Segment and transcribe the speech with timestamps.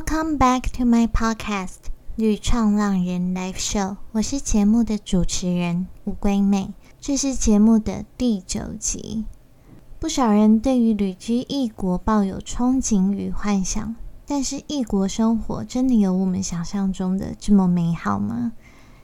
[0.00, 1.66] Welcome back to my podcast
[2.16, 9.26] 《旅创浪人 Live Show》，我是节目的主持人乌龟妹，这是节目的第九集。
[9.98, 13.94] 不少人对于旅居异国抱有憧憬与幻想，
[14.24, 18.52] 但是异国生活真的有我们想象中的这么美好吗？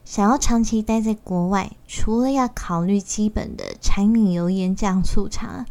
[0.06, 5.66] 想要长期待在国外，除了要考虑基本的柴米油盐酱醋茶。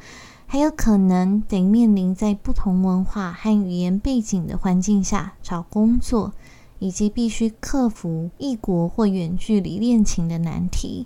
[0.47, 6.33] 还有可能得面临在不同文化和语言背景的环境下找工作，
[6.79, 11.05] 以及必须克服异国或远距离恋情的难题。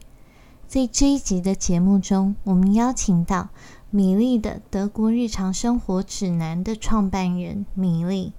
[0.68, 3.50] 在这一集的节目中，我们邀请到
[3.90, 8.34] 米粒的德国日常生活指南的创办人米粒。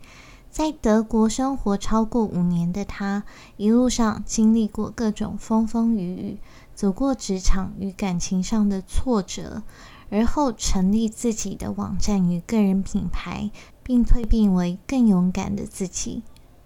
[0.48, 3.24] 在德国生活超过五年的他，
[3.56, 6.38] 一路上经历过各种风风雨雨，
[6.74, 9.62] 走过职场与感情上的挫折。
[10.10, 13.50] 而后成立自己的网站与个人品牌，
[13.82, 16.22] 并蜕变为更勇敢的自己。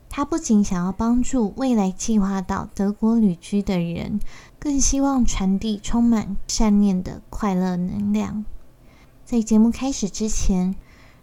[0.09, 4.21] 他不仅想要帮助未来计划到德国旅居的人，
[4.59, 8.45] 更希望传递充满善念的快乐能量。
[9.24, 10.77] 在节目开始之前，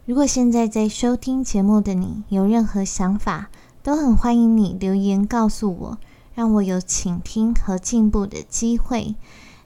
[0.06, 3.50] 如果现在在收听节目的你有任何想法，
[3.82, 5.98] 都很欢迎你留言告诉我，
[6.34, 9.16] 让我有倾听和进步的机会。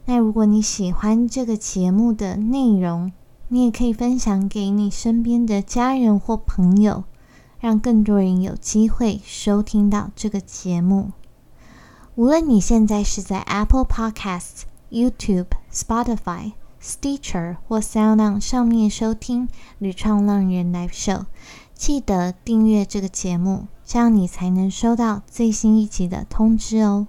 [0.06, 3.12] 那如果你喜欢这个节目的内容，
[3.48, 7.04] 你也可以分享给你身边的家人或朋友，
[7.60, 11.12] 让更多人有机会收听到这个节目。
[12.16, 14.62] 无论你现在是在 Apple Podcasts、
[14.92, 19.48] YouTube、Spotify、Stitcher 或 SoundOn 上面收听
[19.80, 21.20] 《旅创浪人 Live Show》，
[21.74, 27.08] 记得订阅这个节目，这样你才能收到最新一集的通知哦。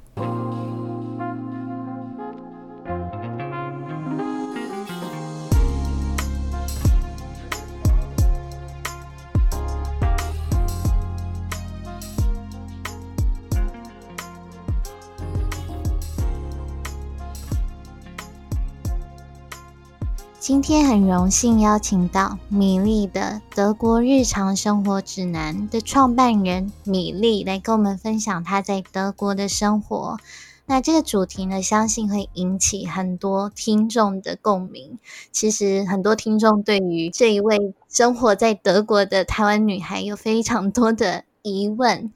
[20.47, 30.19] 今天很荣幸邀请到米粒的德国日常生活指南的创办人米粒来跟我们分享他在德国的生活。
[30.67, 35.01] 那这个主题呢，相信会引起很多听众的共鸣。
[35.33, 42.13] 其实很多听众对于这一位生活在德国的台湾女孩有非常多的疑问。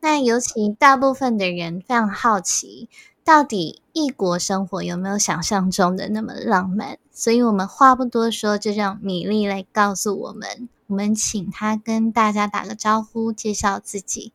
[0.00, 2.88] 那尤其大部分的人非常好奇。
[3.22, 6.98] 到底异国生活有没有想象中的那么浪漫？
[7.16, 10.68] 所以我们话不多说，就让米粒来告诉我们。
[10.88, 14.32] 我们请他跟大家打个招呼，介绍自己。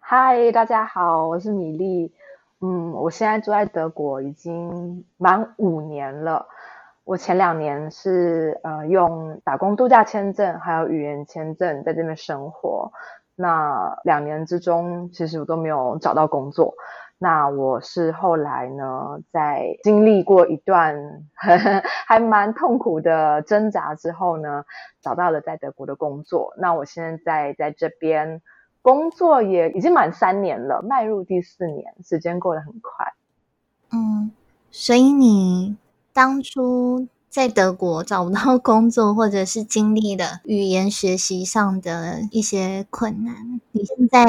[0.00, 2.12] 嗨，大家好，我是米粒。
[2.60, 6.48] 嗯，我现在住在德国已经满五年了。
[7.04, 12.90] 我前两年是呃用打工度假签证还有语言签证在这边生活。
[13.36, 16.74] 那两年之中，其实我都没有找到工作。
[17.18, 20.94] 那我是后来呢，在经历过一段
[21.34, 24.64] 呵 呵还蛮痛苦的挣扎之后呢，
[25.00, 26.54] 找到了在德国的工作。
[26.58, 28.42] 那我现在在这边
[28.82, 33.12] 工作也已经满三年了，迈入第四年，时间过得很快。
[33.92, 34.30] 嗯，
[34.70, 35.76] 所以你
[36.12, 37.08] 当初。
[37.36, 44.24] 在德国找不到工作，或者是经历了语言学习上的一些困难，你现在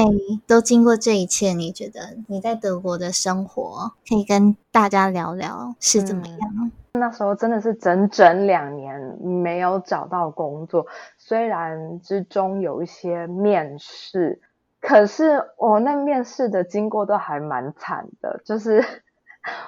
[0.45, 6.71] 都经过这一切，你觉得你在德国的生活可以跟大家聊聊是怎么样？
[6.95, 10.85] 那时候真的是整整两年没有找到工作，
[11.17, 14.41] 虽然之中有一些面试，
[14.81, 18.83] 可是我那面试的经过都还蛮惨的，就是。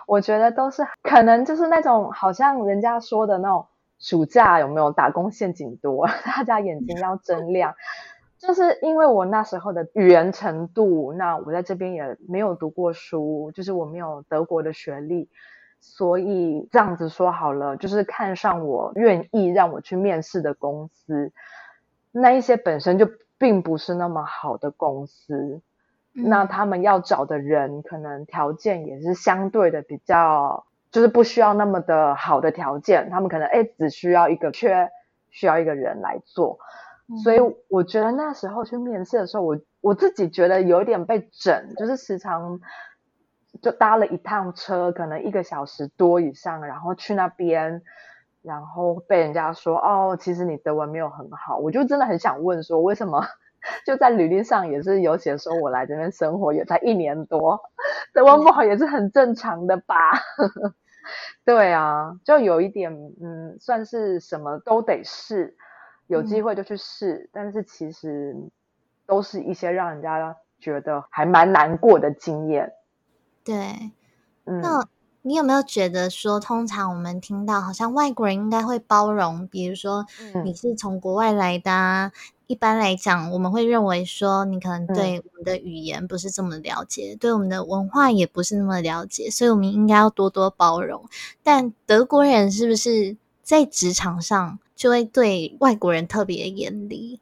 [0.07, 3.65] 我觉得都是可能就是那种好像人家说的那种
[3.99, 7.75] 暑假有没有打工陷阱多， 大家眼睛要睁亮。
[8.37, 15.29] 就是因为我那时候的语言程度，那我在这边也没有读过书，就是我没有德国的学历，
[15.81, 21.33] 所以这样子说好了，就是看上我愿意让我去面试的公司，
[22.13, 25.61] 那一些本身就并不是那么好的公司。
[26.23, 33.09] 那他们要找的人，可能条件也是相对的比较，就是不需要那么的好的条件。
[33.09, 34.89] 他们可能哎，只需要一个缺，
[35.29, 36.59] 需要一个人来做。
[37.23, 42.59] 所以我觉得那时候去面试的时候，我我自己觉得有点被整，就是时常
[43.61, 47.81] 就搭了一趟车，可能一个小时多以上，然后去那边，
[48.43, 51.57] 然后被人家说哦，其实你德文没有很好。
[51.57, 53.25] 我就真的很想问说，为什么？
[53.85, 57.61] 就在履历上也是有写说，我来这边生活也才一年多，
[58.13, 59.95] 德文不好也是很正常的吧？
[61.43, 65.55] 对啊，就有一点，嗯，算是什么都得试，
[66.07, 68.35] 有机会就去试，但是其实
[69.07, 72.73] 都是一些让人家觉得还蛮难过的经验。
[73.43, 73.55] 对，
[74.43, 74.87] 那
[75.21, 80.05] 你有没有觉得说，通常我们听到好像外国人应该会包容，比如说
[80.43, 82.11] 你是从国外来的。
[82.47, 91.05] 一般来讲，我们会认为说，你可能对我们的语言不是这么了解，对我们的文化也不是那么了解，所以我们应该要多多包容。
[91.43, 97.19] 但德国人是不是在职场上就会对外国人特别严厉？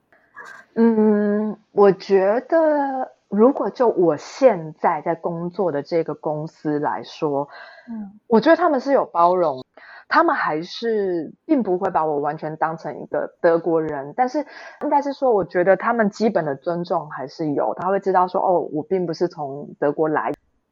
[0.75, 7.49] 嗯，我觉得如果就我现在在工作的这个公司来说，
[7.89, 9.63] 嗯，我觉得他们是有包容。
[10.09, 14.39] 他们还是并不会把我完全当成一个德国人，但是
[14.81, 17.73] 应该是说，我觉得他们基本的尊重还是有。
[17.73, 20.31] 他会知道说，哦，我并不是从德国来，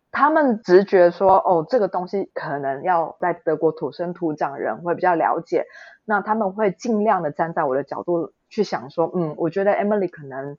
[0.10, 5.66] 他们直觉说，哦，这个东西可能要在德国土生土长人会比较了解，
[6.06, 10.58] 那他们会尽量的站在我的角度去想说，嗯，我觉得 Emily 可能。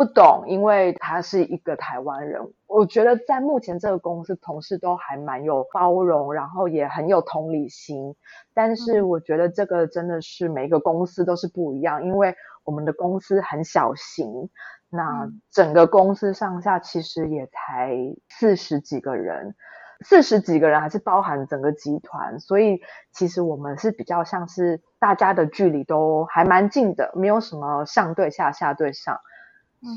[0.00, 2.40] 不懂，因为他是一个台湾人。
[2.66, 8.16] 我觉得在目前这个公司，同事都还蛮有包容，然后也很有同理心。
[8.54, 14.48] 但是我觉得这个真的是每一个公司都是不一样，因为我们的公司很小型，
[14.88, 17.94] 那整个公司上下其实也才
[18.30, 19.54] 四十几个人，
[20.00, 22.80] 四十几个人还是包含整个集团，所以
[23.12, 29.20] 其实我们是比较像是大家的距离都还蛮近的，没有什么上对下、下对上。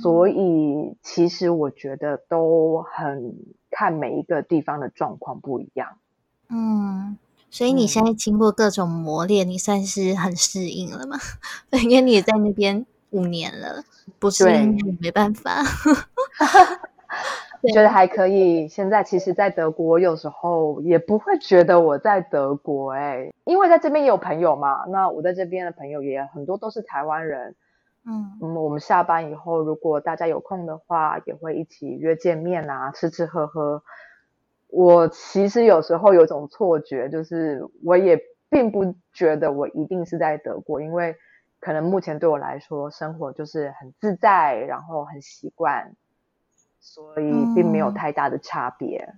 [0.02, 3.36] 所以，其实我觉得都很
[3.70, 5.98] 看每一个地方的状况不一样。
[6.50, 7.18] 嗯，
[7.50, 11.18] 所以你现在经过各种磨练，你算是很适应了吗？
[11.84, 13.84] 因为你也在那边五年了，
[14.20, 14.46] 不是
[15.02, 15.62] 没办法。
[17.72, 18.68] 觉得还可以。
[18.68, 24.86] 现在其实，在德国有时候也不会觉得我在德国哎，因为在这边也有朋友嘛。
[24.88, 27.56] 那我在这边的朋友也很多都是台湾人。
[28.06, 33.82] 嗯我们下班以后，如果大家有空的话，也会一起约见面啊，吃吃喝喝。
[34.68, 38.20] 我其实有时候有种错觉，就是我也
[38.50, 41.16] 并不觉得我一定是在德国，因为
[41.60, 45.96] 可能目前对我来说，生活就是很自在，然后很习惯，
[46.80, 49.16] 所以并没有太大的差别。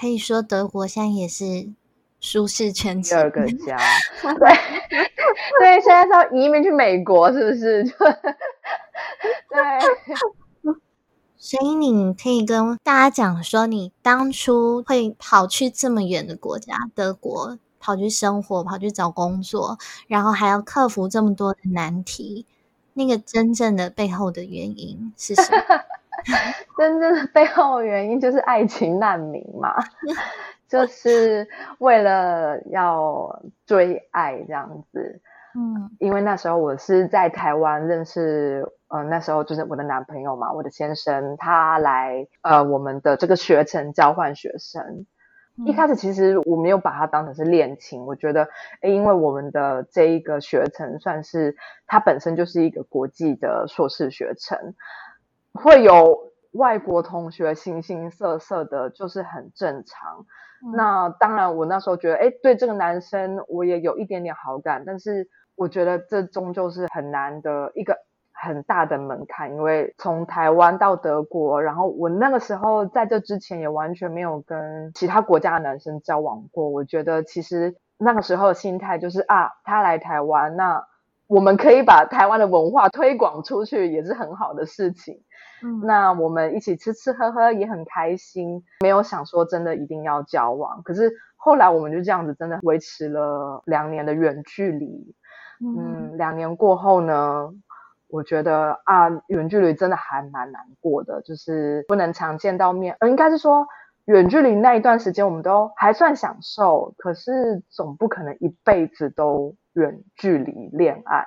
[0.00, 1.72] 可以说，德国现在也是。
[2.22, 3.76] 舒适圈第二个家，
[4.22, 4.32] 对
[5.60, 7.82] 对，现在是要移民去美国，是不是？
[9.50, 10.72] 对，
[11.36, 19.76] 所以你可以跟大家讲说，你当初会跑去这么远的国家，德国，跑去生活，跑去找工作，
[20.06, 22.46] 然后还要克服这么多的难题，
[22.94, 25.80] 那个真正的背后的原因是什么？
[26.78, 29.74] 真正的背后的原因就是爱情难民嘛。
[30.72, 31.46] 就是
[31.80, 35.20] 为了要追爱这样子，
[35.54, 45.04] 嗯，因为那时候我是在台湾认识，呃，那时候就是我的男朋友嘛，我的先生，他来呃我们的这个学程交换学生。
[45.66, 48.48] 一开始其实我没有把他当成是恋情，我觉得，
[48.80, 51.54] 哎，因为我们的这一个学程算是
[51.86, 54.74] 它本身就是一个国际的硕士学程，
[55.52, 60.24] 会有外国同学形形色色的，就是很正常。
[60.74, 67.96] 那当然，我那时候觉得，哎，对这个男生我也有一点点好感，但是我觉得这终究是很难的一个
[68.32, 76.68] 很大的门槛，因为从台湾到德国，然后我那个时候在这之前也完全没有跟其他国家的男生交往过。
[76.68, 80.84] 我觉得其实那个时候心态就是啊，他来台湾，那
[81.26, 85.22] 我们可以把台湾的文化推广出去，也是很好的事情。
[85.82, 90.82] 那我们一起吃吃喝喝也很开心，没有想说真的一定要交往。
[90.82, 95.14] 可是后来我们就这样子，真的维持了两年的远距离。
[95.60, 97.50] 嗯，两年过后呢，
[98.08, 102.96] 我觉得啊，远距离真的还蛮难过的，就是不能常见到面。
[103.06, 103.66] 应该是说
[104.06, 111.24] 远距离那一段时间我们都还算享受，可是总不可能一辈子都远距离恋爱。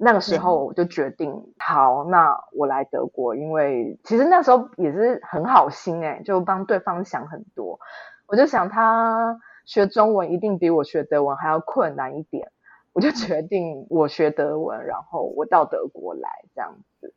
[0.00, 7.80] 那个时候我就决定，好，那我来德国，因为其实那时候也是很好心哎，就帮对方想很多。
[8.26, 12.52] 我就想他学中文一定比我学德文还要困难一点，
[12.92, 17.12] 我就决定我学德文，然后我到德国来这样子，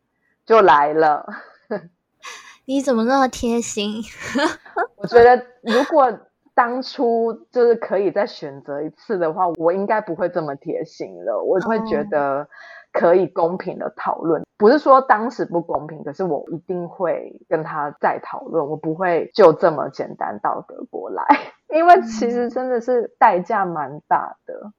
[0.46, 1.28] 就来了。
[2.66, 4.02] 你怎么那么贴心？
[4.98, 6.12] 我觉得如果。
[6.54, 11.42] 当初就是可以再选择一次的话，我应该不会这么贴心了。
[11.42, 12.48] 我会觉得
[12.92, 18.68] 可以公平的讨论，不是说当时不公平，可是我一定会跟他再讨论。
[18.68, 21.24] 我不会就这么简单到德国来，
[21.74, 24.72] 因为其实真的是代价蛮大的。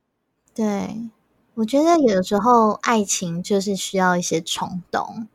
[0.55, 1.11] 对，
[1.55, 5.27] 我觉得有的时候爱情就是需要一些冲动。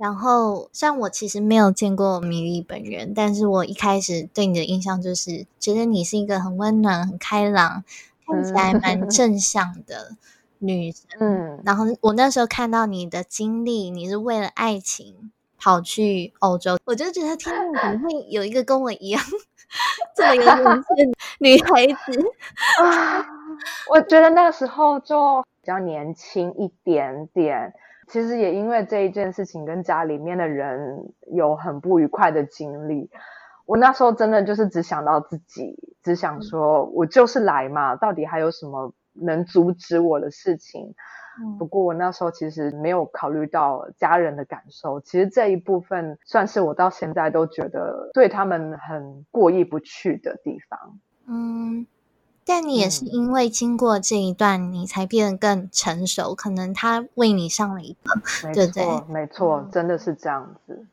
[0.00, 7.84] 然后，像我其实没有见过米粒本人，但是我一开始对你的印象就是觉得你是一个很温暖、很开朗，
[8.26, 10.16] 看起来蛮正向的
[10.58, 11.02] 女生。
[11.20, 19.22] 嗯，然后我那时候看到你的经历，你是为了爱情跑去欧洲，我就觉得天哪，怎么会有一个跟我一样
[20.16, 22.24] 这么有勇气的女孩子
[22.82, 23.26] 啊？
[23.90, 27.72] 我觉得那个时候就比较年轻一点点。
[28.08, 33.08] 其实也因为这一件事情，跟家里面的人有很不愉快的经历。
[33.66, 40.92] 我那时候真的就是只想到自己，只想说我就是来嘛，到底还有什么能阻止我的事情？
[41.56, 45.00] 不过我那时候其实没有考虑到家人的感受。
[45.00, 50.98] 其实这一部分算是我到现在都觉得对他们很过意不去的地方。
[51.28, 51.86] 嗯。
[52.44, 56.34] 但你也是因为经过这一段，你才变得更成熟。
[56.34, 58.20] 可能他为你上了一课，
[58.52, 58.84] 对不对？
[59.08, 60.84] 没错，真的是这样子。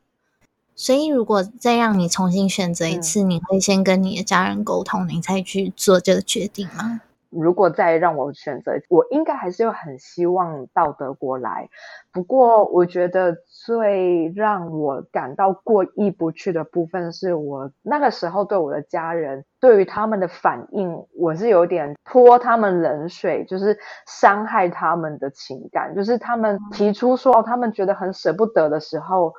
[0.76, 7.02] 所以，如果再让你重新选择一次，你会先跟你的家人沟通，你再去做这个决定吗？
[7.40, 11.70] 如果再让我选择，我应该还是会很希望到德国来。
[12.12, 23.78] 不过，我觉得最让我感到过意不去的部分，是我那个时候对我的家人，对于他们的反应，我是有点泼他们冷水，就是
[24.08, 25.94] 伤害他们的情感。
[25.94, 29.34] 就是他们提出说，他们觉得很舍不得的时候，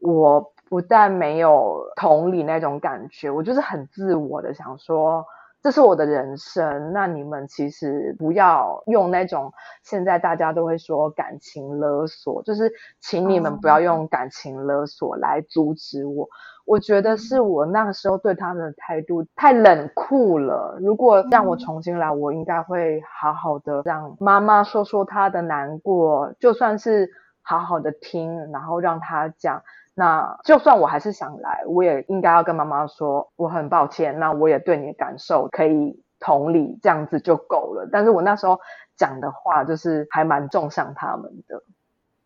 [0.00, 5.24] 我不但没有同理那种感觉，我就是很自我的想说。
[5.64, 9.50] 这是我的人生，那你们其实不要用那种
[9.82, 16.28] 现在大家都会说感情勒索，就是请你们不要用感情勒索来阻止我。
[16.66, 20.76] 我觉得是我那个时候对他们的态度太冷酷了。
[20.82, 27.08] 如果让我重新来，我应该会好好的让妈妈说说她的难过，就算是
[27.40, 29.62] 好好的听，然后让她讲。
[29.94, 34.18] 那就算我还是想来，我也应该要跟妈妈说，我很抱歉。
[34.18, 37.88] 那我也对你的感受可以同理，这样子就够了。
[37.92, 38.58] 但是我那时候
[38.96, 41.62] 讲的话，就是还蛮重伤他们的。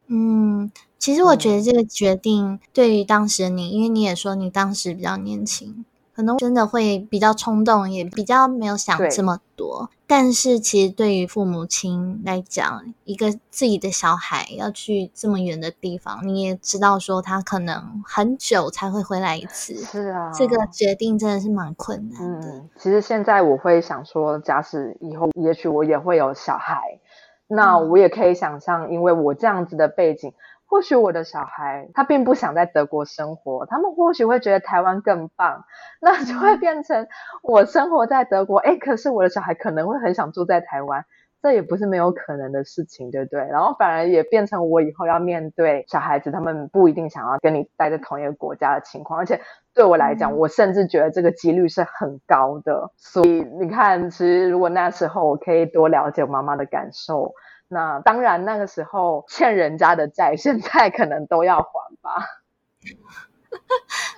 [0.06, 5.84] 嗯，其实我觉得这个决定对于当时的你，因为你也说你当时比较年轻。
[6.18, 9.88] 可能真的会比较冲动，也比较没有想这么多。
[10.04, 19.76] 但是其实对于父母亲来讲，一个自己的小孩要去这么远的地方，你也知道说他可能很久才会回来一次。
[19.76, 22.64] 是啊，这个决定真的是蛮困难的。
[22.76, 26.98] 其实现在我会想说，假使以后也许我也会有小孩，
[27.46, 30.34] 那我也可以想象，因为我这样子的背景。
[30.68, 35.64] 或许我的小孩他并不想在德国生活，他们或许会觉得台湾更棒，
[35.98, 37.08] 那就会变成
[37.42, 41.06] 我生活在德国，哎，可是我的小孩可能会很想住在台湾，
[41.40, 43.40] 这也不是没有可能的事情，对不对？
[43.46, 49.40] 然后反而也变成我以后要面对小孩子，他们不一定想要跟你待在同一个国家的情况，而且
[49.72, 52.90] 对我来讲，我甚至觉得这个几率是很高的。
[52.98, 57.32] 所以你看，其实如果那时候我可以多了解我妈妈的感受。
[57.68, 62.26] 那当然，那个时候欠人家的债，现在可能都要还吧。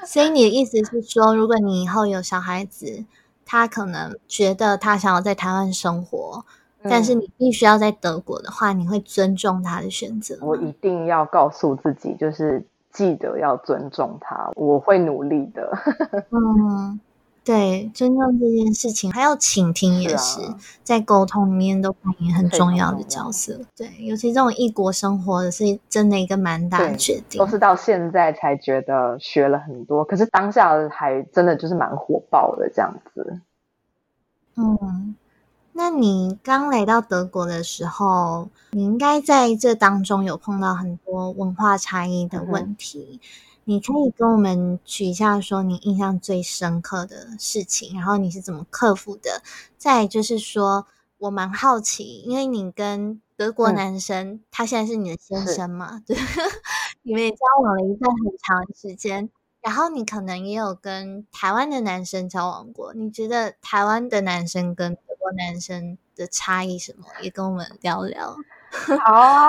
[0.06, 3.04] 所以你的意思是说，如果你以后有小孩子，
[3.44, 6.44] 他可能觉得他想要在台湾生活，
[6.84, 10.38] 但是你必须要在德国的话，你会尊重他的选择。
[10.40, 15.76] 我一定要告诉自己，就是记得要尊重他，我会努力的。
[16.30, 17.00] 嗯。
[17.50, 20.40] 对，尊重这件事情，还有倾听也是
[20.84, 23.58] 在沟通里面都扮演很重要的角色。
[23.76, 27.40] 对，尤其这种异国生活是真的一个蛮大的决定。
[27.40, 33.40] 都是到现在才觉得学了很多，可是当下还真的就是蛮火爆的这样子。
[34.54, 35.16] 嗯，
[35.72, 43.18] 那你刚来到德国的时候，你应该在这当中有碰到很多文化差异的问题。
[43.70, 49.42] 你可以跟我们举一下，说你印象最深刻的事情，然后你是怎么克服的？
[49.78, 56.02] 再就是说，我蛮好奇，因为你跟德国男生，他现在是你的先生嘛？
[56.04, 56.16] 对，
[57.02, 59.30] 你们也交往了一段很长时间，
[59.62, 62.92] 然后你可能也有跟台湾的男生交往过。
[62.94, 67.04] 你觉得台湾的男生跟德国男生的差异什么？
[67.22, 68.36] 也跟我们聊聊。
[69.06, 69.48] 好啊。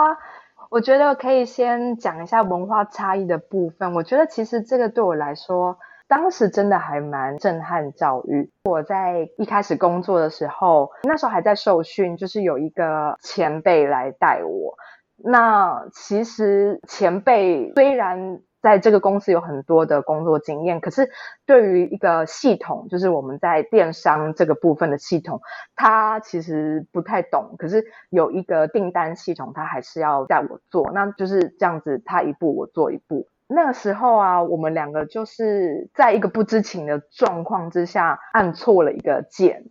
[0.72, 3.94] 我觉得可以先讲一下文化差异的部分。
[3.94, 8.50] 我觉得其实这个对我来说，当时真的还蛮震撼教育。
[8.64, 14.74] 我在一开始工作的时候，那时候还在受训，就是有一个前辈来带我。
[15.18, 21.10] 那其实前辈虽然在这个公司有很多的工作经验，可是
[21.46, 25.42] 对于一个系统，就是我们在电商这个部分的系统，
[25.76, 27.56] 他其实不太懂。
[27.58, 33.28] 可是有一个订单系统，他还是要带我做，那就是这样子，他一步我做一步。
[33.48, 39.66] 那个时候啊，我们两个就是在一个不知情的状况之下按错了一个键。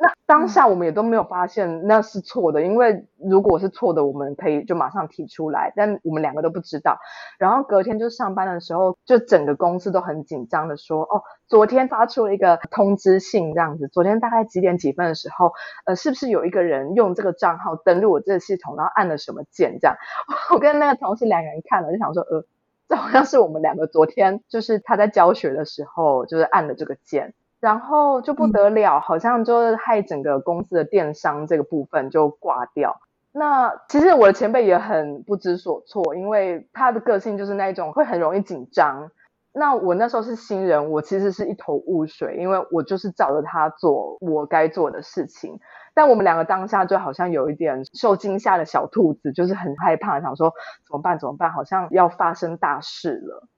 [0.00, 6.98] 那当下我们也都没有发现那是错的，因为如果是错的，我们可以就马上提出来，但我们两个都不知道。
[7.36, 13.88] 然后隔天就上班的时候，就整个公司都很紧张的说：“哦，昨天发出了一个通知信，这样子。
[13.88, 15.52] 昨天大概几点几分的时候，
[15.84, 19.78] 呃，是不是有一个人用这个账号登录我这个系统，然后按了什么键？
[19.80, 19.96] 这样，
[20.54, 22.44] 我跟那个同事两个人看了，就想说，呃，
[22.88, 33.00] 这好像是我们两个昨天就是他在教学的时候，就是按了这个键。”然后就不得了，好像就是害整个公司的电商这个部分就挂掉。
[33.32, 39.10] 那其实我的前辈也很不知所措，因为他的个性就是那种会很容易紧张。
[39.52, 45.58] 那我那时候是新人，我其实是一头雾水，因为我就是找着他做我该做的事情。
[45.94, 50.52] 但我们两个当下就好像有一点受惊吓的小兔子，就是很害怕，想说
[50.86, 51.18] 怎么办？
[51.18, 51.50] 怎么办？
[51.50, 53.48] 好像要发生大事了。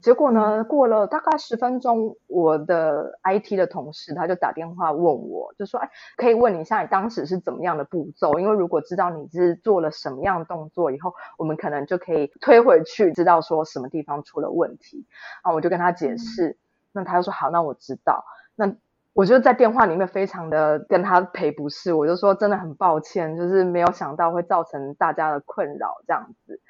[0.00, 0.62] 结果呢？
[0.62, 8.38] 过了大概十分钟，我的 IT 的同事他就打电话问我，就说：“哎，可以问你一下，你当时是怎么样的步骤？
[8.38, 15.04] 因为如果知道你是做了什么样的动作以后，我们可能就可以推回去，知道说什么地方出了问题。”
[15.42, 16.56] 啊，我就跟他解释，
[16.92, 18.24] 那他就说：“好，那我知道。”
[18.54, 18.72] 那
[19.14, 26.60] 我就在电话里面非常的跟他赔不是，我就说真的很抱歉，就是没有想到会造成大家的困扰这样子。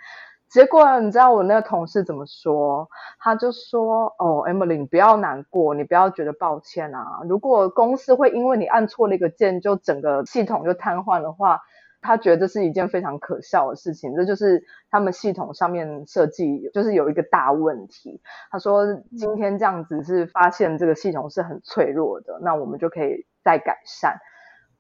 [0.50, 2.88] 结果你知道我那个同事怎么说？
[3.18, 7.20] 他就说：“哦，Emily，你不要难过，你不要觉得抱歉啊。
[7.28, 11.60] 如果公司会因为你按错了一个键，就整个系统就瘫痪的话，
[12.00, 14.14] 他觉得是一件非常可笑的事情。
[14.16, 18.22] 这就是他们系统上面设计就是有一个大问题。
[18.50, 18.86] 他说
[19.18, 24.16] 今天这样子是发现这个系统是很脆弱的，那我们就可以再改善。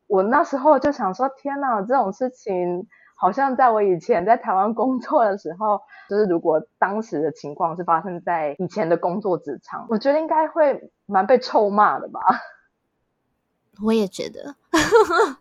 [0.06, 2.88] 我那时候就想说：天哪，这种事情。”
[3.20, 12.20] 好像在我以前在台湾工作的时候，就是如果当时的情况是发生在以前的工作职场，我觉得应该会蛮被臭骂的吧。
[13.84, 14.54] 我也觉得，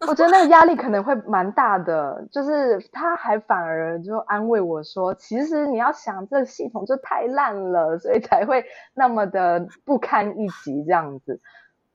[0.07, 2.27] 我觉得那个压力可能会蛮大的。
[2.31, 11.39] 就是他还反而就安慰我说：“其实你要想，这系统就太烂了，所以才会那么的不堪一击这样子。”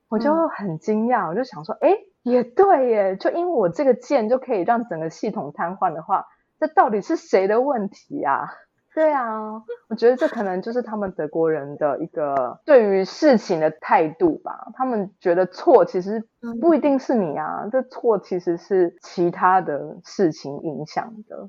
[0.09, 1.91] 我就很惊讶，我就想说：“哎。”
[2.23, 6.27] 也对耶，就因为我这个键就可以让整个系统瘫痪的话，
[6.61, 8.49] 这到底是谁的问题呀？
[8.95, 14.69] 对啊，我觉得这可能就是他们德国人的一个对于事情的态度吧。
[14.75, 16.23] 他们觉得错其实
[16.61, 21.49] 不一定是你啊，这错其实是其他的事情影响的。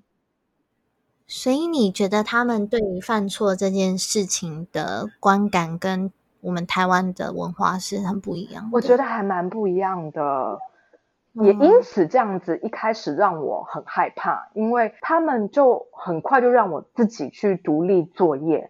[1.28, 6.12] 所以你觉得他们对于犯错这件事情的观感跟？
[6.44, 10.60] 我们台湾的文化是很不一样，我觉得还蛮不一样的，
[11.32, 18.70] 也因此这样子一开始让我很害怕，因为他们就很快就让我自己去独立作业，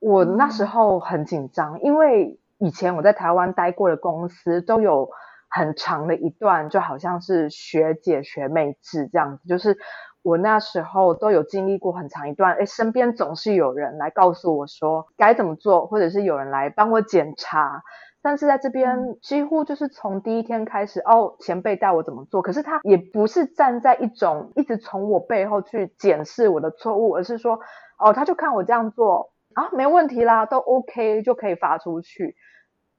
[0.00, 5.10] 我那时候很紧张，因为以前我在台湾待过的公司都有
[5.48, 9.78] 很长的一段，就好像是学姐学妹制这样子，就是。
[10.26, 17.84] 我那时候都有经历过很长一段，哎，身边总是有人来告诉我说该怎么做，或者是有人来帮我检查。
[18.22, 27.60] 但是在这边几乎就是从第一天开始，哦，前辈带我怎么做，可是他也不是站在一种一直从我背后去检视我的错误，而是说，
[27.96, 32.34] 哦，他就看我这样做啊，没问题啦，都 OK 就可以发出去。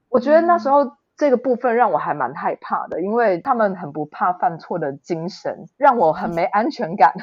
[0.08, 0.96] 我觉得那时候。
[1.18, 7.12] 这个部分让我还蛮害怕的，因为他们很不怕犯错的精神，让我很没安全感。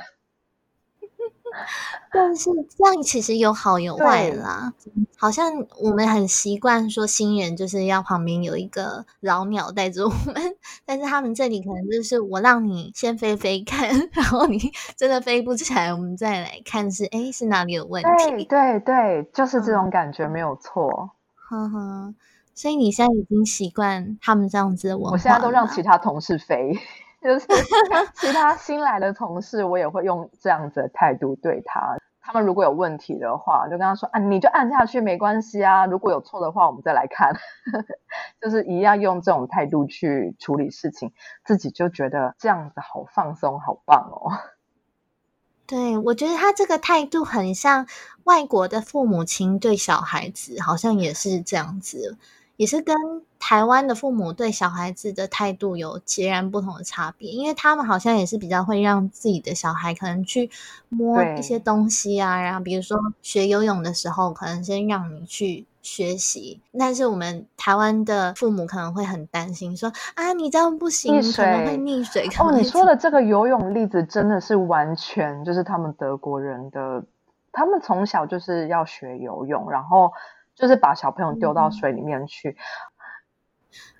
[2.11, 4.73] 但是这样其实有好有坏啦，
[5.17, 14.59] 好像我们很习惯说新人就是要旁边有一个老鸟带着我们， 但是他们这里可能就是我让你先飞飞看，然后你
[14.97, 18.43] 真的飞不起来，我们再来看是哎是哪里有问题。
[18.43, 21.11] 对对，就是这种感觉没有错。
[21.35, 22.13] 呵呵。
[22.55, 25.11] 所以你现在已经习惯他们这样子的文化。
[25.11, 26.73] 我现在都让其他同事飞，
[27.21, 27.45] 就是
[28.15, 31.97] 其他新来的同事，我也会用这样子的态度对他。
[32.27, 35.85] 他们如果有问题的话，就跟他说啊，你就按下去没关系啊。
[35.85, 37.31] 如果有错的话，我们再来看。
[38.41, 41.11] 就是一样用这种态度去处理事情，
[41.43, 44.31] 自己就觉得这样子好放松，好棒哦。
[45.67, 47.85] 对，我觉得他这个态度很像
[48.23, 52.17] 外国的父母亲对小孩子，好像也是这样子。
[52.57, 52.95] 也是跟
[53.37, 60.49] 台湾的父母对小孩子的态度有截然不同的差别，因为他们好像也是比较会让自己的小孩可能去
[60.89, 72.27] 摸一些东西啊，然后比如说学游泳的时候，可能先让你去学习，但是我们台湾的父母可能会很担心，说啊你这样不行，可能会溺水。
[72.39, 77.03] 哦，你说的这个游泳例子真的是完全就是他们德国人的，
[77.51, 80.11] 他们从小就是要学游泳，然后。
[80.55, 82.55] 就是把小朋友丢到水里面去，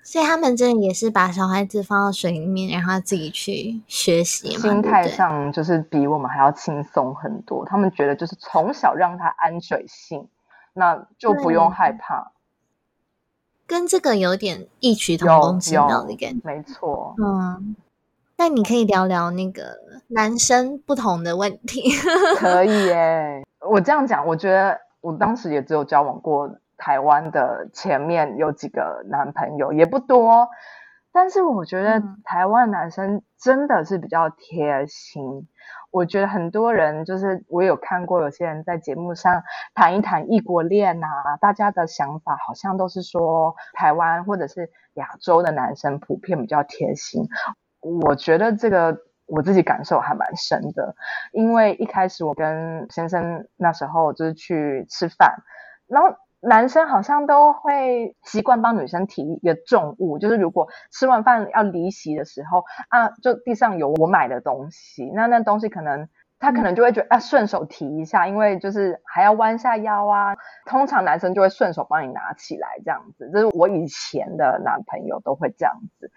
[0.02, 4.56] 所以他们真的也是把小孩子放到水里面，让他自己去学习。
[4.56, 7.66] 心态上就是比我们还要轻松很多。
[7.66, 10.26] 他们觉得就是从小让他安水性，
[10.72, 12.32] 那就不用害怕。
[13.66, 17.14] 跟这个有点异曲同工之妙的感觉，没错。
[17.22, 17.76] 嗯，
[18.38, 21.90] 那你可以聊聊那个男生不同的问题。
[22.38, 24.85] 可以耶，我这样讲，我觉得。
[25.06, 30.48] 我当时也只有交往过台湾的，前面有几个男朋友也不多，
[31.12, 35.46] 但是我觉得台湾男生真的是比较贴心。
[35.92, 39.44] 我觉得很多人就是我有看过有些人在节目上
[39.76, 47.28] 谈一谈异国恋啊，大家的想法好像都是说台湾或者是亚洲的男生普遍比较贴心。
[47.80, 48.98] 我觉得这个。
[49.26, 50.94] 我自己感受还蛮深的，
[51.32, 55.42] 因为一开始我跟先生那时候就是去吃饭，
[55.86, 66.08] 然后男生好像都会习惯帮女生提一个重物，就是如果吃完饭要离席的时候啊，就地上有我买的东西，那那东西可能
[66.38, 70.36] 他可能就会觉得啊顺手提一下，因为就是还要弯下腰啊，
[70.66, 76.12] 通常男生就会顺手帮你拿起来这样子，这是我以前的男朋友都会这样子。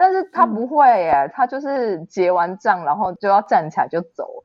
[0.00, 4.44] 但是他不会耶，他就是结完账然后就要站起来就走。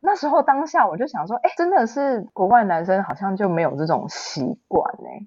[0.00, 5.24] 那时候当下我就想说，哎，真的是国外男生好像就没有这种习惯哎。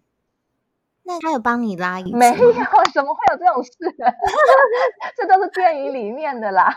[1.04, 2.52] 那他有帮你拉椅子没有，
[2.94, 3.72] 怎么会有这种事？
[5.16, 6.76] 这都是电影里面的啦。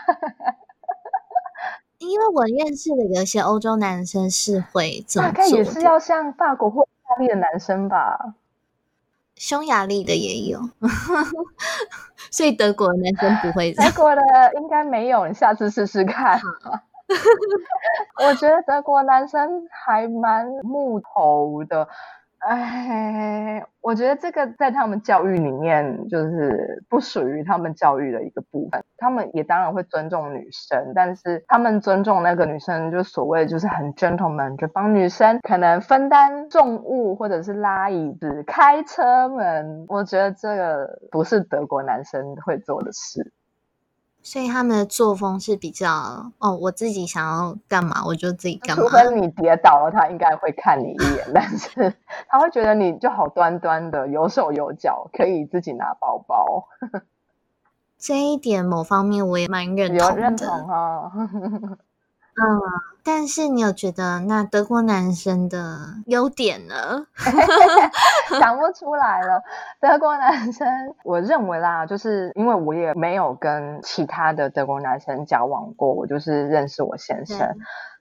[1.99, 8.33] 因为我认识的有一些欧洲男生是会这么做，大概也是要像法国或意大利的男生吧。
[9.45, 10.57] 匈牙利的也有，
[12.31, 13.73] 所以德国的男生不会。
[13.73, 14.21] 德国的
[14.55, 16.39] 应该没有，你下次试试看。
[18.25, 21.89] 我觉得德国男生还蛮木头的。
[22.45, 28.83] 哎，我觉得这个在他们教育里面就是不属于他们教育的一个部分。
[28.97, 39.85] 他们也当然会尊重女生，但是他们尊重那个女生，就所谓就是很 gentleman，就帮女生可能分担重物，或者是拉椅子、开车门。
[39.87, 43.31] 我觉得这个不是德国男生会做的事。
[44.23, 48.83] 所以他们的作风是比较哦，我自己想要干嘛我就自己干嘛。
[48.83, 51.93] 除非你跌倒了，他应该会看你一眼， 但是
[52.29, 56.67] 他会觉得你就好端端的，有手有脚，可以自己拿包包。
[57.99, 60.15] 这一点某方面我也蛮认同的。
[60.15, 61.11] 认同哈。
[62.35, 62.61] 嗯，
[63.03, 67.05] 但是你有觉得那德国男生的优点呢？
[68.39, 69.43] 想不出来了。
[69.79, 70.67] 德国男生，
[71.03, 77.55] 我认为啦，就是因为我也没有跟其他的德国男生交往过，我就是认识我先生。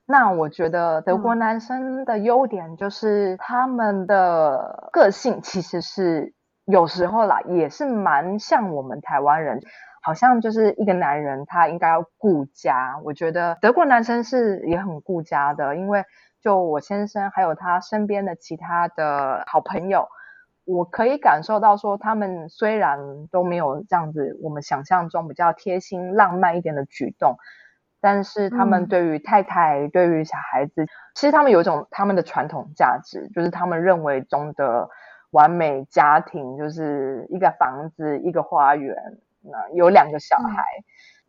[0.06, 6.32] 那我觉得德国男生的优点就是他们的个性其实是
[6.64, 9.60] 有时候啦，也是蛮像我们台湾人。
[10.02, 12.98] 好像就是一个男人，他应该要顾家。
[13.04, 16.04] 我觉得德国男生是也很顾家的，因为
[16.40, 20.08] 就我先生还有他身边的其他的好朋友，
[20.64, 22.98] 我可以感受到说，他们虽然
[23.30, 27.36] 都没有这样子我们想象中比较贴心、浪漫一点的举动，
[28.00, 30.84] 但是他们对于太太、对于小孩子，
[31.14, 34.88] 其实他们有一种他们的传统价值，就是他们认为中的
[35.30, 38.96] 完美家庭，就是一个房子、一个花园。
[39.42, 40.64] 那有两个小孩，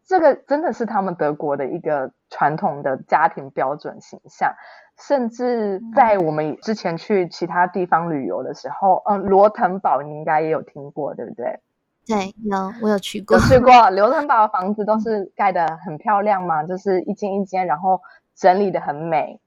[0.05, 4.53] 这个真的是他们德国的一个传统的家庭标准形象。
[4.95, 11.59] 甚至在我们之前去其他地方旅游的时候，嗯，罗腾堡你应该也有听过，对不对？
[12.05, 13.89] 对，有我有去过，有去过。
[13.89, 17.99] 罗腾堡的房子都是盖得很漂亮嘛，就是一间一间，然后
[18.35, 19.39] 整理的很美。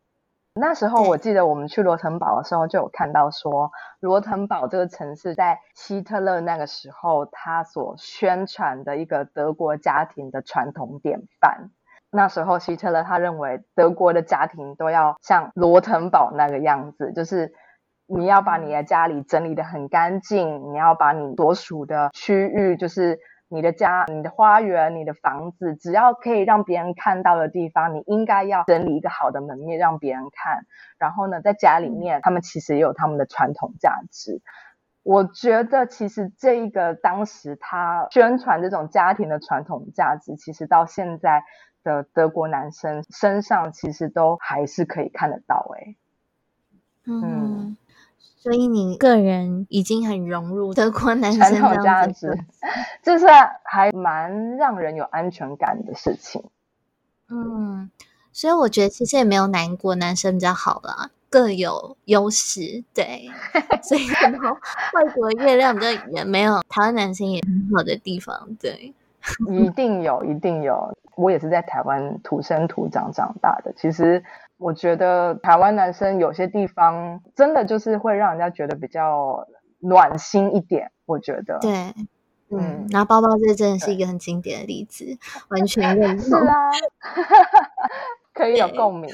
[0.59, 11.69] 那时候我记得我们去罗滕堡的时候，就有看到说，罗滕堡这个城市在希特勒那个时候，他所宣传的一个德国家庭的传统典范。
[12.11, 17.53] 那时候希特勒他认为德国的家庭都要像罗滕堡那个样子，就是
[18.07, 23.19] 你要把你的家里整理的很干净，你要把你所属的区域就是。
[23.49, 30.67] 你的家、你的花园、你的房子，只要可以让别人看到的地方，你应该要整理一个好的门面让别人看。
[30.99, 34.41] 然后呢，在家里面，他们其实也有他们的传统价值。
[35.03, 41.45] 我觉得其实这一个当时他宣传这种家庭的传统价值，其实到现在
[41.85, 45.71] 的德国男生身上，其实都还是可以看得到。
[45.77, 45.95] 哎，
[47.07, 47.77] 嗯，
[48.47, 52.33] 所以你个人已经很融入德国男生传统价值，
[53.03, 53.27] 这是
[53.65, 56.45] 还蛮让人有安全感的事情。
[57.29, 57.91] 嗯，
[58.31, 61.11] 所以我觉得其实也没有难过，男生比较好啦。
[61.29, 63.29] 各有优势，对，
[63.83, 64.57] 所以然后
[64.95, 68.95] 外国月亮比较圆，没有台湾男生也很好的地方，对，
[69.51, 70.97] 一定有，一定有。
[71.17, 74.23] 我也是在台湾土生土长长大的，其实
[74.59, 79.47] 我觉得台湾男生有些地方真的就是会让人家觉得比较
[79.81, 81.95] 暖心一点，我觉得，对，
[82.51, 85.19] 嗯，拿包包这真的是一个很经典的例子，
[85.51, 86.55] 完全认同， 是啊，
[88.33, 89.11] 可以有共鸣。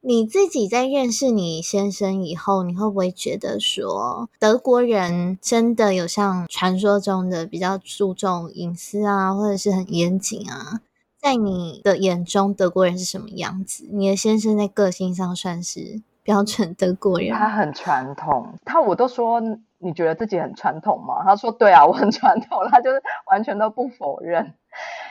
[0.00, 10.80] 你自己在认识你先生以后，你会不会觉得说德国人真的有像传说中的比较注重隐私啊，或者是很严谨啊？
[11.20, 13.88] 在你的眼中，德国人是什么样子？
[13.90, 17.30] 你的先生在个性上算是标准德国人？
[17.32, 19.40] 他很传统，他我都说
[19.78, 21.24] 你觉得自己很传统吗？
[21.24, 24.54] 他说对啊，我很传统，他就是完全都不否认。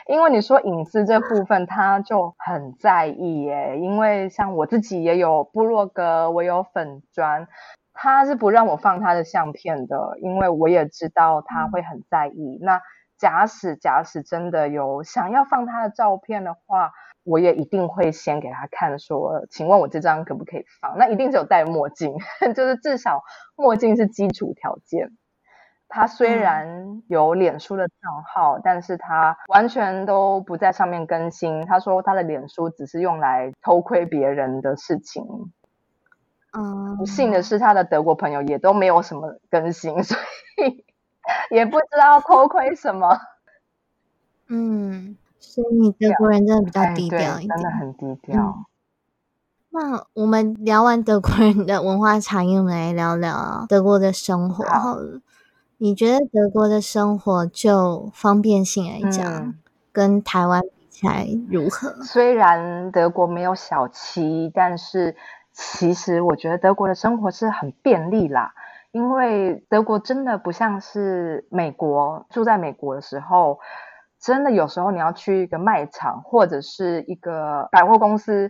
[0.07, 3.77] 因为你说隐私这部分，他就很在意耶。
[3.77, 7.45] 因为像我自己也有部落格，我有粉砖，
[7.93, 12.57] 他是不让我放他的相片的，因为我也知道他会很在意。
[12.61, 12.79] 那
[13.17, 16.91] 假使假使真的有想要放他的照片的话，
[17.23, 20.97] 我也一定会先给他看，说，请问我这张可不可以放？
[20.97, 22.15] 那一定是有戴墨镜，
[22.55, 23.23] 就是至少
[23.55, 25.11] 墨镜是基础条件。
[25.89, 31.65] 他虽然有脸书的账号，但是他完全都不在上面更新。
[31.65, 35.23] 他说他的脸书只是用来偷窥别人的事情。
[36.51, 40.17] 嗯，不幸的是，他的德国朋友也都没有什么更新， 所
[40.65, 40.83] 以
[41.51, 43.17] 也不知道偷窥什么。
[44.49, 48.65] 嗯，所以德国人真的比较低调一点，真的很低调。
[49.69, 55.21] 那我们聊完德国人的文化差异，我们来聊聊德国的生活好了。
[55.77, 59.53] 你觉得德国的生活就方便性来讲，
[59.91, 61.93] 跟台湾比起来如何？
[62.03, 65.15] 虽然德国没有小七，但是
[65.51, 68.53] 其实我觉得德国的生活是很便利啦。
[68.97, 73.59] 因为德国真的不像是美国，住在美国的时候，
[74.19, 78.49] 真的有时候你要去一个卖场或者是一个百货公司。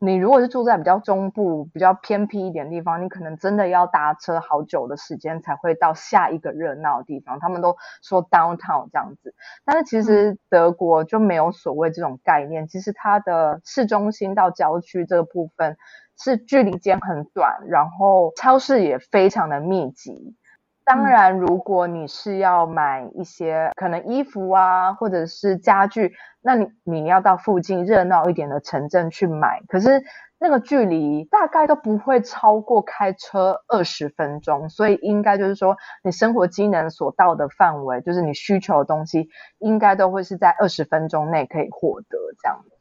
[0.00, 7.40] 你如果是住在比较中部、比较偏僻一点地方，你可能真的要搭车好久的时间才会到下一个热闹的地方。
[7.40, 9.34] 他们都说 downtown 这样子，
[9.64, 12.68] 但是其实德国就没有所谓这种概念。
[12.68, 15.76] 其实它的市中心到郊区这个部分
[16.18, 20.36] 是距离间很短，然后超市也非常的密集。
[20.84, 29.60] 当然，如果你是要买一些可能衣服啊，或者是家具，那你你要到附近热闹一点的城镇去买。
[29.68, 30.02] 可是
[30.38, 39.28] 那个距离大概都不会超过开车二十分钟，所以应该就是说，你生活机能所到的范围，就是你需求的东西，
[39.58, 42.77] 应该都会是在二十分钟内可以获得这样子。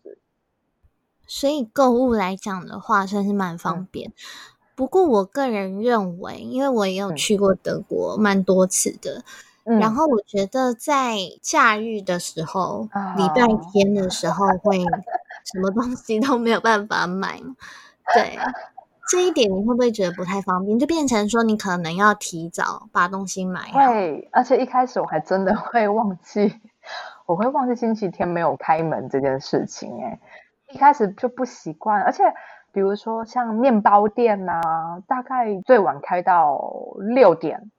[1.27, 4.11] 所以购物来讲的话，算是蛮方便。
[4.75, 9.23] 不过，我个人认为，因为我也有去过德国蛮多次的，
[9.63, 12.87] 然后我觉得在假日的时候，
[13.17, 14.79] 礼拜天的时候会
[15.45, 17.39] 什么东西都没有办法买。
[18.13, 18.37] 对，
[19.09, 20.77] 这一点你会不会觉得不太方便？
[20.77, 23.71] 就变成说你可能要提早把东西买。
[23.71, 26.53] 会，而且一开始我还真的会忘记，
[27.25, 29.91] 我会忘记星期天没有开门这件事情。
[30.03, 30.19] 哎，
[30.71, 32.23] 一开始就不习惯，而且。
[32.73, 34.61] 比如说像面包店呐，
[35.07, 36.61] 大概最晚开到
[36.99, 37.71] 六点。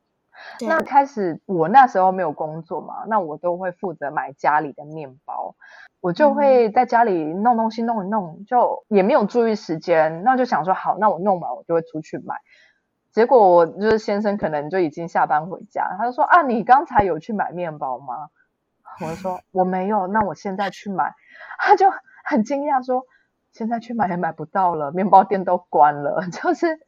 [0.66, 5.54] 那开始我那时候没有工作嘛，那我都会负责买家里的面包，
[6.00, 12.34] 我就会在家里弄东西弄一弄，就也没有注意时间，那就想说好，那我弄完我就会出去买。
[13.12, 18.30] 结果我就是先生可能就已经下班回家，他就说啊，你刚才有去买面包吗？
[19.00, 21.14] 我就说我没有，那我现在去买。
[21.60, 21.88] 他就
[22.28, 23.04] 很惊讶说。
[23.50, 26.22] 现在去买也买不到了，面包店都关了。
[26.30, 26.78] 就是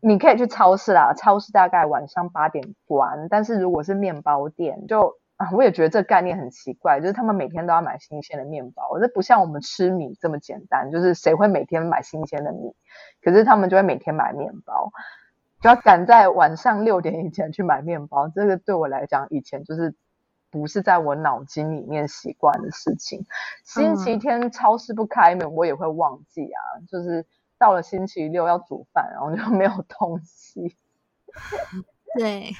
[0.00, 3.28] 你可以去超市啦，超市大概晚上八点关。
[3.28, 10.90] 但是如果是面包店，就啊，我也觉得这概念很奇怪，就是他们每天都要买新鲜的面包，这不像我们吃米这么简单。
[10.90, 12.74] 就是谁会每天买新鲜的米？
[13.22, 14.90] 可是他们就会每天买面包，
[15.60, 18.26] 就要赶在晚上六点以前去买面包。
[18.28, 19.94] 这个对我来讲，以前就是。
[20.52, 23.26] 不是在我脑筋里面习惯的事情。
[23.64, 26.60] 星期天超市不开门，我也会忘记啊。
[26.88, 27.26] 就是
[27.58, 30.76] 到了星期六要煮饭，然后就没有东西。
[32.18, 32.52] 对，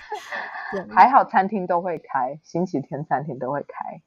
[0.72, 4.00] 对，还好餐厅都会开，星期天餐厅都会开。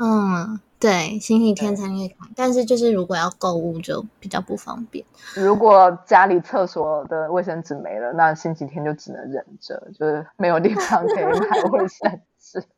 [0.00, 5.04] 嗯，对，星期天餐厅会开，但是就是如果要购物就比较不方便。
[5.36, 12.20] 如果家里厕所的卫生纸没了，那星期天就只能忍着，就是没有地方可以买卫生
[12.52, 12.60] 纸。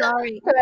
[0.00, 0.52] Sorry，对，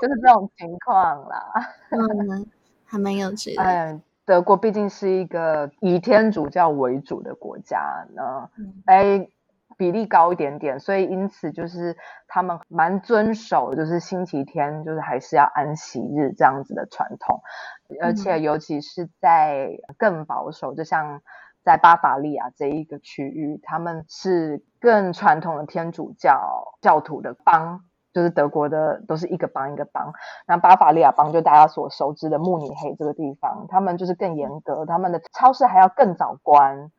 [0.00, 1.52] 就是这种情况啦。
[1.90, 2.46] 嗯，
[2.84, 3.62] 还蛮有趣的。
[3.62, 9.28] 哎，德国毕竟是一个以天主教为主的国家呢，嗯哎，
[9.76, 11.96] 比例高一点点，所以因此就是
[12.28, 17.42] 他们蛮遵守，就是星期天就是还是要安息日这样子的传统，
[18.00, 21.20] 而且尤其是在更保守，就像
[21.62, 27.84] 在巴伐利亚这一个区域，他们是更传统的天主教教徒的邦。
[28.14, 30.12] 就是德国的都是一个邦一个邦，
[30.46, 36.92] 那巴伐利亚邦就大家所熟知的慕尼黑这个地方，他们就是更严格，他们的超市还要更早关，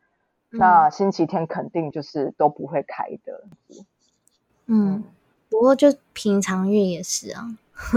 [0.50, 3.44] 那星期天肯定就是都不会开的。
[4.66, 5.04] 嗯，
[5.54, 7.46] 不过就平常日也是啊，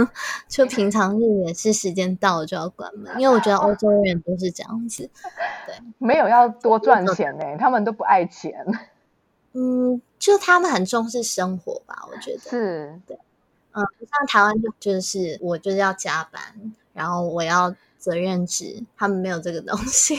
[0.47, 5.09] 就平常日也是时间到了就要关门，因为我觉得欧洲人都是这样子。
[5.65, 8.63] 对没有要多赚钱呢、他们都不爱钱。
[9.53, 13.01] 嗯，就他们很重视生活吧，我觉得是，
[13.71, 16.39] 嗯，像台湾就就是我就是要加班，
[16.93, 20.15] 然后我要责任制，他们没有这个东西，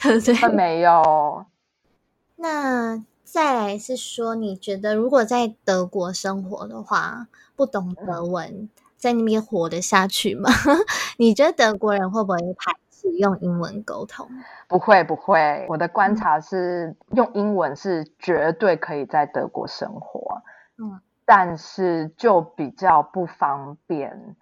[0.00, 0.48] 对 不对？
[0.48, 1.44] 没有。
[2.36, 10.48] 那再来是说，你觉得如果在德国生活的话，不懂德文，在那边活得下去吗？
[11.18, 14.26] 你觉得德国人会不会排斥用英文沟通？
[14.66, 20.42] 不会不会，我的观察是，用英文是绝对可以在德国生活，
[20.78, 24.36] 嗯，但是就比较不方便。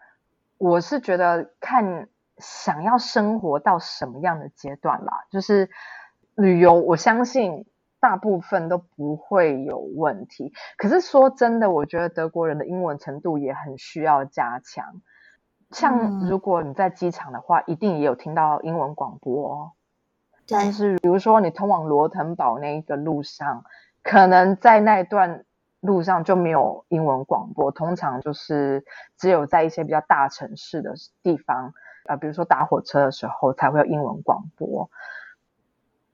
[0.59, 5.69] 我是觉得看想要生活到什么样的阶段啦，就是
[6.37, 7.67] 旅游，我相信
[8.07, 10.53] 大部分都不会有问题。
[10.77, 15.03] 可是说真的，我觉得德国人的英文程度也很需要加强。
[15.73, 19.73] 像嗯如果你在机场的话，一定也有听到英文广播哦。
[20.47, 23.65] 但，是比如说你通往罗滕堡那一个路上，
[24.05, 25.45] 可能在那一段
[25.81, 28.85] 路上就没有英文广播，通常就是
[29.19, 31.75] 只有在一些比较大城市的地方，
[32.07, 34.89] 呃，比如说打火车的时候才会有英文广播。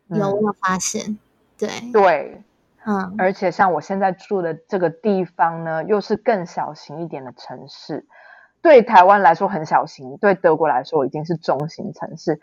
[0.09, 1.19] 嗯有我有发现，
[1.59, 2.43] 对，对，
[2.85, 3.15] 嗯。
[3.19, 8.07] 而且像我现在住的这个地方呢，又是更小型一点的城市，
[8.61, 12.41] 对台湾来说很小型，对德国来说已经是中型城市。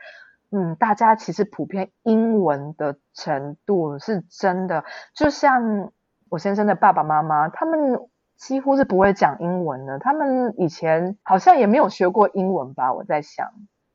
[0.51, 5.91] 嗯，大家其实普遍英文的程度是真的，就像
[6.29, 7.99] 我先生的爸爸妈妈，他们
[8.35, 13.47] 几乎是不会讲英文的，他们以前好像也没有学过英文吧，我在想，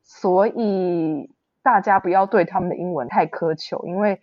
[0.05, 1.29] 所以
[1.65, 4.21] 大家不要对他们的英文太苛求，因为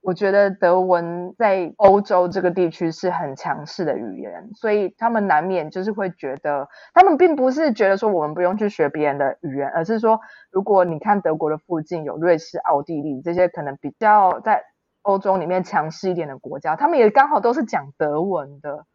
[0.00, 14.62] 我觉得德文在欧洲这个地区是很强势的语言，所以他们难免就是会觉得，他们并不是觉得说我们不用去学别人的语言，而是说，如果你看德国的附近有瑞士、奥地利这些可能比较在
[15.02, 18.86] 欧洲里面强势一点的国家，他们也刚好都是讲德文的，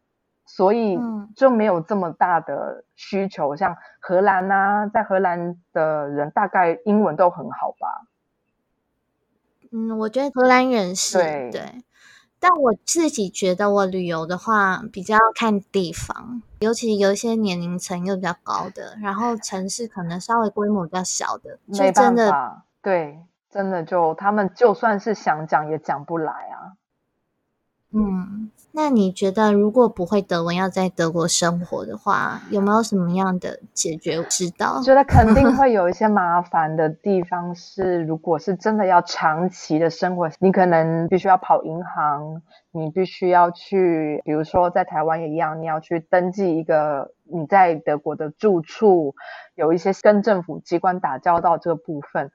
[0.46, 3.54] 所以嗯就没有这么大的需求。
[3.54, 8.06] 像荷兰啊，在荷兰的人大概英文都很好吧。
[9.76, 11.84] 嗯，我觉得荷兰人是对对，
[12.38, 23.18] 但我自己觉得我旅游的话比较看地方，尤其有一些年龄层又比较高的，然后城市可能稍微规模比较小的，就没办真的法，对，
[23.50, 26.78] 真的就他们就算是想讲也讲不来啊。
[27.90, 28.52] 嗯。
[28.76, 34.82] 那你觉得如果不会德文要在德国生活的话，有没有什么样的解决之道？
[34.82, 49.14] 觉得肯定 会有一些麻烦的地方是，如果是真的要长期的生活，你可能必须要跑银行，你必须要去，比如说在台湾也一样，你要去登记一个你在德国的住处，
[49.54, 52.32] 有一些跟政府机关打交道这个部分，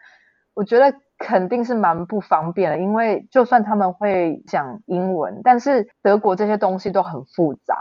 [0.54, 7.76] 我觉得肯定是蛮不方便的，因为就算他们会讲英文，但是德国这些东西都很复杂。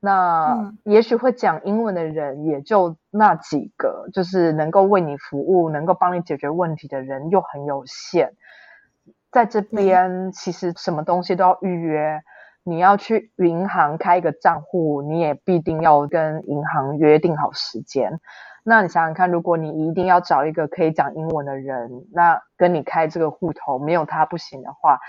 [0.00, 8.34] 那嗯也许会讲英文的人也就那几个，就是能够为你服务、能够帮你解决问题的人又很有限。
[9.30, 12.20] 在这边，其实什么东西都要预约。
[12.64, 18.20] 你要去银行开一个账户，你也必定要跟银行约定好时间。
[18.68, 25.00] 那你想想看，如果你一定要找一个可以讲英文的人，那跟你开这个户头，没有他不行的话，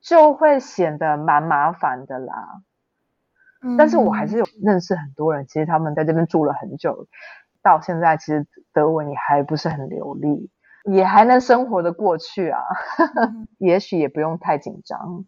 [0.00, 2.62] 就会显得蛮麻烦的啦。
[3.78, 7.06] 但是我还是有认识很多人，其实他们在这边住了很久，
[7.62, 10.50] 到现在其实德文也还不是很流利。
[10.84, 12.60] 也还能生活的过去啊，
[13.56, 15.24] 也许也不用太紧张。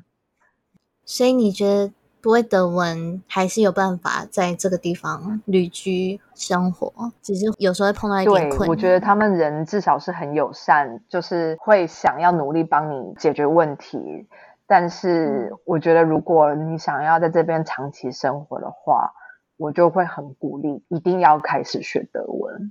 [1.06, 6.92] 所以你觉得不会德文，还是有办法在这个地方旅居生活？
[7.22, 8.68] 只是有时候会碰到一点困难。
[8.68, 14.26] 我觉得他们人至少是很友善，就是会想要努力帮你解决问题。
[14.66, 19.12] 但是我觉得，如果你想要在这边长期生活的话，
[19.56, 22.70] 我就会很鼓励，一定要开始学德文。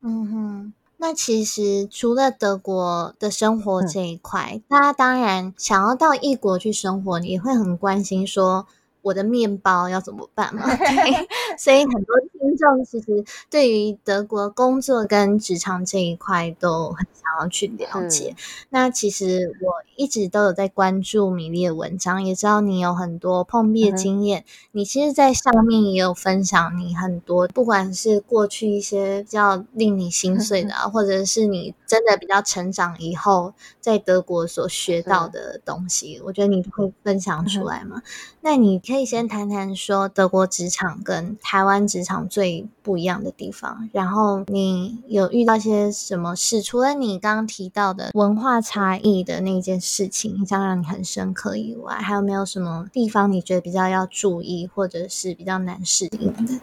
[0.00, 8.66] 嗯哼，那其实除了德国的生活这一块，大家当然想要到异国去生活，也会很关心说。
[9.04, 10.64] 我的面包要怎么办嘛？
[10.74, 11.28] 对，
[11.58, 18.34] 所以很多听众其实对于德国工作跟职场这一块都很想要去了解。
[18.70, 24.44] 那其实我一直都有在关注米粒的文章，也知道你有很多碰壁的经验。
[24.72, 38.02] 你其实，在上面也有分享你很多，不管是过去一些比较令你心碎的，或者是你真的比较成长以后在德国所学到的东西，我觉得你会分享出来吗？
[38.46, 46.60] 那你可以先谈谈说德国职场跟台湾职场最不一样的地方，然后你有遇到些什么事？
[46.60, 56.60] 除了你刚刚提到的文化差异的那件事情，印象让你很深刻以外，还有没有什么地方你觉得比较要注意，或者是比较难适应的？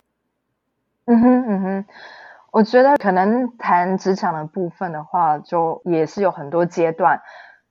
[1.05, 1.86] 嗯哼嗯哼，
[2.51, 7.19] 我觉得可能谈职场的部分的话，就也是有很多阶段。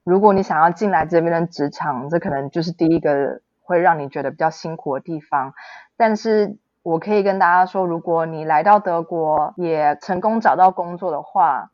[0.03, 3.39] 如果你想要进来这边的职场，这可能就是第一个。
[3.61, 5.53] 会让你觉得比较辛苦的地方，
[5.95, 11.69] 但是我可以跟大家说，如果你来到德国也成功找到工作的话，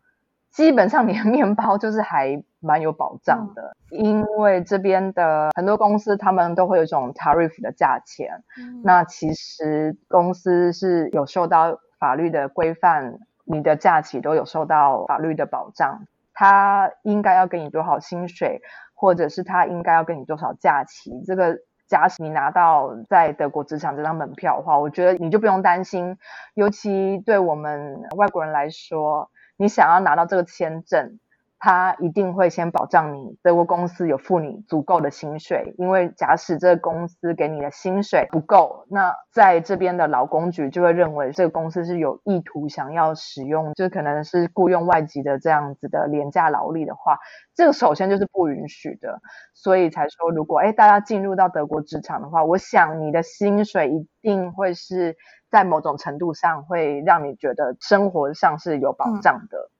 [0.52, 8.44] 基本上你的面包就是还蛮有保障的，因为这边的很多公司他们都会有一种 tariff 的价钱，
[8.84, 16.02] 那其实公司是有受到法律的规范，你的假期都有受到法律的保障，
[16.34, 18.62] 他应该要给你多少薪水，
[18.94, 21.60] 或者是他应该要给你多少假期，这个。
[21.88, 26.18] 假使你拿到在德国职场这张门票的话，我觉得你就不用担心。
[26.54, 31.20] 尤其对我们外国人来说，你想要拿到这个签证。
[31.60, 47.18] 他一定会先保障你，德国公司有付你足够的薪水，因为假使这个公司给你的薪水不够，那在这边的劳工局就会认为这个公司是有意图想要使用，就可能是雇佣外籍的这样子的廉价劳力的话，
[47.56, 49.20] 这个首先就是不允许的，
[49.54, 55.16] 所以才说如果哎大家进入到德国职场的话，我想你的薪水一定会是
[55.50, 59.72] 在某种程度上会让你觉得生活上是有保障的。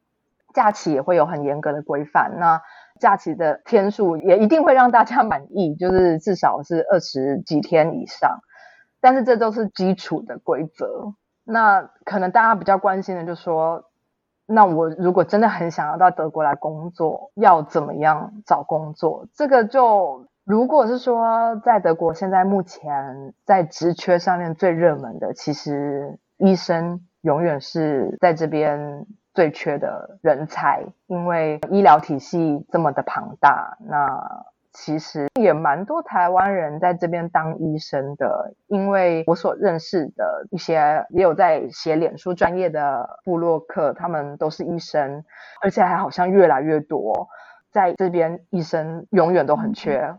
[0.58, 2.60] 假期也会有很严格的规范，那
[3.00, 8.40] 假期的天数也一定会让大家满意， 就是至少是二十几天以上。
[9.00, 11.14] 但是这都是基础的规则。
[11.44, 13.84] 那可能大家比较关心的，就说，
[14.48, 19.28] 那我如果真的很想要到德国来工作，要怎么样找工作？
[19.36, 29.06] 这个就如果是说在德国现在目前在职缺上面最热门的，其实医生永远是在这边。
[29.38, 38.56] 最缺的人才，因为医疗体系这么的庞大，那其实也蛮多台湾人在这边当医生的。
[38.66, 45.24] 因为我所认识的一些也有在写脸书专业的布洛克，他们都是医生，
[45.62, 47.28] 而且还好像越来越多。
[47.72, 50.16] 在这边，医生永远都很缺，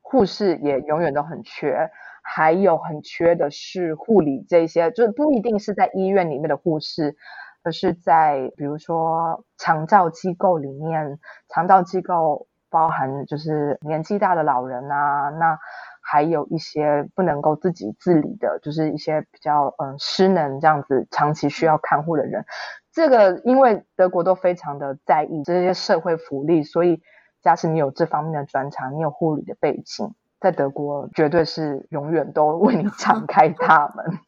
[0.00, 1.90] 护士也永远都很缺，
[2.22, 7.14] 还有很缺的是护理这些，就不一定是在医院里面的护士。
[7.62, 15.58] 可是在比如说长照机构里面，长照机构包含就是年纪大的老人啊，那
[16.00, 22.44] 还有一些不能够自己自理的，就是一些比较嗯失能这样子长期需要看护的人。
[22.92, 27.00] 这个因为德国都非常的在意这些社会福利，所以
[27.42, 34.18] 假使你有这方面的专长，你有护理的背景，在德国绝对是永远都 为你敞开大门。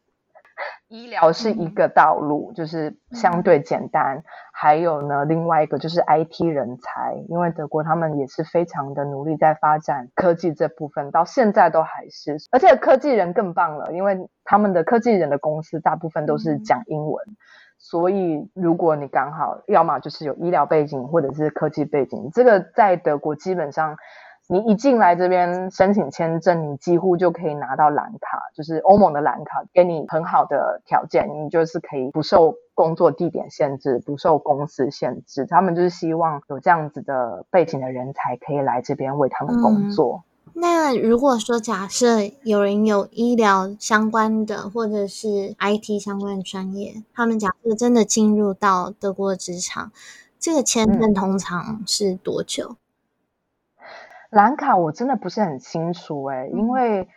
[0.87, 4.23] 医疗是一个道路，就是相对简单。
[4.53, 12.37] 还有呢，另外一个就是 IT 人才，因为德国他们也是非常的努力在发展科技这部分，到现在都还是。
[12.51, 17.25] 而且科技人更棒了，因为他们的科技人的公司大部分都是讲英文，
[17.77, 23.97] 所以如果你刚好要么就是有医疗背景，或者是科技背景，这个在德国基本上。
[24.47, 35.47] 你一进来这边申请签证，你几乎就可以拿到蓝卡，就是欧盟的蓝卡，给你很好的条件，你就是可以不受工作地点限制，不受公司限制。
[35.47, 40.23] 他们就是希望有这样子的背景的人才可以来这边为他们工作。
[40.53, 49.91] 那如果说假设有人有医疗相关的或者是 IT 相关的专业，他们假设真的进入到德国职场，
[50.39, 52.75] 这个签证通常是多久？
[54.35, 57.07] 蓝卡我真的不是很清楚哎，因为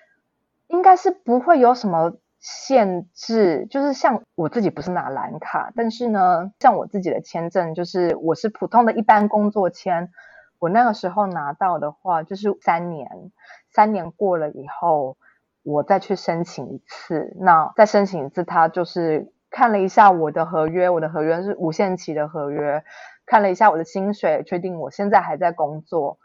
[0.69, 10.13] 应该是不会有什么限制，就是像我自己不是拿蓝卡，但是呢，像我自己的签证就是我是普通的一般工作签。
[10.61, 13.33] 我那个时候拿到的话，就是三年，
[13.73, 15.17] 三年过了以后，
[15.65, 17.37] 我再去申请一次。
[17.41, 22.85] 那再申请一次，他就是看了一下我的合约，我的合约是无限期的合约，
[23.27, 26.19] 看了一下我的薪水，确定我现在还在工作，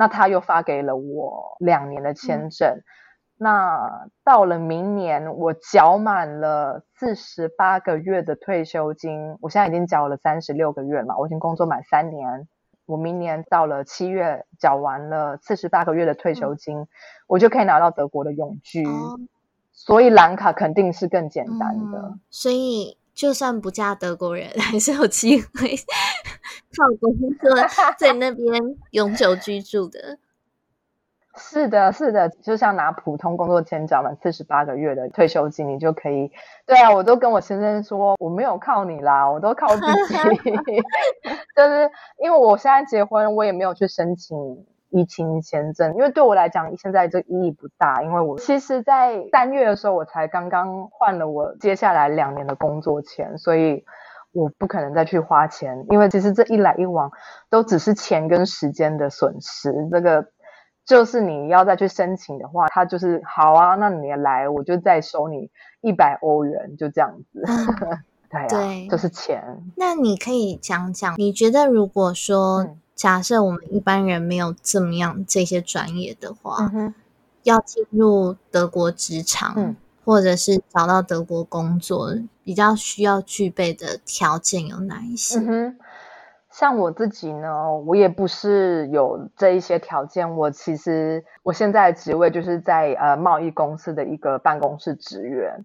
[0.00, 2.80] 那他又发给了我两年的签证。
[3.36, 12.48] 那到了明年，我缴满了四十八个月的退休金，我现在已经缴了三十六个月嘛，我已经工作满三年。
[12.86, 16.86] 我明年到了七月缴完了四十八个月的退休金，
[17.26, 18.86] 我就可以拿到德国的永居。
[19.70, 22.14] 所以蓝卡肯定是更简单的。
[22.30, 25.76] 所以就算不嫁德国人， 还是有机会
[26.74, 27.50] 靠工作
[27.98, 28.46] 在那边
[28.92, 30.16] 永久居住的。
[31.36, 36.32] 是的，是的，就像拿普通工作签缴满四十八个月的退休金，你就可以。
[36.64, 40.14] 对啊，我都跟我先生说，我没有靠你啦，我都靠自己。
[41.54, 41.90] 就是
[42.22, 44.34] 因为我现在结婚，我也没有去申请
[44.90, 48.02] 疫情签证，因为对我来讲，现在这意义不大。
[48.02, 53.84] 因为我其实，在三月的时候，我才刚刚换了我接下来两年的工作签，所以
[54.32, 57.10] 我不可能再去花钱，因为其实这一来一往
[57.48, 59.72] 都只是钱跟时间的损失。
[59.90, 60.26] 这个。
[60.86, 65.48] 就是你要再去申请的话，他就是好啊，那你来，我就再收你
[65.82, 67.44] 一百欧元，就这样子。
[68.28, 69.40] 对啊，就是钱。
[69.76, 72.66] 那你可以讲讲，你觉得如果说
[73.00, 76.70] 假设我们一般人没有这么样这些专业的话，
[77.44, 79.74] 要进入德国职场，
[80.04, 85.40] 或者是找到德国工作，比较需要具备的条件有哪一些？
[86.50, 90.36] 像我自己呢，我也不是有这一些条件。
[90.36, 95.64] 我其实我现在职位就是在呃贸易公司的一个办公室职员。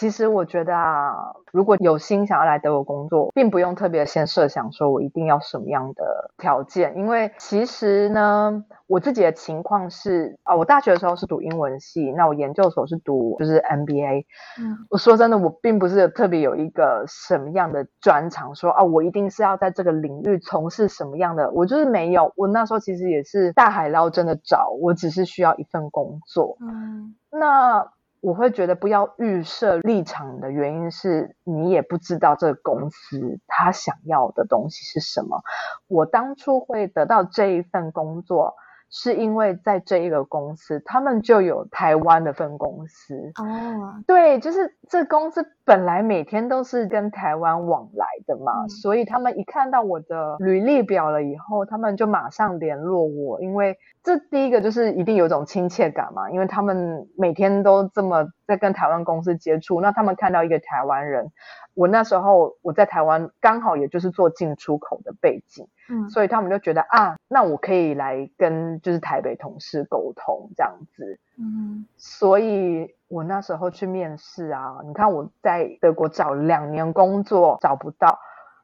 [0.00, 1.12] 其实我觉得啊，
[1.52, 14.24] 如果有心想要来德国工作，并不用特别先设想说我一定要什么样的条件，因为其实呢，我自己的情况是啊，我大学的时候是读英文系，那我研究所是读就是 MBA。
[14.58, 22.32] 嗯，我说真的，我并不是特别有一个什么样的专长，说啊，我一定是要在这个领域从事什么样的，我就是没有。
[22.36, 26.56] 我那时候其实也是大海捞针的找，我只是需要一份工作。
[26.62, 27.86] 嗯，那。
[28.20, 35.42] 我会觉得不要预设立场的原因是你也不知道这个公司他想要的东西是什么。
[35.88, 38.54] 我当初会得到这一份工作。
[38.90, 61.30] 是因为在这一个公司，他们就有台湾的分公司哦，对，就是这公司本来每天都是跟台湾往来的嘛，所以他们一看到我的履历表了以后，他们就马上联络我，因为这第一个就是一定有一种亲切感嘛，因为他们每天都这么在跟台湾公司接触，那他们看到一个台湾人。
[61.74, 78.18] 我那时候我在台湾，刚好也就是做进出口的背景，嗯，所以他们就觉得啊，那我可以来跟就是台北同事沟通这样子，嗯，所以我那时候去面试啊，你看我在德国找两年工作找不到，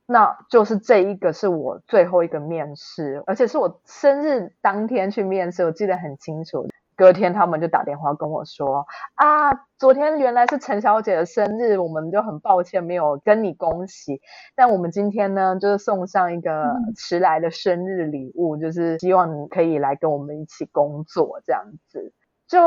[0.07, 6.69] 那就是这一个是我最后一个面试，而且是我生日当天去面试，我记得很清楚。
[6.97, 8.87] 隔天他们就打电话跟我说
[9.17, 14.21] 啊，昨天原来是陈小姐的生日，我们就很抱歉没有跟你恭喜。
[14.55, 22.13] 但我们今天呢，就是送上一个迟来的生日礼物，就是希望你可以来跟我们一起工作，这样子
[22.49, 22.59] 就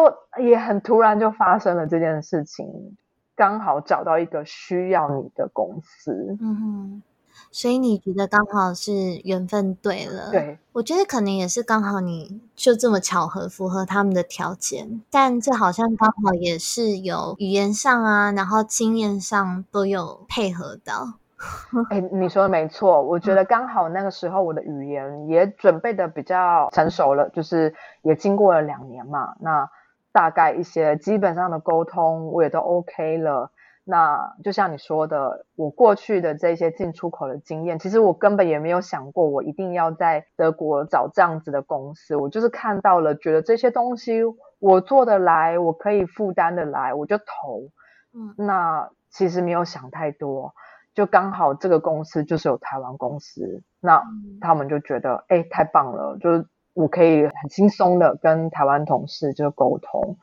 [0.43, 2.95] 也很突然就发生了这件事情，
[3.35, 6.37] 刚好找到一个需要你的公司。
[6.39, 7.03] 嗯哼。
[7.51, 10.31] 所以你觉得刚好是缘分对了？
[10.31, 21.13] 对，我觉得可能也是刚好你就这么巧合符合他们的条件，但这好像刚好也是有语言上啊，然后经验上都有配合到。
[21.89, 29.69] 哎，你说的没错，我觉得刚好那个时候我的语言也准备的比较成熟了，就是也经过了两年嘛，那
[30.11, 33.51] 大概一些基本上的沟通我也都 OK 了。
[33.83, 42.15] 那就像你说的，我过去的这些进出口的经验，其实我根本也没有想过，我一定要在德国找这样子的公司。
[42.15, 44.21] 我就是看到了，觉得这些东西
[44.59, 47.69] 我做得来，我可以负担的来，我就投。
[48.13, 50.53] 嗯，那其实没有想太多，
[50.93, 54.03] 就刚好这个公司就是有台湾公司，那
[54.41, 56.45] 他们就觉得，哎，太棒了，就是。
[56.75, 60.17] 我可以很轻松的跟台湾同事就沟通。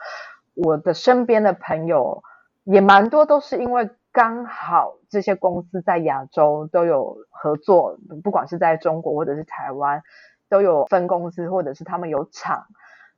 [0.54, 2.22] 我的身边的朋友
[2.66, 10.02] 也蛮多，都是因为刚好这些公司在亚洲都有合作，不管是在中国或者是台湾，
[10.48, 12.66] 都有分公司或者是他们有厂。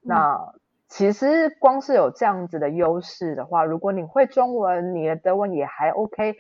[0.03, 0.53] 那
[0.87, 6.37] 其实光是有这样子的优势的话，如果你会中文，你的德文也还 OK，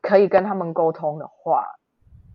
[0.00, 1.66] 可以跟他们沟通的话，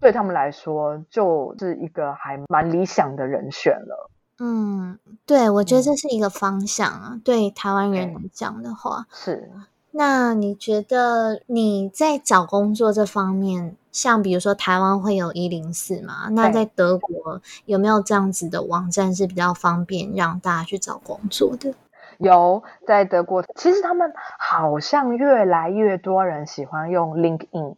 [0.02, 4.12] 对他们来说就是一个还蛮理想的人选了。
[4.40, 7.20] 嗯，对，我觉得这是一个方向啊。
[7.24, 9.50] 对台湾人来讲的话，是。
[9.98, 16.30] 那你觉得你在找工作这方面，像比如说台湾会有一零四嘛？
[16.30, 21.74] 那在德国有没有这样子的网站是比较方便让大家去找工作的？
[22.20, 27.76] 有，在德国，其实他们好像越来越多人喜欢用 LinkedIn。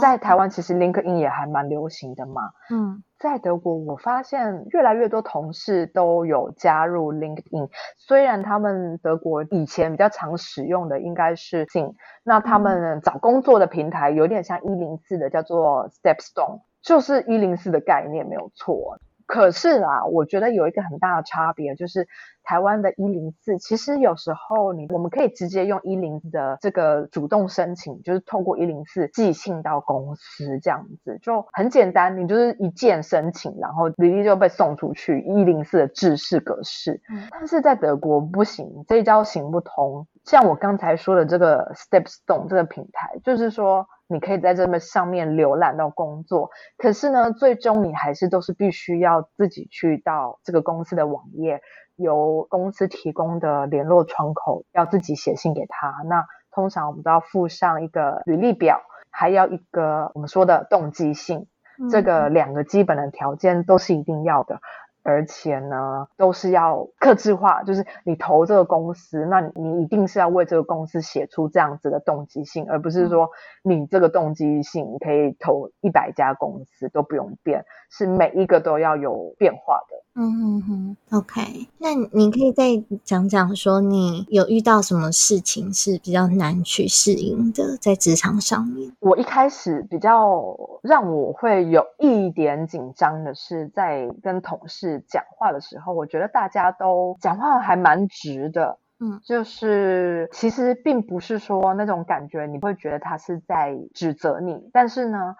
[0.00, 2.52] 在台湾，其实 LinkedIn 也还蛮流行的嘛。
[2.70, 3.02] 嗯。
[3.20, 7.68] 在德国，我发现越来越多同事都有加入 LinkedIn。
[7.98, 11.94] 虽然他们德国以前比较常使用的应该是 t i n
[12.24, 18.98] 那他们找工作的平台有点像一零四的，叫做 Stepstone，就是一零四的概念没有错。
[19.30, 22.08] 可是啊，我觉得有一个很大的差别，就是
[22.42, 37.00] 台湾的一零四，其实有时候你我们可以直接用一零的这个主动申请，就是透过一零四寄信到公司这样子，就很简单，你就是一键申请，然后履历就被送出去一零四的制式格式。
[37.30, 40.08] 但是在德国不行，这一招行不通。
[40.30, 43.86] 像我刚才说的这个 Stepstone 这个平台，就是说。
[44.12, 51.60] 你可以在这么上面浏览到工作，可是呢，最终你还是都是必须要自己去到这个公司的网页，
[51.94, 55.94] 由公司提供的联络窗口，要自己写信给他。
[56.06, 58.80] 那通常我们都要附上一个履历表，
[59.12, 61.46] 还要一个我们说的动机信，
[61.88, 64.60] 这个两个基本的条件都是一定要的。
[65.02, 73.30] 而且呢，都是要克制化，就是你投这个公司，那你一定是要为这个公司写出这样子的动机性，而不是说
[73.62, 79.96] 你这个动机性可以投一百家公司都不用变，是每一个都要有变化的。
[80.16, 82.64] 嗯哼哼，OK，那你可以再
[83.04, 88.92] 讲讲说，你有遇到什么事情是比较难去适应的，在职场上面？
[88.98, 90.42] 我一开始比较
[90.82, 105.36] 让我会有一点紧张的是，在跟同事讲话的时候，我觉得大家都讲话还蛮直的，嗯，就是其实并不是说那种感觉，你会觉得他是在指责你，但是呢，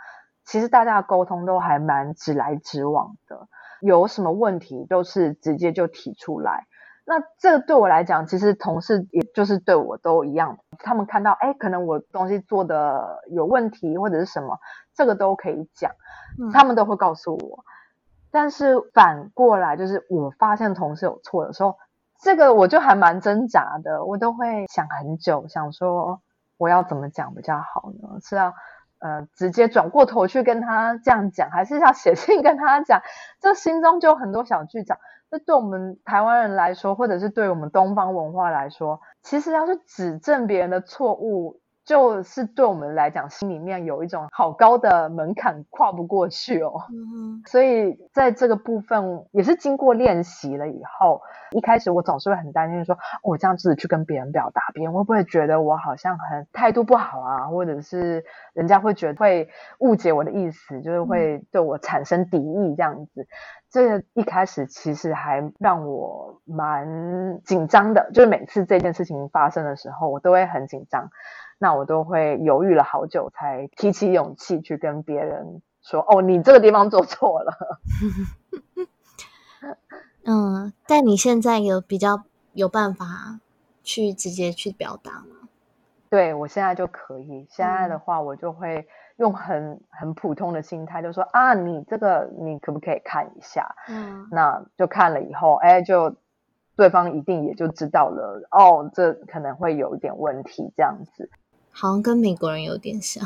[0.47, 3.49] 其实大家的沟通都还蛮直来直往的。
[3.81, 6.67] 有什么问题都是直接就提出来，
[7.05, 14.59] 那这个对我来讲，其实同事也就是对我都一样，他们看到哎，可能我东西做的有问题或者是什么，
[14.95, 15.91] 这个都可以讲，
[16.53, 17.65] 他们都会告诉我。
[18.31, 21.77] 但是反过来，就是我发现同事有错的时候，
[22.21, 26.21] 这个我就还蛮挣扎的，我都会想很久，想说
[26.59, 28.21] 我要怎么讲比较好呢？
[28.23, 28.53] 是要。
[29.01, 33.03] 呃，直接转过头去跟他这样讲，还是要写信跟他讲，
[33.41, 34.97] 这心中就有很多小剧场。
[35.31, 41.60] 这对我们台湾人来说，或者是对我们东方文化来说，其实要是指正别人的错误。
[41.91, 46.81] 就是对我们来讲，心里面有一种好高的门槛跨不过去哦。
[47.47, 51.21] 所以在这个部分也是经过练习了以后，
[51.51, 59.49] 一开始我总是会很担心，说我这样子去跟别人表达，别人会不会觉得我好像很态度不好啊，或者是人家会觉得会
[59.81, 63.27] 误解我的意思，就是会对我产生敌意这样子。
[63.69, 71.11] 这一开始其实还让我蛮紧张的，就是每次这件事情发生的时候，我都会很紧张。
[71.63, 77.53] 那我都会犹豫了好久，才提起勇气去跟别人说：“哦，你这个地方做错了。
[80.25, 82.23] ”嗯，但你现在有比较
[82.55, 83.41] 有办法
[83.83, 85.49] 去直接去表达吗？
[86.09, 87.47] 对我现在就可以。
[87.51, 88.89] 现在的话，我就会
[89.19, 96.17] 用很很普通的心态，就说：“啊，你这个你可不可以看一下？”嗯，那就看了以后，哎，就
[96.75, 98.49] 对方一定也就知道了。
[98.51, 101.29] 哦，这可能会有一点问题，这样子。
[101.71, 103.25] 好像跟美国人有点像，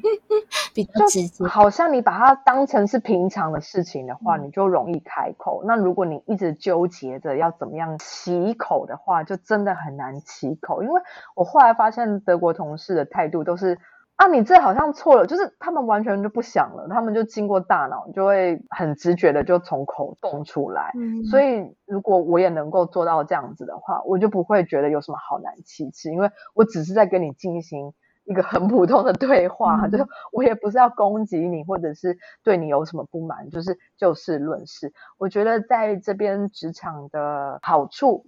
[0.74, 1.44] 比较直接。
[1.46, 5.64] 好像你把它当成是平常的事情的话，你就容易开口。
[5.66, 10.82] 那如果你一直纠结着要怎么样起口的话，就真的很难起口。
[10.82, 11.00] 因为
[11.34, 13.78] 我后来发现德国同事的态度都是。
[14.20, 20.92] 啊，你这好像错了，就是他们完全就不想了，他们就经过大脑，就会很直觉的就从口蹦出来。
[21.30, 27.94] 所以如果我也能够做到这样子的话，我就不会觉得有什么好难启齿，因为我只是在跟你进行。
[28.24, 34.92] 一个很普通的对话，就是我也不是要攻击你，或者是对你有什么不满，就是就事论事。
[35.18, 38.26] 我觉得在这边职场的好处，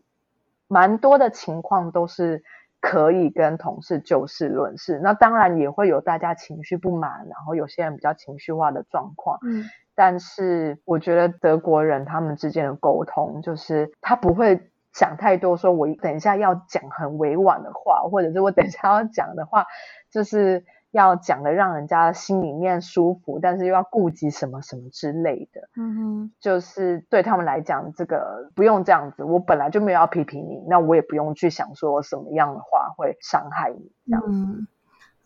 [0.67, 2.43] 蛮多的情况都是
[2.83, 5.01] 可以跟同事就事论事。
[5.03, 9.39] 那当然也会有大家情绪不满，然后有些人比较情绪化的状况。
[9.47, 9.65] 嗯，
[9.95, 14.69] 但是我觉得德国人他们之间的沟通，就是他不会。
[14.95, 19.65] 想太多，说我等一下要讲很委婉的话，或者是我等一下要讲的话，
[20.11, 25.69] 就是要讲的让人家心里面舒服，但是又要顾及什么什么之类的。
[25.77, 29.25] 嗯哼，就是对他们来讲，这个不用这样子。
[29.25, 33.91] 我本来就没有要批评你，那我也不用去想说什么样的话会伤害你。
[34.07, 34.23] 这样。
[34.29, 34.69] 嗯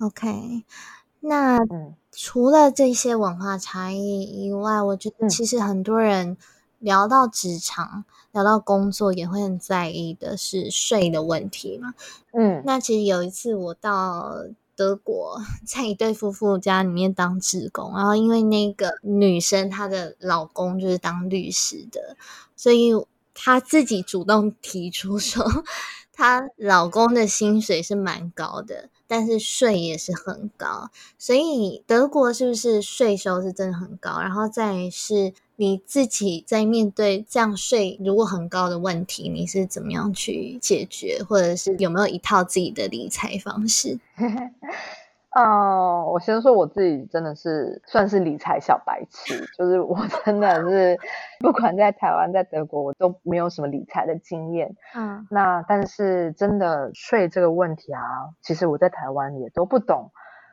[0.01, 0.65] ，OK。
[1.21, 1.59] 那
[2.11, 6.37] 除了这些文化差异以外，我觉得其实很多人。
[6.79, 11.95] 聊到职场，聊到工作，也会很在意的是税的问题嘛？
[12.35, 14.35] 嗯，那其实有一次我到
[14.77, 22.17] 德国， 在一对夫妇家里面当职工，然后因为那个女生她的老公就是当律师的，
[22.55, 22.93] 所以
[23.35, 25.45] 她自己主动提出说，
[26.17, 34.19] 她老公的薪水是蛮高的，但是税也是很高，所以德国是不是税收是真的很高？
[34.21, 35.35] 然后再是。
[35.59, 43.99] 你自己在面对这样税如果很高的问题，你是怎么样去解决，或者是有没有一套自己的理财方式？
[45.37, 50.99] 哦，我先说我自己真的是算是理财小白痴，就是我 真的是
[51.41, 54.75] 不管在台湾在德国，我都没有什么理财的经验。
[54.95, 58.01] 嗯，那但是真的税这个问题啊，
[58.41, 60.11] 其实我在台湾也都不懂。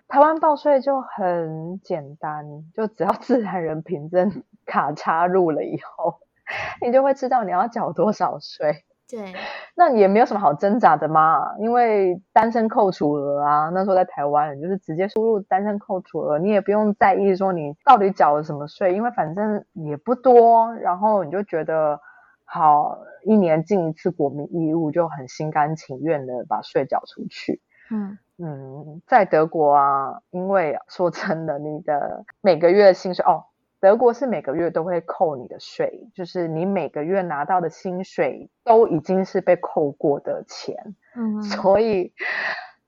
[0.09, 6.19] 台湾报税就很简单，就只要自然人凭证 卡插入了以后，
[6.86, 8.84] 你就会知道你要缴多少税。
[9.10, 9.34] 对，
[9.76, 21.99] 那也没有什么好挣扎的嘛，因为单身扣除额啊，那时候在台湾，你就是直接输入单身扣除额，你也不用在意说你到底缴了什么税，因为反正也不多，然后你就觉得
[22.45, 27.62] 好，一年尽一次国民义务，就很心甘情愿的把税缴出去。
[27.91, 28.18] 嗯。
[28.39, 33.43] 嗯，在德国啊，因为说真的，你的每个月薪水哦，
[33.84, 40.95] 德国是每个月都会扣你的税，就是你每个月拿到的薪水都已经是被扣过的钱。
[41.17, 42.13] 嗯，所以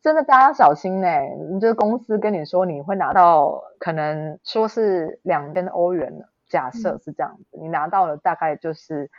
[0.02, 1.10] 真的大家小心呢，
[1.52, 6.14] 你这个公司跟你说你会拿到，可能说是两千欧元
[6.48, 9.12] 假设是这样子，你拿到了大概就是。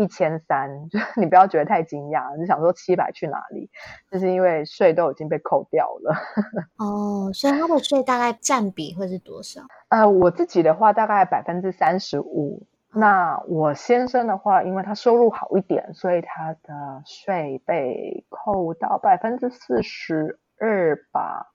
[0.00, 3.70] 一千三， 就你不要觉得太惊讶，你想说七百去哪里？
[4.10, 6.16] 就是因为税都已经被扣掉了。
[6.82, 9.60] 哦，所以他的税大概占比会是多少？
[9.90, 12.66] 呃，我自己的话大概百分之三十五。
[12.92, 21.46] 那我先生的话，因为他收入好一点，所以他的税被扣到百分之四十二吧。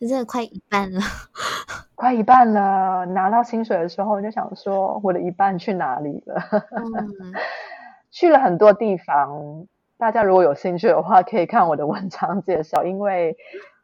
[0.00, 1.00] 真的快一半了，
[1.94, 3.04] 快一半了。
[3.06, 6.40] 拿到薪水的时候，我就想说我的一半去哪里了？
[8.10, 9.66] 去了很多地方，
[9.98, 12.84] 大家如果有兴趣的话，可以看我的文章介绍。
[12.84, 13.36] 因为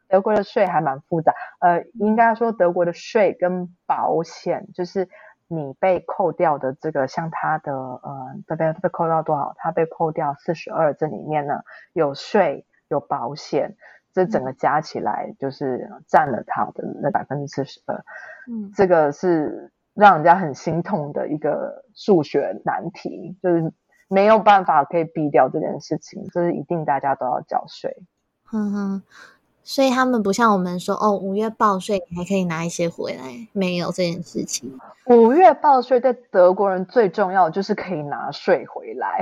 [0.07, 5.09] 德国的税还蛮复杂，呃，应该说德国的税跟保险，就是
[5.47, 9.53] 你被扣掉的这个，像他的呃，这边被扣到多少？
[9.57, 11.61] 他被扣掉四十二，这里面呢
[11.93, 13.75] 有税有保险，
[14.13, 18.03] 这整个加起来就是占了他的那百分之四十二。
[18.51, 23.73] 嗯，这个是让人家很心痛的一个数学难题，就是。
[24.13, 27.97] 没有办法可以避掉这件事情，就是一定大家都要缴税。
[28.51, 29.03] 嗯哼，
[29.63, 34.77] 所以他们不像我们说哦，五月报税还可以拿一些回来，没有这件事情。
[35.07, 39.19] 五月报税对德国人最重要就是可以拿税回来。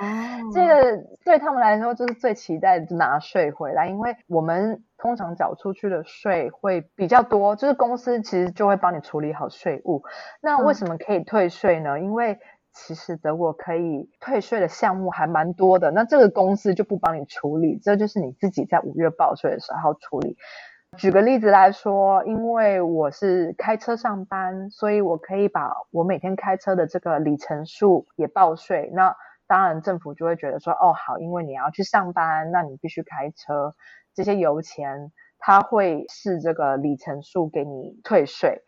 [0.00, 0.06] 哦，
[0.54, 10.02] 这个对他们来说就是最期待拿税回来，因为我们通常缴出去的税会比较多，就是公司其实就会帮你处理好税务。
[10.40, 12.00] 那为什么可以退税呢？
[12.00, 12.38] 因为
[12.72, 20.36] 其实德国可以退税的项目还蛮多的，那这个公司就不帮你处理，这就是你自己在五月报税的时候处理。
[20.98, 28.90] 举个例子来说，因为我是开车上班，所以我可以把我每天开车的这个里程数也报税。
[28.92, 29.16] 那
[29.46, 33.74] 当然政府就会觉得说，哦好，因为你要去上班，那你必须开车，
[34.14, 35.12] 这些油钱
[35.44, 38.62] 他会视这个里程数给你退税。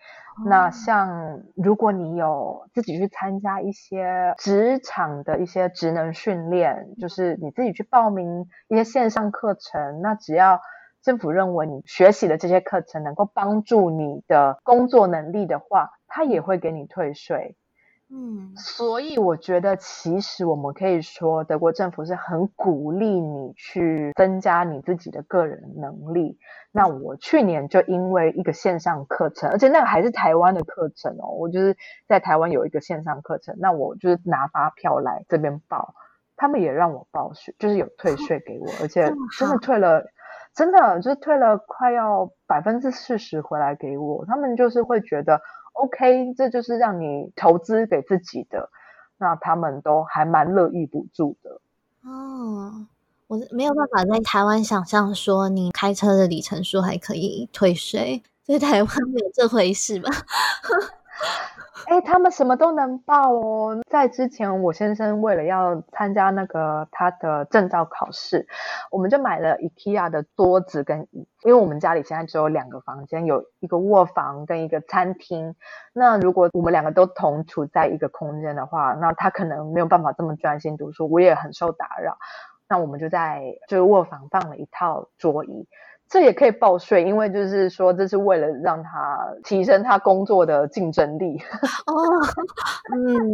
[0.44, 10.60] 那像如果你有自己去参加一些职场的一些职能训练，就是你自己去报名一些线上课程，那只要
[11.02, 17.56] 政府认为你学习的这些课程能够帮助你的工作能力的话，他也会给你退税。
[18.16, 26.38] 嗯，所以我觉得其实我们可以说，德国政府是很鼓励你去增加你自己的个人能力。
[26.70, 35.94] 那我去年就因为一个线上课程，而且那个还是台湾的课程哦，我就是在台湾有一个线上课程，那我就是拿发票来这边报，
[36.36, 40.04] 他们也让我报税，就是有退税给我，而且真的退了。
[40.54, 45.40] 真的就是退了快要百分之四十回来给我，他们就是会觉得
[45.74, 48.70] OK，这就是让你投资给自己的，
[49.18, 51.60] 那他们都还蛮乐意补助的。
[52.02, 52.86] 哦，
[53.26, 60.10] 我没有办法在台湾想象说你开车的里程数还可以退税，在台湾没有这回事吧？
[61.86, 63.76] 哎，他们什么都能报哦。
[63.90, 68.46] 在之前，我先生为了要参加那个他的证照考试，
[68.92, 71.26] 我们就买了 IKEA 的桌子跟椅。
[71.42, 75.56] 因为我们家里现在只有两个房间，有一个卧房跟一个餐厅。
[75.92, 82.16] 那如果我们两个都同处在一个空间的话，那他可能没有办法这么专心读书，我也很受打扰。
[82.68, 85.68] 那我们就在就是卧房放了一套桌椅。
[86.08, 91.38] 这也可以报税，因为就是说，这是为了让他提升他工作的竞争力。
[91.86, 91.94] 哦，
[92.94, 93.32] 嗯，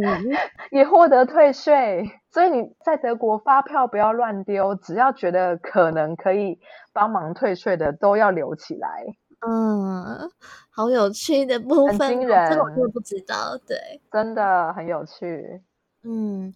[0.71, 2.09] 也获得退税。
[2.31, 6.59] 所以你在德国发票不要乱丢，只要觉得可能可以
[6.93, 9.05] 帮忙退税的，都要留起来。
[9.45, 10.29] 嗯，
[10.71, 13.57] 好有趣的部分，惊人，这个我就不知道。
[13.67, 13.77] 对，
[14.11, 15.61] 真的很有趣。
[16.03, 16.53] 嗯。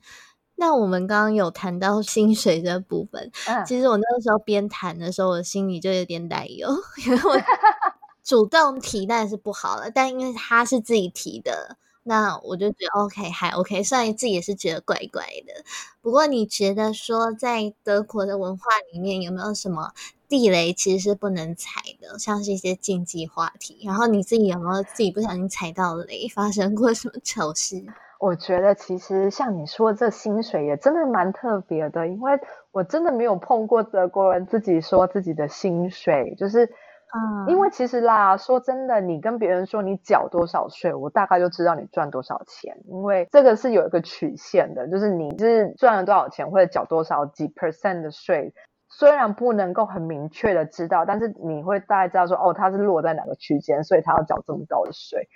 [0.55, 3.31] 那我们刚刚有谈到薪水的部分，
[3.65, 6.69] 其实我那个时候边谈的时候，我心里就有点担忧，
[7.05, 7.37] 因为我
[8.23, 15.63] 主动提当然是不好了，但因为他是自己提的，那我就觉得 OK 还 OK，虽然自己也是觉得怪怪的。
[16.01, 19.91] 不过你觉得说在德国的文化里面有没有什么
[20.27, 23.81] 地雷其实是不能踩的，像是一些禁忌话题？
[23.83, 27.83] 然后你自己有没有自己不小心踩到雷，发生过什么 糗事？
[28.19, 32.39] 我觉得其实像你说这薪水也真的蛮特别的，因为
[32.71, 48.53] 我真的没有碰过德国人自己说自己的薪水，就是，嗯，因为其实啦，说真的，你跟别人说你缴多少税，我大概就知道你赚多少钱，因为这个是有一个曲线的，就是你是赚了多少钱或者缴多少几 percent 的税，
[48.89, 55.27] 虽然不能够很明确的知道，但是你会大概知道说，哦，他是落在哪个区间，所以他要缴这么高的税。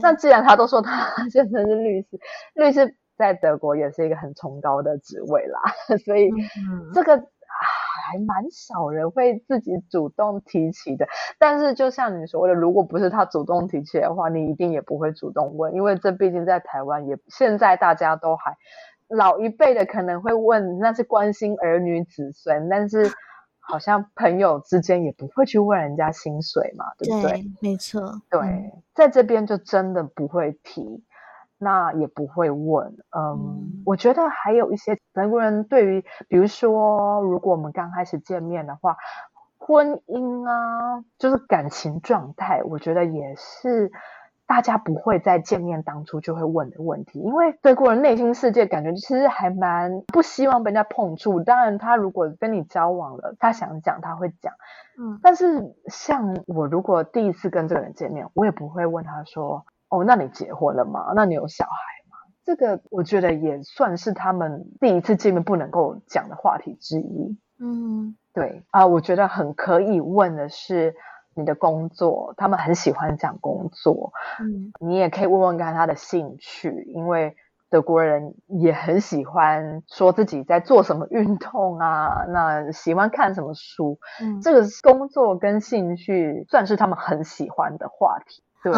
[0.00, 2.18] 那既然他都说他 先生是律师，
[2.54, 5.60] 律师在德国也是一个很崇高的职位啦，
[6.04, 6.30] 所以
[6.94, 11.06] 这个还蛮少人会自己主动提起的。
[11.38, 18.56] 但是就像你说的，如果不是他主动提起的话，你一定也不会主动问，因为这毕竟在台湾也现在大家都还
[19.08, 23.10] 老一辈的可能会问，那是关心儿女子孙，但是。
[23.64, 27.50] 好像朋友之间也不会去问人家薪水嘛，对不对？
[27.60, 31.02] 没错，对，在这边就真的不会提，
[31.58, 32.88] 那也不会问。
[33.16, 38.96] 嗯，我觉得还有一些德国人对于，比如说，如果我们刚开始见面的话，
[39.58, 43.90] 婚姻啊，就是感情状态，我觉得也是。
[44.52, 51.42] 大家不会在见面当初就会问的问题，因为德国人内心世界感觉其实还蛮不希望被人家碰触。
[51.42, 54.52] 当然，他如果跟你交往了，他想讲他会讲，
[54.98, 55.18] 嗯。
[55.22, 61.14] 但是像我如果第一次跟这个人见面，我也不会问他说：“哦，那你结婚了吗？
[61.16, 61.70] 那你有小孩
[62.10, 67.38] 吗？”这个我觉得也算是他们第一次见面不能够讲的话题之一。
[67.58, 70.94] 嗯，对啊，我觉得很可以问的是。
[71.34, 74.12] 你的工作，他们很喜欢讲工作。
[74.40, 77.34] 嗯，你也可以问问看他的兴趣，因为
[77.70, 83.98] 德国人也很喜欢说自己在做什么运动啊，那喜欢看什么书。
[84.20, 88.42] 嗯，这个工作跟兴趣算是他们很喜欢的话题。
[88.62, 88.72] 对，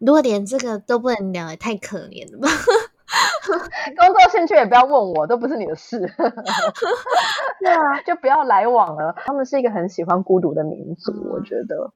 [0.00, 2.48] 如果连这个都不能聊，也太可怜了吧。
[3.98, 5.98] 工作兴趣也不要问我，都不是你的事。
[7.60, 9.14] 对啊，就不要来往了。
[9.24, 11.92] 他们是一个很喜欢孤独的民族，我觉得。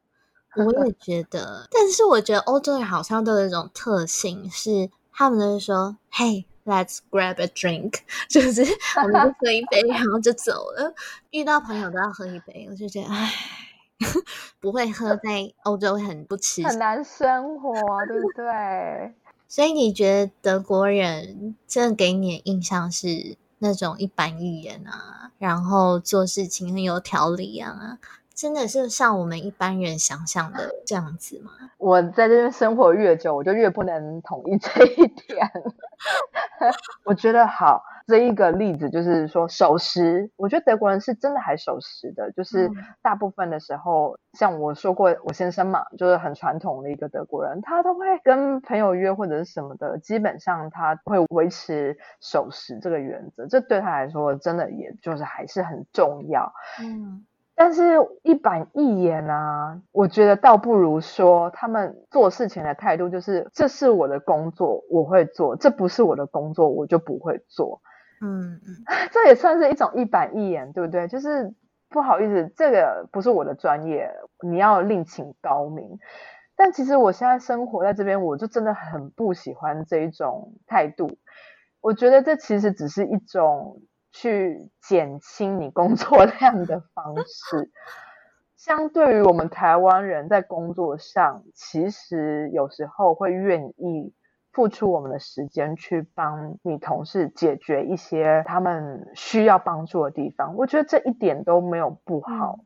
[0.57, 8.01] 我也觉得，但是我觉得欧洲人好像都有一种特性，是他们都是说：“Hey，let's grab a drink。
[8.29, 8.62] ”就是
[9.03, 10.95] 我们就喝一杯，然后就走了。
[11.31, 13.31] 遇到朋友都要喝一杯，我就觉得，唉，
[14.59, 17.75] 不会喝，在欧洲很不吃，很难生活，
[18.07, 19.14] 对不对？
[19.49, 27.99] 所以你觉得德国人真的给你的印象是那种一板一眼啊，然后做事情很有条理啊，
[28.37, 31.51] 真的是像我们一般人想象的这样子吗？
[31.78, 35.51] 我在这边生活越久，我就越不能同意 这一点。
[37.05, 42.70] 我觉得好，这一个例子就是说守时，我觉得德国人是真的还守时的，就是
[43.01, 56.53] 大部分的时候，像我说过，我先生嘛，就是很传统的一个德国人，他都会跟朋友约或者是什么的，基本上他会维持守时这个原则，这对他来说真的也就是还是很重要。
[56.82, 57.24] 嗯。
[57.59, 67.81] 但是，一板一眼啊，我觉得倒不如说，他们做事情的态度就是：这是我的工作，我会做；这不是我的工作，我就不会做。
[68.21, 71.09] 嗯嗯， 这也算是一种一板一眼，对不对？
[71.09, 71.55] 就是
[71.89, 74.11] 不好意思，这个不是我的专业，
[74.47, 75.99] 你要另请高明。
[76.57, 81.17] 但其实我现在生活在这边，我就真的很不喜欢这一种态度。
[81.81, 83.81] 我觉得这其实只是一种。
[84.19, 87.71] 去减轻你工作 量的方式，
[88.57, 94.14] 相对于我们台湾人在工作上，其实有时候会愿意
[94.53, 100.57] 付出我们的时间去帮你同事解决一些他们需要帮助的地方。
[100.57, 102.61] 我觉得这一点都没有不好。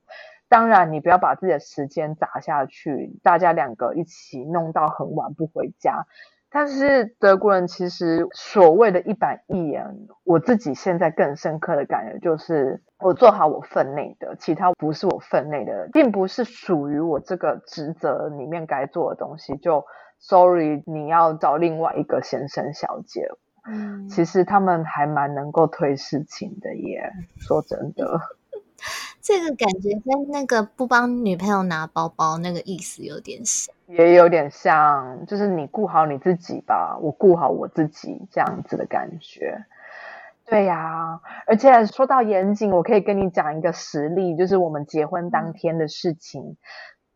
[0.49, 6.07] 当然，你不要把自己的时间砸下去，大家两个一起弄到很晚不回家。
[6.51, 9.87] 但是德国人其实所谓的一板一眼，
[10.25, 19.85] 我自己现在更深刻的感觉就是，我做好我分内的，其他不是我分内的，并不是属于我这个职责里面该做的东西，就
[20.19, 23.29] sorry，你要找另外一个先生小姐。
[23.67, 28.21] 嗯，其实他们还蛮能够推事情的耶，说真的。
[29.21, 39.65] 这个感觉跟那个不帮女朋友拿包包那个意思有点像，也有点像，就是你顾好你自己吧，我顾好我自己这样子的感觉。
[40.47, 46.57] 对呀，而且说到严谨，我可以跟你讲一个实例，就是我们结婚当天的事情。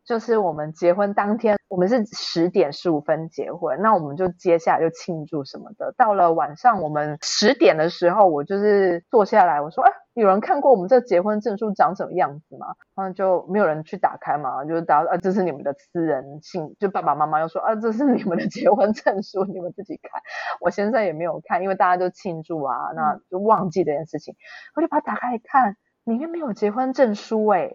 [0.05, 5.93] 就是我们结婚当天，我们是十点十五分结婚，那我们就接下来就庆祝什么的。
[5.97, 20.21] 到了晚上，我们十点的时候，我就是坐下来，我说：“哎，有人看过我们这结婚证书长什么样子吗？”然后就没有人去打开嘛，就是打啊，这是你们的私人信，就爸爸妈妈又说：“啊，这是你们的结婚证书，你们自己看。”
[20.61, 24.35] 我现在也没有看，因为大家都庆祝啊，那就忘记这件事情。
[24.75, 27.71] 我就把它打开一看，里面没有结婚证书哎。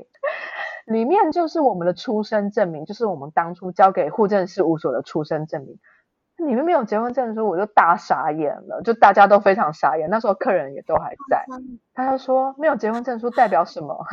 [0.90, 5.78] 里面就是我们的出生证明，就是我们当初交给户政事务所的出生证明。
[6.36, 10.10] 里面没有结婚证书，我就大傻眼了，就大家都非常傻眼。
[10.10, 11.44] 那时候客人也都还在，
[11.94, 14.04] 他就说没有结婚证书代表什么？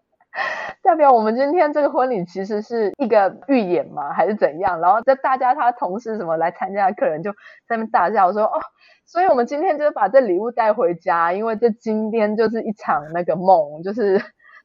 [0.82, 4.12] 代表我们今天这个婚礼其实是一个预演吗？
[4.12, 4.80] 还是怎样？
[4.80, 7.32] 然后在大家他同事什么来参加的客人就
[7.66, 8.60] 在那边大笑说：“哦，
[9.06, 14.20] 所以我们今天就是把这礼物带回家，因为这今天就是一场那个梦，就是。”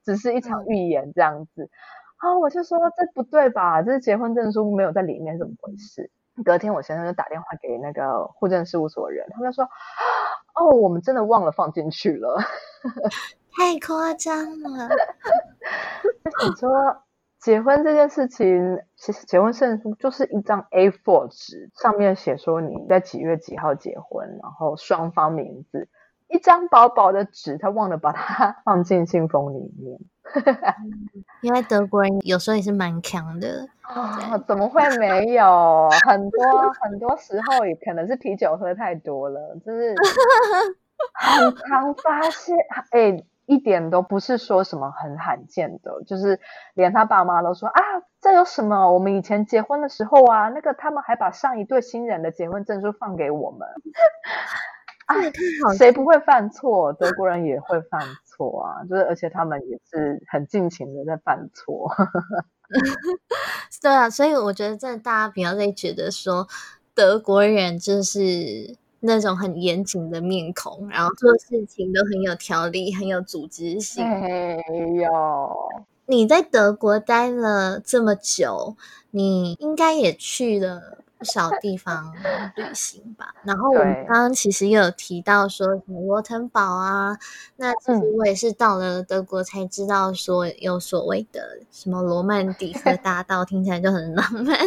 [0.09, 1.69] 只是一场预言这样子，
[2.17, 3.79] 啊，我就说这不对吧？
[3.83, 6.09] 这是结婚证书没有在里面，怎么回事？
[6.43, 9.63] 隔天我先生就打电话给那个户政事务所人，他们说，
[10.55, 12.39] 哦，我们真的忘了放进去了，
[13.55, 14.89] 太夸张了。
[16.43, 16.71] 你说
[17.39, 25.87] 结婚这件事情，其实结婚证书就是一张 A4 纸，上面写说你在几月几号结婚，然后双方名字。
[26.29, 29.99] 一张薄薄的纸，他忘了把它 放进信封里面。
[31.41, 35.89] 因为德国人有时候也是蛮强的啊，怎么会没有？
[36.05, 36.39] 很多
[36.79, 39.95] 很多时候也可能是啤酒喝太多了，就是
[41.17, 42.55] 很常发现。
[42.91, 46.39] 哎，一点都不是说什么很罕见的，就是
[46.75, 47.81] 连他爸妈都说啊，
[48.21, 48.93] 这有什么？
[48.93, 53.67] 我们以前结婚的时候啊，那个他们还把上一对新人的结婚证书放给我们。
[55.77, 56.93] 谁不会犯错？
[56.93, 61.91] 德国人也会犯错啊，就是而且他们也是很尽情的在犯错。
[63.81, 66.47] 对啊，所以我觉得在大家不要再觉得说
[66.93, 74.07] 德国人就是那种很严谨的面孔，然后做事情都很有条理、很有组织性。
[74.07, 74.61] 没
[75.01, 75.69] 有，
[76.05, 78.75] 你在德国待了这么久，
[79.11, 80.99] 你应该也去了。
[81.19, 82.11] 不少地方
[82.55, 87.15] 旅行吧，然后我们刚刚其实也有提到说什么罗滕堡啊，
[87.57, 94.57] 那其实我也是到了德国才知道说有所谓的什么罗曼蒂克 大道，听起来就很浪漫，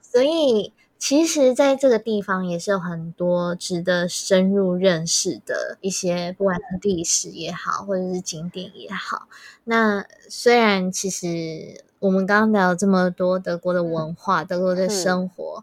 [0.00, 0.72] 所以。
[0.98, 9.26] 其实，在这个地方也是有很多值得深入认识的一些，不管是历史也好，或者是景点也好。
[9.64, 15.62] 那虽然其实我们刚刚聊了这么多德国的文化、德国的生活、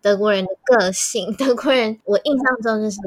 [0.00, 3.00] 德国人的个性， 德国人我印象中就是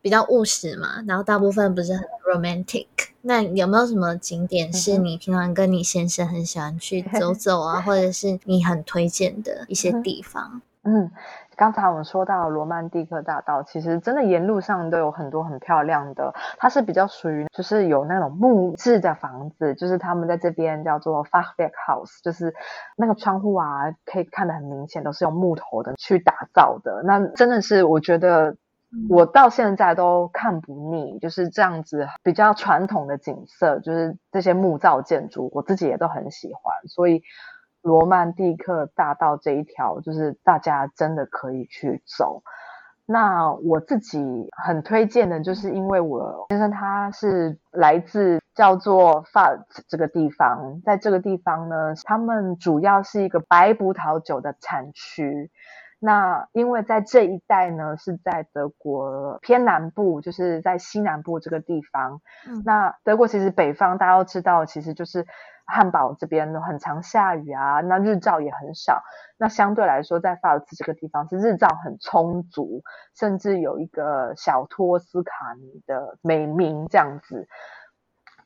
[0.00, 2.86] 比较务实嘛，然后大部分不是很 romantic。
[3.22, 10.62] 那有没有什么景点是你平常跟你先生很喜欢去走走啊，或者是你很推荐的一些地方？
[10.84, 11.10] 嗯，
[11.60, 22.54] 刚才我们说到罗曼蒂克大道，其实真的沿路上都有很多很漂亮的，它是比较属于就是有那种木质的房子，就是他们在这边叫做 Fachwerk House，就是
[22.96, 27.02] 那个窗户啊，可以看得很明显都是用木头的去打造的。
[27.04, 28.56] 那真的是我觉得
[29.10, 37.20] 我到现在都看不腻，就是这样子比较传统的景色，就是这些木造建筑，我自己也都很喜欢，所以。
[37.82, 42.42] 罗曼蒂克大道这一条，就是大家真的可以去走。
[43.06, 55.50] 那我自己很推荐的，就是因为我先生他是来自叫做 t 这个地方，在这个地方呢，他们主要是一个白葡萄酒的产区。
[55.98, 62.20] 那因为在这一带呢，是在德国偏南部，就是在西南部这个地方。
[62.64, 65.26] 那德国其实北方大家都知道，其实就是。
[65.70, 69.02] 汉堡这边很常下雨啊，那日照也很少。
[69.38, 72.82] 那相对来说，在法尔茨这个地方是日照很充足，
[73.14, 77.48] 甚至有一个小托斯卡尼的美名这样子。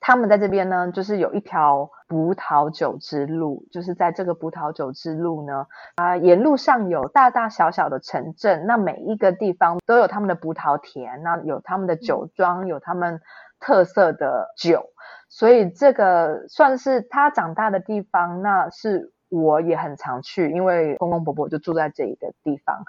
[0.06, 5.66] 他们在这边呢，就是有一条葡萄酒之路，就是在这个葡萄酒之路呢，
[5.96, 13.22] 啊，沿路上有大大小小的城镇，那每一个地方都有他们的葡萄田，那有他们的酒庄，有他们
[13.58, 14.90] 特色的酒。
[15.36, 22.84] 所以这个算是他长大的地方，那是我也很常去，因为公公婆婆就住在这一个地方。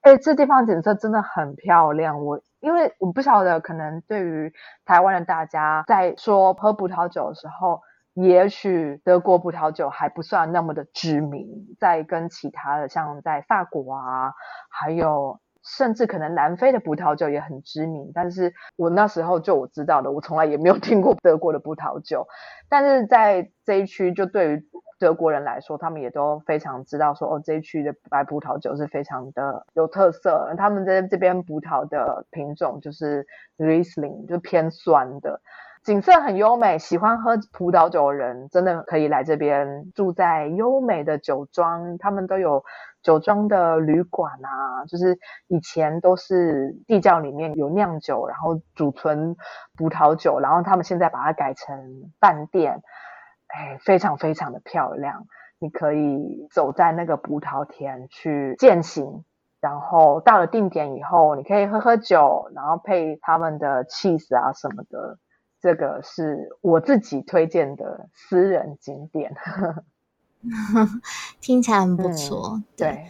[0.00, 2.24] 哎，这地方景色真的很漂亮。
[2.24, 4.50] 我因为我不晓得，可能对于
[4.86, 7.82] 台湾的大家在说喝葡萄酒的时候，
[8.14, 11.46] 也许德国葡萄酒还不算那么的知名，
[11.78, 14.32] 在跟其他的像在法国啊，
[14.70, 15.38] 还有。
[15.64, 22.26] 甚至可能南非的葡萄酒也很知名，但是我那时候就我知道的，我从来也没有 听过德国的葡萄酒。
[22.68, 30.54] 但是在这一区，就对于德国人来说，他们也都非常知道说，哦，这一区的白葡萄酒是非常的有特色。
[30.56, 33.26] 他们在这边葡萄的品种就是
[33.58, 35.40] Riesling，就偏酸的。
[35.82, 42.64] 景色很优美，喜欢喝葡萄酒的人真的可以来这边住在优美的酒庄，他们都有
[43.04, 49.36] 酒庄的旅馆啊，就是以前都是地窖里面有酿酒，然后储存
[49.76, 52.82] 葡萄酒，然后他们现在把它改成饭店，
[53.46, 55.26] 哎，非常非常的漂亮。
[55.60, 59.24] 你可以走在那个葡萄田去践行，
[59.60, 65.18] 然后到了定点以后，你可以喝喝酒，然后配他们的 cheese 啊什么的。
[65.60, 69.34] 这个是我自己推荐的私人景点，
[71.40, 72.62] 听起来很不错。
[72.76, 73.06] 对，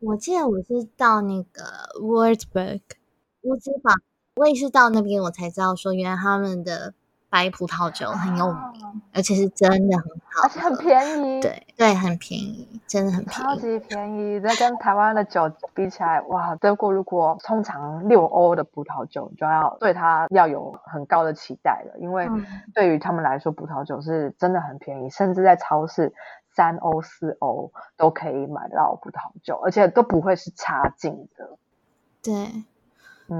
[0.00, 1.62] 我记得我是到那个
[2.00, 2.96] w o r d b u r g
[3.42, 3.92] 乌兹堡，
[4.36, 6.94] 我也是到那边我才知道说，原来他们的。
[7.32, 11.40] 白葡萄酒很有名，而且是真的很好，而且很便宜。
[11.40, 14.38] 对对，很便宜，真的很便宜，超级便宜。
[14.38, 22.28] 这跟台湾的酒比起来，哇，德国如果通常六欧的葡萄酒，就要对它要有很高的期待了，因为
[22.74, 26.12] 对于他们来说，葡萄酒是真的很便宜，甚至在超市
[26.54, 31.58] 三欧四欧都可以买到葡萄酒，而且都不会是差劲的。
[32.22, 32.64] 对。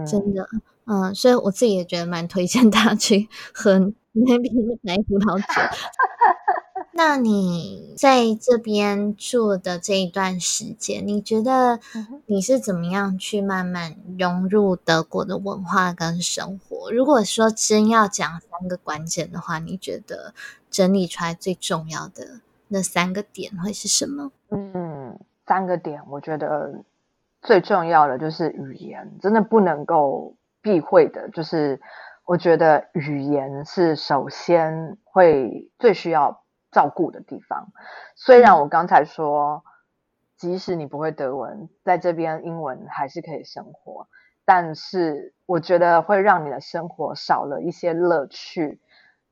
[0.06, 0.48] 真的，
[0.86, 3.78] 嗯，所以我自己也觉得蛮推荐大家去喝
[4.12, 5.76] 那边的白葡萄酒。
[6.92, 11.78] 那你在这边住的这一段时间，你觉得
[12.24, 16.90] 你是怎么样去慢慢融入德国的文化跟生活？
[16.90, 20.32] 如果说真要讲三个关键的话，你觉得
[20.70, 22.40] 整理出来最重要的
[22.72, 24.32] 那三个点会是什么？
[24.48, 26.82] 嗯，三个点，我觉得。
[27.44, 31.28] 最重要的就是语言，真的不能够避讳的。
[31.30, 31.80] 就是
[32.24, 37.66] 我觉得语言是首先会最需要照顾的地方。
[38.14, 39.64] 虽然我刚才说，
[40.36, 44.06] 即使你不会德文，在这边英文还是可以生活，
[44.44, 48.80] 但是我觉得会让你的生活少了一些乐趣。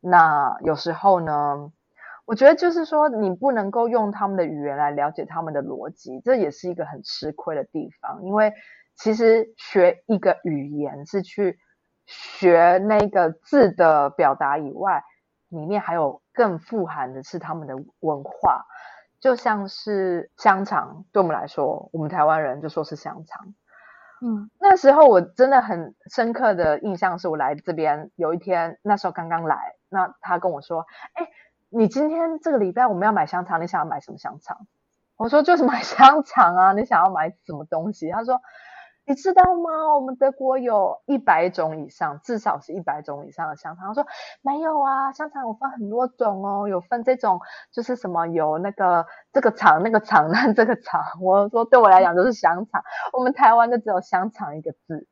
[0.01, 1.70] 那有时候呢？
[2.31, 8.22] 我觉得就是说，你不能够用他们的语言来了解他们的逻辑，这也是一个很吃亏的地方。
[8.22, 8.55] 因为
[8.95, 11.59] 其实学一个语言是去
[12.07, 15.03] 学那个字的表达以外，
[15.49, 18.64] 里面还有更富含的是他们的文化。
[19.18, 23.55] 就像是香肠，对我们来说，我们台湾人就说是香肠。
[24.24, 31.27] 嗯，那时候我真的很深刻的印象是我来这边有一天，那时候刚刚来，那他跟我说，哎。
[31.70, 34.66] 你今天这个礼拜我们要买香肠，你想要买什么香肠？
[35.16, 38.10] 我说就是买香肠啊，你想要买什么东西？
[38.10, 38.40] 他说
[39.06, 39.94] 你知道吗？
[39.94, 43.86] 我们德国有一百种以上，至少是一百种以上的香肠。
[43.86, 44.05] 他说
[44.42, 47.40] 没有啊，香肠我分很多种哦，有分这种
[47.72, 51.01] 就是什么有那个这个肠那个肠那这个肠。
[51.20, 52.82] 我说对我来讲就是香肠，
[53.12, 55.06] 我们台湾就只有香肠一个字。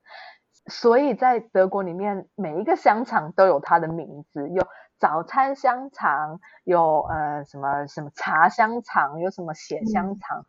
[0.66, 4.66] 所以在德国里面，每一个香肠都有它的名字，有
[4.99, 10.45] 早餐香肠，有呃什么什么茶香肠，有什么血香肠。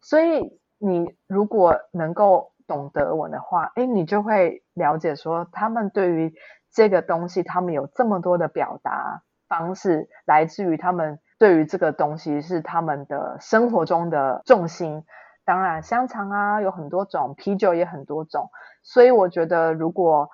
[0.00, 6.34] 所以你如果能够懂得我的话，哎，你就会了解说，他们对于
[6.72, 15.04] 这个东西，他们有这么多的表达方式，来自于他们对于这个东西是他们的生活中的重心。
[15.44, 18.50] 当然，香肠啊有很多种，啤酒也很多种，
[18.82, 20.28] 所以我觉得如果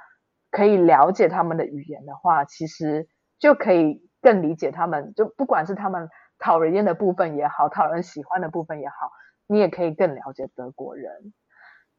[0.51, 3.07] 可以了解他们的语言的话，其实
[3.43, 5.13] 就可以更理解他们。
[5.17, 6.09] 就不管是他们
[6.39, 9.11] 讨人厌的部分也好，讨人喜欢的部分也好，
[9.49, 11.33] 你也可以更了解德国人。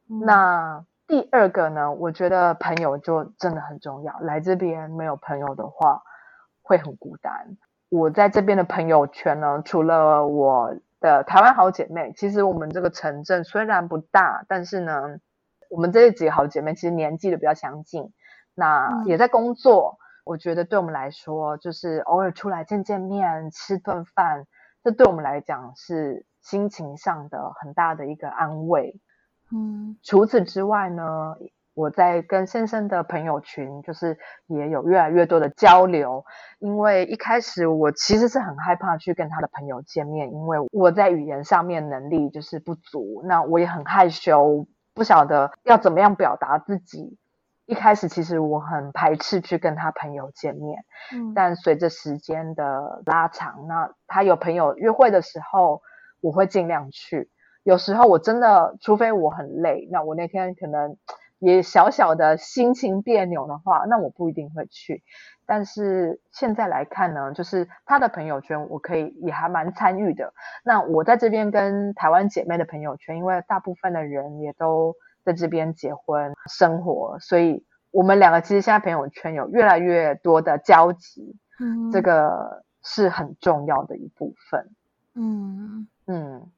[0.07, 1.91] 那第二个呢？
[1.91, 4.18] 我觉得朋友就真的很重要。
[4.22, 6.02] 来这边没有朋友的话，
[6.61, 7.57] 会很孤单。
[7.90, 15.20] 我在这边的朋友圈呢，除了我的台湾好姐妹，其实我们这个城镇虽然不大，但是呢，
[15.70, 18.14] 我们这几个好姐妹其实年纪都比较相近，
[18.56, 19.99] 那也在工作。
[20.24, 24.45] 我觉得对我们来说，就是偶尔出来见见面、吃顿饭，
[24.84, 29.00] 这对我们来讲是心情上的很大的一个安慰。
[29.52, 31.36] 嗯，除此之外呢，
[31.74, 34.18] 我在跟先生的朋友群，就是
[34.48, 36.24] 也有越来越多的交流。
[36.60, 47.18] 因为一开始我其实是很害怕去跟他的朋友见面，因为我在语言上面能力就是不足，那我也很害羞，不晓得要怎么样表达自己。
[47.65, 50.84] 一开始其实我很排斥去跟他朋友见面，
[51.14, 55.81] 嗯，但随着时间的拉长，那他有朋友约会的时候，
[56.22, 57.30] 我会尽量去。
[57.64, 60.98] 有时候我真的，除非我很累，那我那天可能
[61.40, 65.02] 也小小的心情别扭的话，那我不一定会去。
[65.45, 70.34] 但是现在来看呢，就是他的朋友圈，我可以也还蛮参与的。
[70.65, 84.70] 那我在这边跟台湾姐妹的朋友圈，因为大部分的人也都在这边结婚生活，所以我们两个其实现在朋友圈有越来越多的交集，嗯，这个是很重要的一部分。
[85.16, 86.50] 嗯嗯。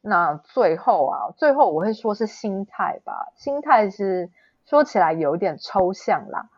[0.00, 3.32] 那最后啊，最后我会说是心态吧。
[3.34, 4.30] 心态是
[4.64, 6.48] 说起来有点抽象啦，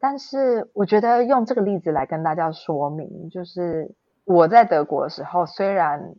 [0.00, 3.94] 但是我觉得用这个例子来跟大家说明，就是
[4.24, 6.14] 我在德国的时候，虽然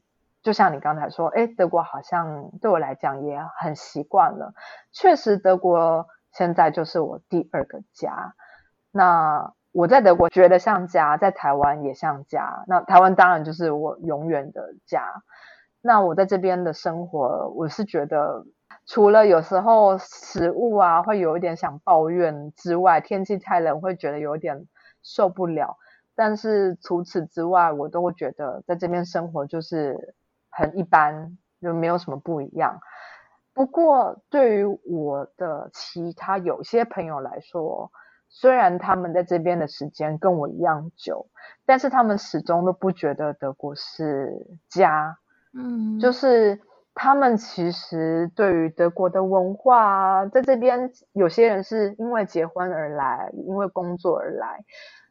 [0.45, 4.53] 就像你刚才说，哎，德国好像对我来讲也很习惯了。
[4.91, 8.35] 确实，德国现在就是我第二个家。
[8.91, 12.63] 那我在德国觉得像家，在台湾也像家。
[12.67, 15.23] 那台湾当然就是我永远的家。
[15.81, 18.45] 那我在这边的生活，我是觉得
[18.85, 24.67] 除了有时候食物啊会有一点想抱怨之外，天气太冷会觉得有点
[25.01, 25.75] 受不了。
[26.13, 30.13] 但是除此之外，我都会觉得在这边生活就是
[30.55, 32.79] 很一般，就没有什么不一样。
[33.53, 37.91] 不过对于我的其他有些朋友来说，
[38.27, 41.27] 虽然他们在这边的时间跟我一样久，
[41.65, 45.17] 但是他们始终都不觉得德国是家。
[45.53, 46.59] 嗯，就是
[46.93, 54.65] 他们其实对于德国的文化，在这边有些人是因为结婚而来，因为工作而来。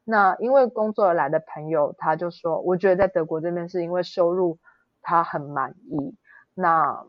[0.04, 4.58] 那因为工作而来的朋友，他就说，我觉得在德国这边是因为收入
[5.04, 6.16] 他很满意，
[6.54, 7.04] 那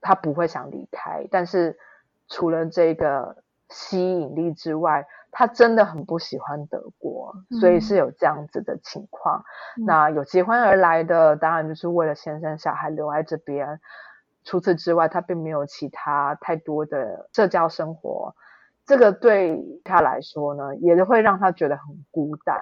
[0.00, 1.28] 他不会想离开。
[1.30, 1.78] 但是
[2.26, 9.44] 除了这个吸引力之外，他真的很不喜欢德国，所以是有这样子的情况。
[9.86, 13.78] 那有结婚而来的，当然就是为了先生小孩留在这边。
[14.44, 18.34] 除此之外，他并没有其他太多的社交生活。
[18.86, 22.56] 这个对他来说呢，也会让他觉得很孤单。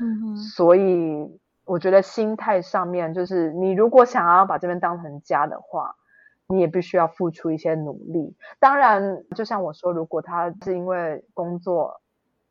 [0.00, 5.94] 嗯所以我觉得心态上面，就是你如果想要把这边当成家的话，
[6.48, 8.36] 你也必须要付出一些努力。
[8.58, 12.00] 当然，就像我说，如果他是因为工作，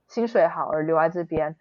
[0.08, 1.56] 薪水好而留在这边，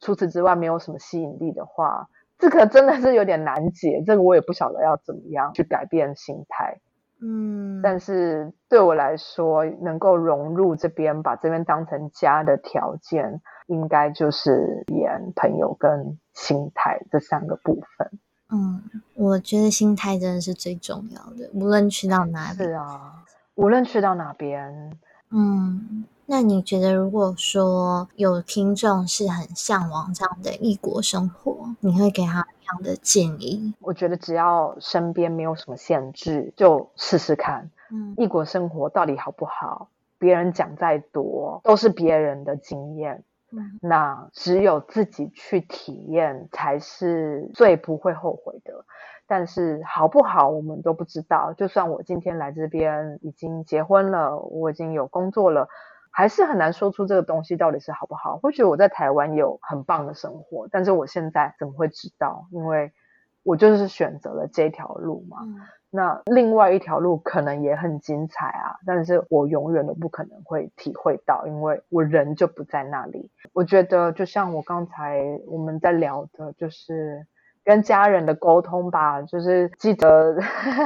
[0.00, 2.08] 除此之外没有什么吸引力的话，
[2.38, 4.02] 这个真的是有点难解。
[4.06, 6.80] 这个我也不晓得要怎么样去改变心态。
[7.26, 18.10] 嗯，但是对我来说，能够融入这边，把这边当成家的条件，应该就是演、朋友跟心态这三个部分。
[18.50, 18.82] 嗯，
[19.14, 22.58] 我觉得心态真的是最重要的，无论去到哪里。
[22.58, 23.24] 是啊，
[23.54, 24.92] 无论去到哪边。
[25.30, 26.04] 嗯。
[26.26, 33.74] 那你觉得，如果说有听众是很向往这样的异国生活，你会给他什么样的建议？
[33.80, 37.70] 我觉得只要身边没有什么限制，就试试看。
[37.90, 39.88] 嗯，异国生活到底好不好？
[40.18, 43.22] 别人讲再多，都是别人的经验。
[43.80, 48.84] 那只有自己去体验才是最不会后悔的。
[49.26, 51.52] 但是好不好，我们都不知道。
[51.52, 55.68] 就算我今天来这边已经结婚了，我已经有工作了，
[56.14, 58.38] 还是很难说出这个东西到底是好不好。
[58.38, 62.46] 或许我在台湾有很棒的生活，但是我现在怎么会知道？
[62.52, 62.92] 因为
[63.42, 65.38] 我就是选择了这条路嘛。
[65.90, 73.30] 那另外一条路可能也很精彩啊，但是我永远都不可能会体会到，因为我人就不在那里。
[73.52, 77.26] 我觉得就像我刚才我们在聊的，就是
[77.64, 80.36] 跟家人的沟通吧，就是记得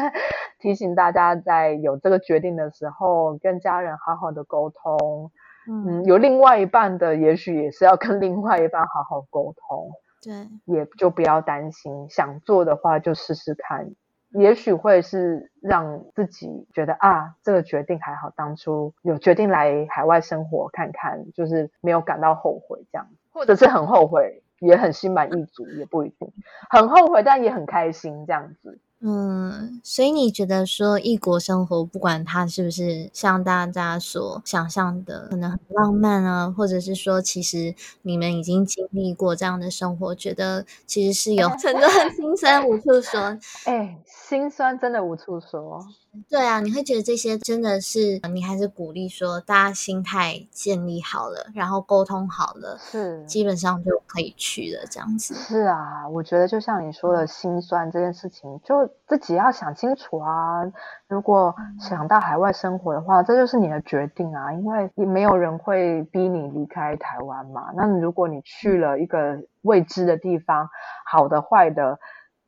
[0.61, 5.31] 提醒大家，在有这个决定的时候，跟家人好好的沟通。
[5.71, 9.91] 嗯，有另外一半的，也许也是要跟另外一半好好沟通。
[10.23, 13.91] 对，也就不要担心，想做的话就试试看。
[14.31, 26.33] 也许会是让自己觉得啊，这个决定还好，当初有决定来海外生活看看，就是没有感到后悔这样，或者是很后悔，也很心满意足，也不一定
[26.71, 28.79] 很后悔，但也很开心这样子。
[29.01, 43.39] 嗯，所以你觉得说异国生活，不管它是不是像大家所想象的，可能很浪漫啊，或者是说其实你们已经经历过这样的生活，觉得其实是有 很多心酸无处说。
[43.67, 45.87] 哎，心酸真的无处说。
[46.29, 55.35] 对啊，你会觉得这些真的是你还是鼓励说，大家心态建立好了，然后沟通好了，是基本上就可以去了这样子。
[55.35, 60.63] 是啊，我觉得就像你说的心酸这件事情，就自己要想清楚啊。
[61.09, 67.71] 如果想到海外生活的话，这就是你的决定啊，因为也没有人会逼你离开台湾嘛。
[67.75, 70.69] 那如果你去了一个未知的地方，
[71.11, 71.99] 好的坏的。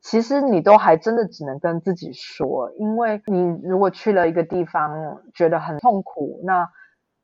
[0.01, 6.67] 其实你都还真的只能跟自己说，因为你如果去了一个地方觉得很痛苦，那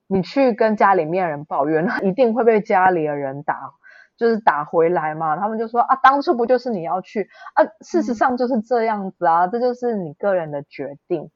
[0.08, 3.74] 你去跟家里面人抱怨， 那一定会被家里的人打，
[4.16, 5.36] 就是打回来嘛。
[5.38, 7.66] 他们就说啊，当初不就是你要去啊？
[7.82, 11.32] 事实上就是这样子啊，这就是你个人的决定，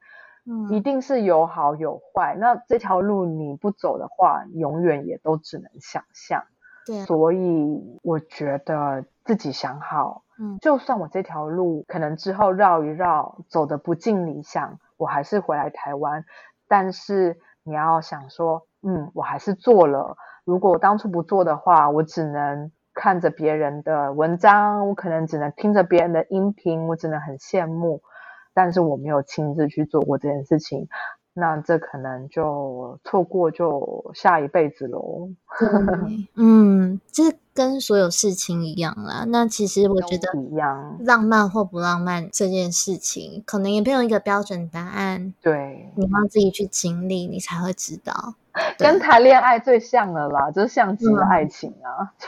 [0.45, 2.38] 嗯，一定是有好有坏。
[2.39, 6.43] 那这条路你不走的话，永远也都只能想象。
[6.85, 10.23] 对，所以我觉得自己想好。
[10.61, 16.26] 就算我这条路可能之后绕一绕走的不尽理想，我还是回来台湾。
[16.68, 20.15] 但是你要想说，嗯，我还是做了。
[20.43, 28.01] 如果我当初不做的话，我只能看着别人的文章，我可能只能听着别人的音频，我只能很羡慕。
[28.53, 30.88] 但是我没有亲自去做过这件事情。
[31.34, 35.30] 那这可能就错过，就下一辈子喽。
[36.36, 39.24] 嗯，这跟所有事情一样啦。
[39.28, 45.34] 那其实我觉得，一样浪漫或不浪漫这件事情，可能也没有一个标准答案。
[45.41, 48.36] 对，你要自己去经历，你才会知道。
[48.78, 52.12] 跟谈恋爱最像了啦，就是像极了爱情啊，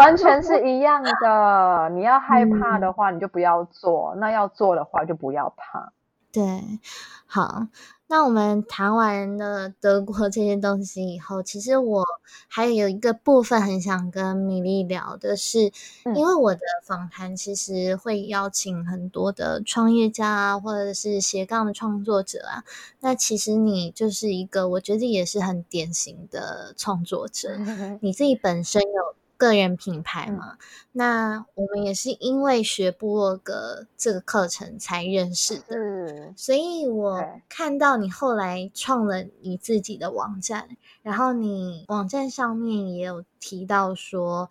[0.00, 1.88] 完全是一样的。
[1.90, 5.92] 你要害怕的话，你就不要做；那要做的话，就不要怕。
[6.34, 6.80] 对，
[7.26, 7.68] 好，
[8.08, 12.04] 那我们谈完了德国这些东西以后，其实我
[12.48, 15.70] 还有一个部分很想跟米粒聊的是，
[16.16, 22.64] 因为我的访谈其实会邀请很多的创业家啊，或者是斜杠的创作者啊，
[22.98, 27.56] 那其实你就是一个我觉得也是很典型的创作者，
[28.02, 29.14] 你自己本身有。
[29.46, 30.58] 个人品牌嘛，
[30.92, 40.68] 那我们也是因为学部落格这个课程才认识的，所以我看到你后来创了你自己的网站，
[41.02, 44.50] 然后你网站上面也有提到说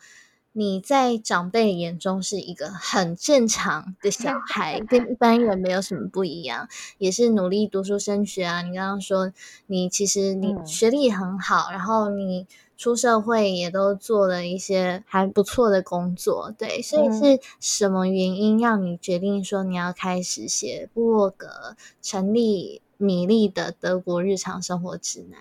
[0.52, 6.68] 你在长辈眼中是一个很正常的小 孩，跟一般人没有什么不一样，
[7.00, 8.62] 也是努力读书升学啊。
[8.62, 9.32] 你刚刚说
[9.68, 12.48] 你其实你学历很好，然后你。
[12.84, 25.40] 出社会也都做了一些还不错的工作，对，所以是什么原因让你决定说你要开始写部落格，成立米粒的德国日常生活指南？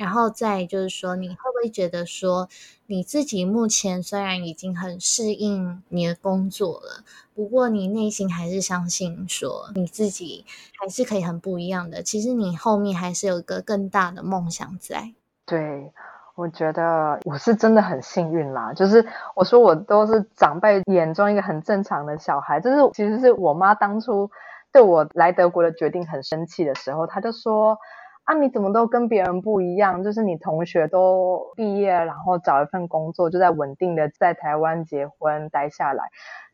[0.00, 2.48] 然后再就是说，你会不会觉得说
[2.86, 7.04] 你自己目前虽然已经很适应你的工作了，
[7.36, 10.44] 不过你内心还是相信说你自己
[10.76, 12.02] 还是可以很不一样的？
[12.02, 15.14] 其实你后面还是有一个更大的梦想在。
[15.46, 15.92] 对。
[16.40, 24.30] 我觉得我是真的很幸运啦，就是我说我都是长辈眼中一个很正常的小孩，就是其实是我妈当初
[24.72, 27.76] 对我来德国的决定很生气的时候，她就说
[28.24, 36.04] 啊你怎么都跟别人不一样，就是你同学都毕业，然后找一份工作，就在稳定的在台湾结婚待下来，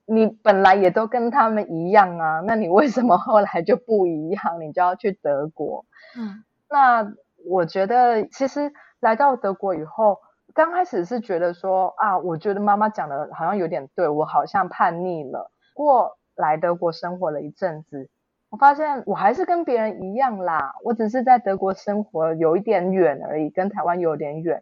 [0.04, 4.60] 你本来也都跟他们一样啊，那你为什么后来就不一样？
[4.60, 5.84] 你就要去德国？
[6.18, 7.08] 嗯，那
[7.48, 8.72] 我觉得其实
[9.06, 10.18] 来到德国以后，
[10.52, 15.52] 刚开始是觉得说啊，我觉得妈妈讲的好像有点对，我好像叛逆了。
[15.74, 18.10] 过来德国生活了一阵子，
[18.50, 24.60] 我发现我还是跟别人一样啦，我只是在德国生活有一点远而已，跟台湾有点远。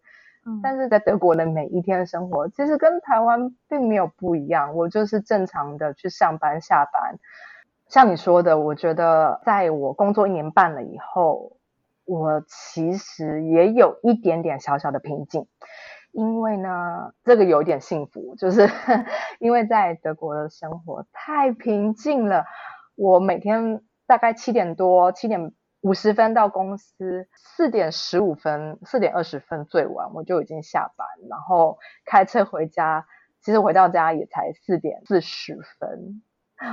[0.62, 4.74] 但是在德国的每一天生活，其实跟台湾并没有不一样。
[4.76, 7.18] 我就是正常的去上班下班。
[7.88, 11.53] 像你说的，我觉得在我工作一年半了以后，
[12.04, 15.46] 我其实也有一点点小小的瓶颈。
[16.12, 18.70] 因为呢，这个有点幸福，就是
[19.40, 22.44] 因为在德国的生活太平静了。
[22.94, 25.52] 我每天大概七点多、七点。
[25.84, 33.06] 五十分到公司，四点十五分、四点二十分最晚我就已经下班，然后开车回家。
[33.42, 36.22] 其实回到家也才四点四十分，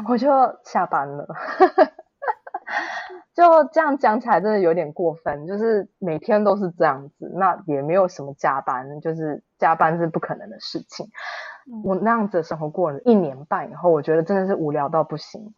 [0.08, 0.30] 我就
[0.64, 1.28] 下班了。
[3.34, 11.08] 就这样讲起来真的有点过分，就是每天都是这样子，那也没有什么加班，就是加班是不可能的事情。
[11.84, 15.54] 我那样子的生活过了一年半以后，我觉得真的是无聊到不行。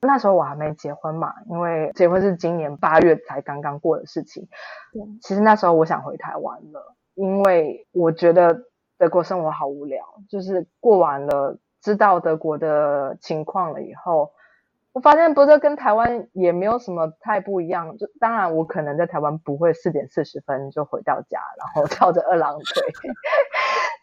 [0.00, 4.48] 那时候我还没结婚嘛，因为结婚是今年八月才刚刚过的事情。
[4.92, 8.62] 对，其实那时候我想回台湾了，因为我觉得
[8.96, 10.04] 德国生活好无聊。
[10.30, 14.30] 就是过完了，知道德国的情况了以后，
[14.92, 17.96] 我发现不是跟台湾也没有什么太不一样。
[17.96, 22.82] 就当然我可能在台湾不会四点四十分就回到家，然后翘着二郎腿，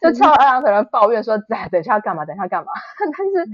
[0.00, 2.24] 就翘二郎腿然后抱怨说：“哎，等一下要干嘛？
[2.24, 3.50] 等一下干嘛？” 但是。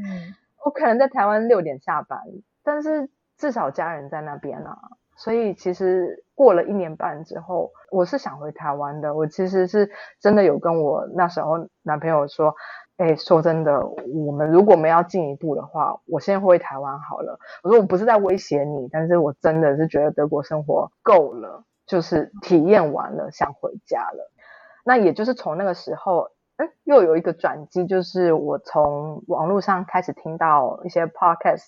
[0.65, 2.21] 我可能在台湾六点下班，
[2.63, 4.79] 但是至少家人在那边啊，
[5.17, 9.13] 所以其实过了一年半之后，我是想回台湾的。
[9.13, 9.91] 我其实是
[10.21, 12.55] 真的有跟我那时候男朋友说，
[12.97, 17.39] 哎，说真的，我们如果没要进一步的话，我先回台湾好了。
[17.63, 24.31] 我说我不是在威胁你，但是我真的是觉得德国生活够了，就是体验完了，想回家了。
[24.85, 26.29] 那也就是从那个时候。
[26.85, 31.67] 又有一个转机，就是我从网络上开始听到一些 podcast，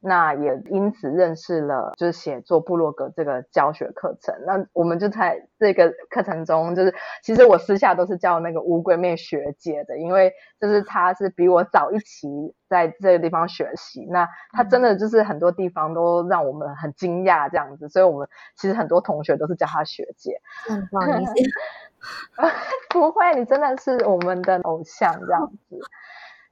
[0.00, 4.34] 那也因此认识了就是写作部落格这个教学课程。
[4.44, 20.40] 那我们就在这个课程中，就是其实我私下都是叫那个乌龟妹学姐的，因为就是她是比我早一期在这个地方学习，那她真的就是很多地方都让我们很惊讶这样子，所以我们其实很多同学都是叫她学姐。
[20.68, 21.32] 嗯，不好意思。
[22.90, 25.78] 不会，你真的是我们的偶像这样子。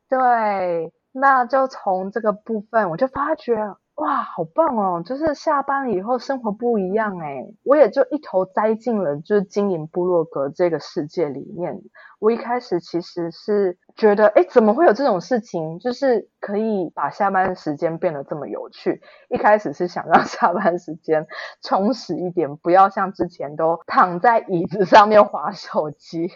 [0.08, 3.56] 对，那就从这个部分，我就发觉。
[4.00, 5.02] 哇，好棒哦！
[5.04, 11.82] 就是下班以后生活不一样哎，我也就一头栽进了就是经营部落格这个世界里面。
[12.20, 15.78] 我一开始其实是觉得，哎，怎么会有这种事情？
[15.78, 19.00] 就是可以把下班时间变得这么有趣。
[19.30, 21.26] 一开始是想让下班时间
[21.62, 26.30] 充实一点，不要像之前都躺在椅子上面划手机，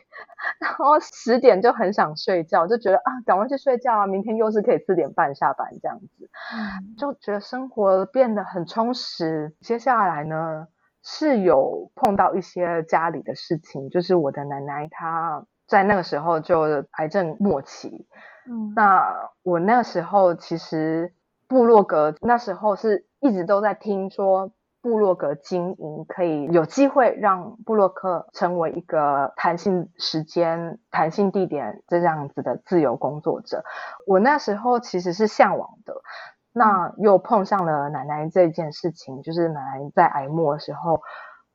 [0.59, 6.31] 然后十点就很想睡觉，就觉得啊，赶快去睡觉啊，明天又是可以四点半下班这样子，
[6.97, 9.55] 就觉得生活变得很充实。
[9.61, 10.66] 接下来呢，
[11.02, 15.44] 是有碰到一些家里的事情，就是我的奶奶她。
[15.75, 18.07] 在那个时候就癌症末期，
[18.49, 21.13] 嗯，那我那个时候其实
[21.49, 33.65] 部落格那时候是一直都在听说部落格经营可以有机会让布洛克成为一个弹性时间、弹性地点这样子的自由工作者。
[34.07, 35.93] 我那时候其实是向往的，
[36.53, 41.03] 那又碰上了奶奶这件事情，就是奶奶在癌末的时候。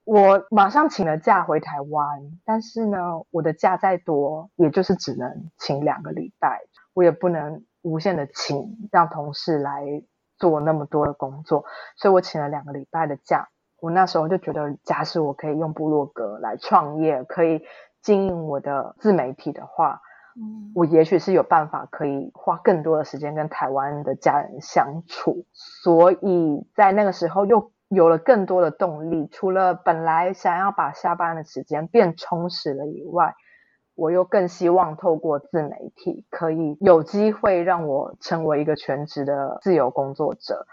[0.09, 2.97] 我马上请了假回台湾，但是呢，
[3.29, 6.61] 我的假再多，也就是只能请两个礼拜，
[6.95, 10.01] 我也不能无限的请让同事来
[10.39, 11.63] 做那么多的工作，
[11.95, 13.49] 所以我请了两个礼拜的假。
[13.81, 17.61] 我那时候就觉得，假使我可以用部落格来创业，可以
[18.01, 20.01] 经营我的自媒体的话，
[20.35, 27.71] 嗯，我也许是有办法可以花更多的时间跟台湾的家人相处，所以在那个时候又。
[27.89, 33.33] 有了更多的动力，除了本来想要把下班的时间变充实了以外，
[33.95, 40.65] 我又更希望透过自媒体可以有机会让我成为一个全职的自由工作者，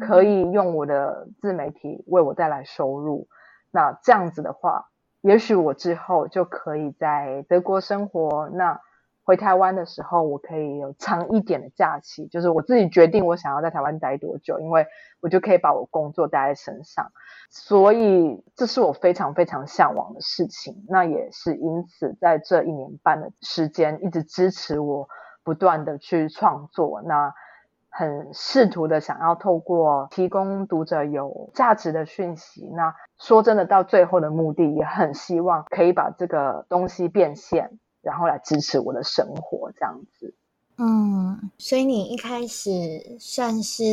[0.00, 3.26] 可以用我的自媒体为我带来收入。
[3.72, 4.86] 那这样子的话，
[5.20, 8.48] 也许我之后就可以在德国生活。
[8.48, 8.80] 那
[9.30, 14.84] 回台湾的时候，我可以有长一点的假期，就是我自己决定我想要在台湾待多久，因为
[15.20, 17.06] 我就可以把我工作带在身上，
[17.48, 20.84] 所以这是我非常非常向往的事情。
[20.88, 25.08] 那也是因此，在这一年半的时间，一直支持我
[25.44, 27.32] 不断的去创作，那
[27.88, 32.68] 很试图的想要透过提供读者有价值的讯息。
[32.74, 40.34] 那说真的，到最后的目的也很希望可以把这个东西变现，然后来支持我的生活，这样子。
[40.82, 42.70] 嗯，所以你一开始
[43.18, 43.84] 算是，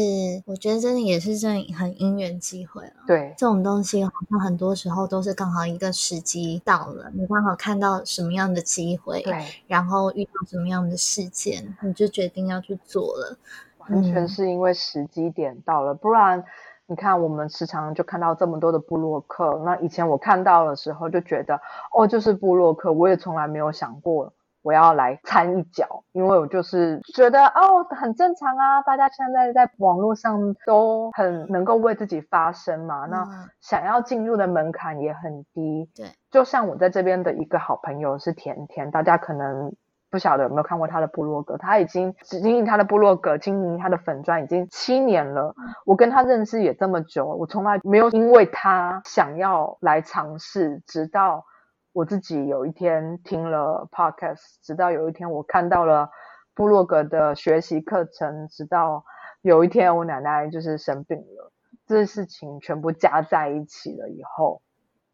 [0.45, 2.93] 我觉得真的也是真很因缘机会了。
[3.05, 13.37] 对，这种东西好像很多时候都是刚好一个时机到了，你刚好看到什么样的机会，对，然后遇到什么样的事件，你就决定要去做了。
[13.79, 16.43] 完全是因为时机点到了，不然
[16.87, 21.59] 你看我们时常就看到这么多的布洛克，那以前我看到的时候就觉得，
[21.93, 24.33] 哦，就是布洛克，我也从来没有想过。
[24.63, 35.89] 我要来掺一脚，因为我就是觉得哦，很正常啊，大家现在在网络上都很能够为自己发声嘛，那想要进入的门槛也很低。
[35.95, 39.73] 对，就像我在这边的一个好朋友是甜甜，大家可能
[40.17, 45.53] 不晓得有没有看过他的部落格，他已经经营他的部落格，经营他的粉钻已经七年了。
[45.85, 51.45] 我跟他认识也这么久，我从来没有因为他想要来尝试，直到。
[51.93, 56.11] 我自己有一天听了 podcast，直到有一天我看到了
[56.53, 59.03] 部落格的学习课程，直到
[59.41, 61.51] 有一天我奶奶就是生病了，
[61.87, 64.61] 这些事情全部加在一起了以后，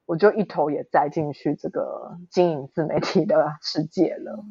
[0.06, 4.44] 我就一头也栽进去这个经营自媒体的世界了。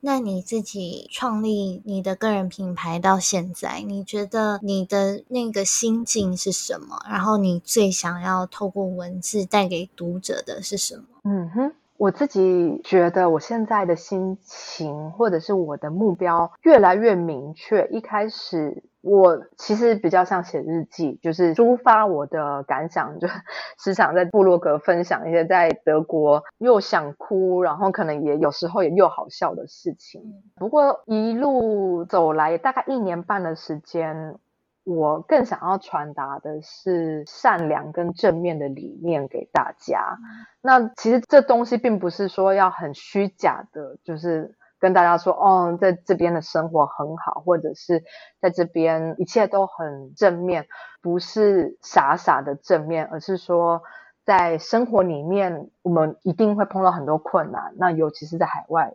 [0.00, 6.96] 那你自己创立你的个人品牌到现在，你觉得你的那个心境是什么？
[7.08, 11.04] 然后你最想要透过文字带给读者的是什么？
[11.24, 17.88] 嗯哼，我自己觉得我现在的心情或者是我的目标越来越明确。
[17.90, 23.28] 一开始我其实比较像写日记，就是抒发我的感想，就
[23.78, 30.22] 时常在部落格分享一些在德国又想哭，然后可能也有时候也又好笑的事情。
[30.56, 34.36] 不过一路走来大概一年半的时间。
[34.84, 40.16] 我更想要传达的是善良跟正面的理念给大家。
[40.62, 48.04] 那其实这东西并不是说要很虚假的，就是跟大家说，哦，在这边的生活很好，或者是
[48.40, 50.66] 在这边一切都很正面，
[51.02, 53.82] 不是傻傻的正面，而是说
[54.24, 57.74] 在生活里面我们一定会碰到很多困难。
[57.76, 58.94] 那尤其是在海外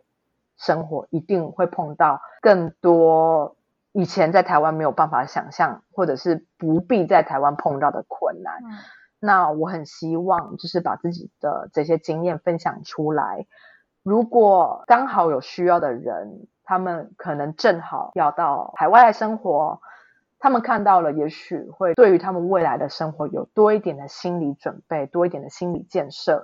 [0.56, 3.56] 生活，一定会碰到更多。
[3.96, 8.60] 以前在台湾没有办法想象，或者是不必在台湾碰到的困难，
[9.20, 13.46] 那我很希望就是把自己的这些经验分享出来。
[14.04, 19.80] 如果刚好有需要的人，他们可能正好要到海外来生活。
[20.38, 26.42] 他们看到了，也许会对于他们未来的生活有多一点的心理准备，多一点的心理建设。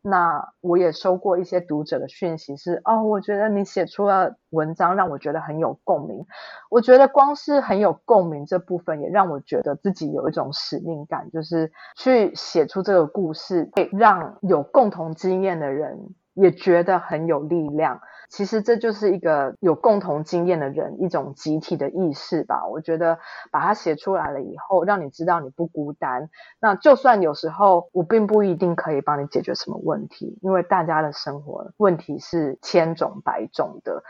[0.00, 6.24] 那我也收过一些读者的讯息，是哦，我觉得你写出了文章，让我觉得很有共鸣。
[6.70, 16.14] 我觉得光是很有共鸣这部分，也让我觉得自己有一种使命感，就是去写出这个故事，让有共同经验的人。
[16.34, 18.00] 也觉得很有力量。
[18.30, 22.66] 其实这就是一个有共同经验的人一种集体的意识吧。
[22.66, 23.18] 我觉得
[23.52, 26.30] 把它写出来了以后，让你知道你不孤单。
[26.58, 34.02] 那就算有时候我并不一定可以帮你解决什么问题，因为大家的生活问题是千种百种的，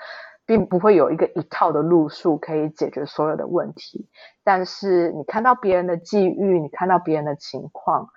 [0.46, 4.08] 并不会有一个一套的路数可以解决所有的问题。
[4.42, 8.08] 但是你看到别人的际遇，你看到别人的情况，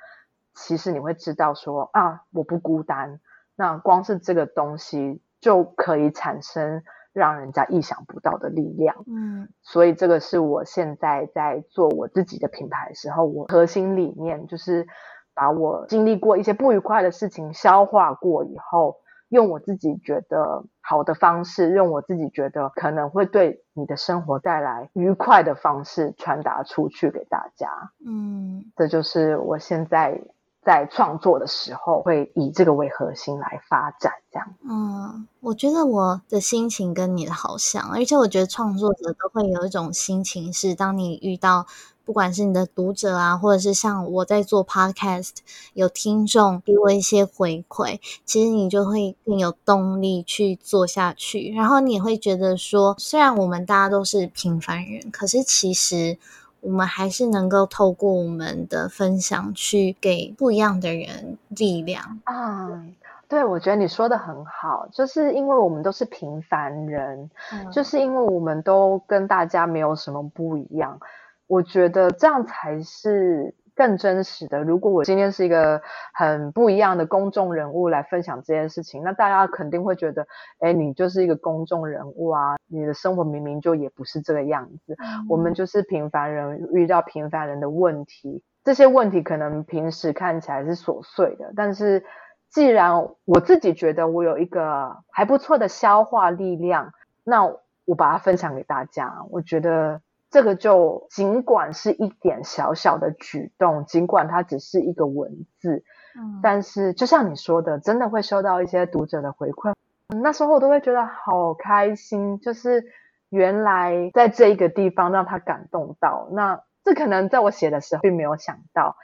[0.53, 3.19] 其实你会知道说啊，我不孤单。
[3.57, 14.85] 那光是这个东西就可以产生让人家意想不到的力量，嗯，所以这个是我现在在做我自己的品牌时候，我核心理念就是
[15.33, 18.97] 把我经历过一些不愉快的事情消化过以后，
[19.29, 27.67] 用我自己觉得好的方式，用我自己觉得可能会对你的生活带来愉快的方式传达出去给大家，
[28.05, 30.21] 嗯，这就是我现在。
[30.67, 34.53] 在创作的时候，会以这个为核心来发展，这样。
[34.69, 41.65] 嗯，我觉得我的心情跟你的好像，而且我觉得创作者都会有一种心情，是当你遇到
[42.03, 45.35] 不管是你的读者啊，或者是像我在做 podcast，
[45.73, 51.53] 有听众给我一些回馈，其实你就会更有动力去做下去。
[51.55, 56.17] 然后你会觉得说，虽然我们大家都是平凡人，可是其实。
[56.61, 62.83] 我们还是能够透过我们的分享，去给不一样的人力量啊！
[63.29, 67.29] 对，我觉得你说的很好，就是因为我们都是平凡人，
[67.73, 70.97] 就是因为我们都跟大家没有什么不一样，
[71.45, 74.63] 我觉得这样才是更真实的。
[74.63, 75.79] 如果我今天是一个
[76.13, 80.27] 很不一样的公众人物来分享这件事情，那大家肯定会觉得，
[80.59, 84.97] 哎，你就是一个公众人物啊，你的生活明明就也不是这个样子。
[85.29, 92.03] 我们就是平凡人，遇到平凡人的问题，这些问题可能平时看起来是琐碎的，但是
[92.49, 96.91] 既然我自己觉得我有一个还不错的消化力量，
[97.23, 97.45] 那
[97.85, 100.01] 我把它分享给大家，我觉得。
[100.29, 105.83] 这个就尽管是一点小小的举动，尽管它只是一个文字，
[106.19, 109.73] 嗯，但是就像你说的，真的会收到一些读者的回馈。
[110.21, 112.85] 那时候我都会觉得好开心，就是
[113.29, 116.27] 原来在这一个地方让他感动到。
[116.31, 118.95] 那这可能在我写的时候并没有想到，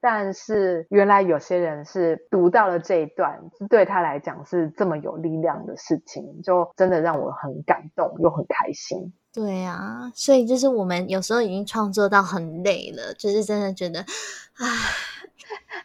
[0.00, 9.12] 但是原来有些人是读到了这一段，对他来讲是这么有力量的事情，就真的让我很感动又很开心。
[9.32, 14.04] 对啊，所以就是我们有时候已经创作到很累了，就是真的觉得，
[14.54, 14.66] 唉，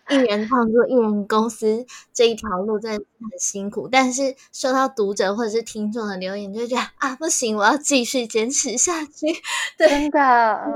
[0.10, 3.88] 艺人创作、艺人公司这一条路真的很辛苦。
[3.88, 9.28] 但是收到读者或者是听众的留言，就觉得啊，不行，我要继续坚持下去。
[9.78, 10.22] 真的，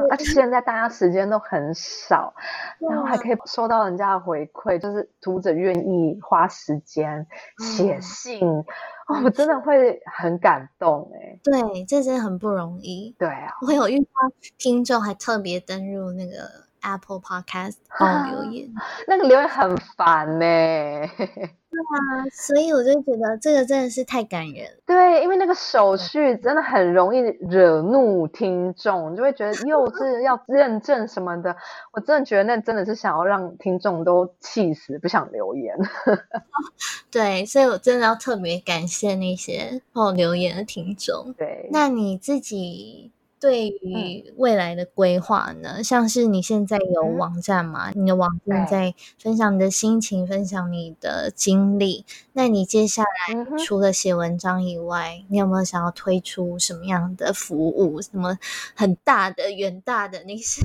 [0.10, 2.34] 而且现在大家时间都很少，
[2.80, 7.26] 然后还可以收到人家的回馈，就是读者愿意花时间
[7.76, 8.40] 写信。
[8.45, 8.66] 哦
[9.24, 13.16] 我真的会很感动哎，对，这真的很不容易。
[13.18, 14.06] 对啊，我有遇到
[14.60, 18.69] 听众还特别登入那个 Apple Podcast 帮我留言，
[19.07, 20.45] 那个留言很烦呢。
[21.72, 24.68] 对啊，所以我就觉得这个真的是太感人。
[24.88, 31.56] 对，因为那个手续真的很容易惹怒听众，就会觉得 又是要认证什么的。
[31.91, 35.77] 我真的觉得那真的是想要让听众都气死，不想留言。
[37.11, 41.31] 对，所以我真的要特别感谢那些帮我留言的听众。
[41.38, 43.11] 对，那你自己。
[43.40, 47.90] 对于未来的规划呢，像是你现在有网站嘛？
[47.91, 52.06] 你的网站在分享你的心情，分享你的经历。
[52.34, 58.02] 那你接下来除了写文章以外，你有没有想要推出什么样的服务？
[58.02, 58.38] 什么
[58.76, 60.61] 很大的、远大的那些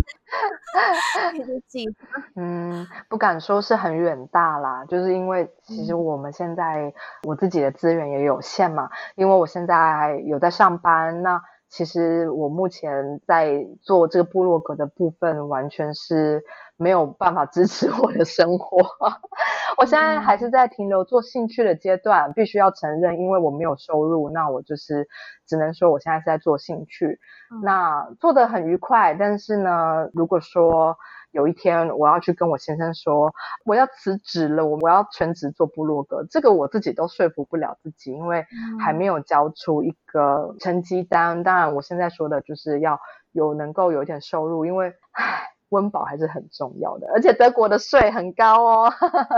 [1.32, 1.94] 你的计划？
[2.34, 6.92] 嗯，不敢说是很远大啦，就是因为其实我们现在
[7.22, 11.40] 我自己的资源也有限嘛，因为我现在有在上班，那。
[11.74, 16.40] 其实我目前在做这个部落格的部分，完全是
[16.76, 18.78] 没有办法支持我的生活。
[19.76, 25.08] 我现在还是在停留做兴趣的阶段，必须要承认，因为我没有收入，那我就是
[25.48, 27.18] 只能说我现在是在做兴趣，
[27.64, 29.12] 那做的很愉快。
[29.14, 30.96] 但是呢，如果说
[31.34, 33.34] 有一天我要去跟我先生说
[33.64, 38.46] 我要辞职了，我我要全职做部落格，这个我自己都说服不了自己，因为
[38.80, 41.42] 还没有交出一个成绩单。
[41.42, 43.00] 当然，我现在说的就是要
[43.32, 45.53] 有能够有一点收入，因为唉。
[45.70, 48.92] 温饱还是很重要的，而且德国的税很高哦。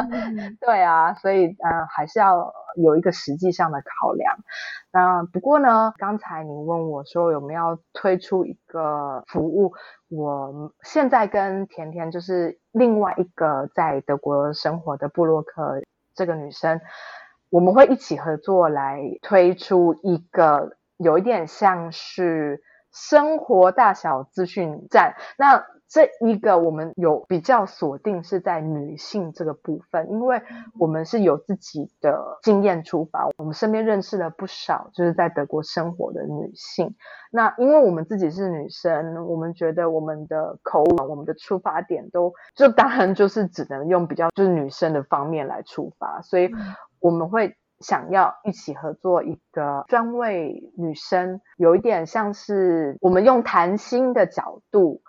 [0.61, 4.37] 对啊，所以嗯，还是要有一个实际上的考量。
[4.93, 9.73] 那不过呢，刚才你问我说有没有推出一个服务，
[10.09, 15.83] 我现在跟甜甜就是另外一个在德国生活的布洛克
[16.15, 16.81] 这个女生，
[17.51, 22.63] 我们会一起合作来推出一个有一点像是
[22.97, 25.15] 生活大小资讯站。
[25.37, 30.43] 那这一个我们有比较锁定是在女性这个部分，因为
[30.81, 36.97] 我们是有自己的经验出发，我们身边认识了不少就是在德国生活的女性。
[37.31, 46.51] 那因为我们自己是女生，我们觉得我们的口吻、我们的出发点都就当然就是只能用比较就是女生的方面来出发，所以
[46.99, 55.03] 我们会想要一起合作一个专为女生，有一点像是我们用谈心的角度。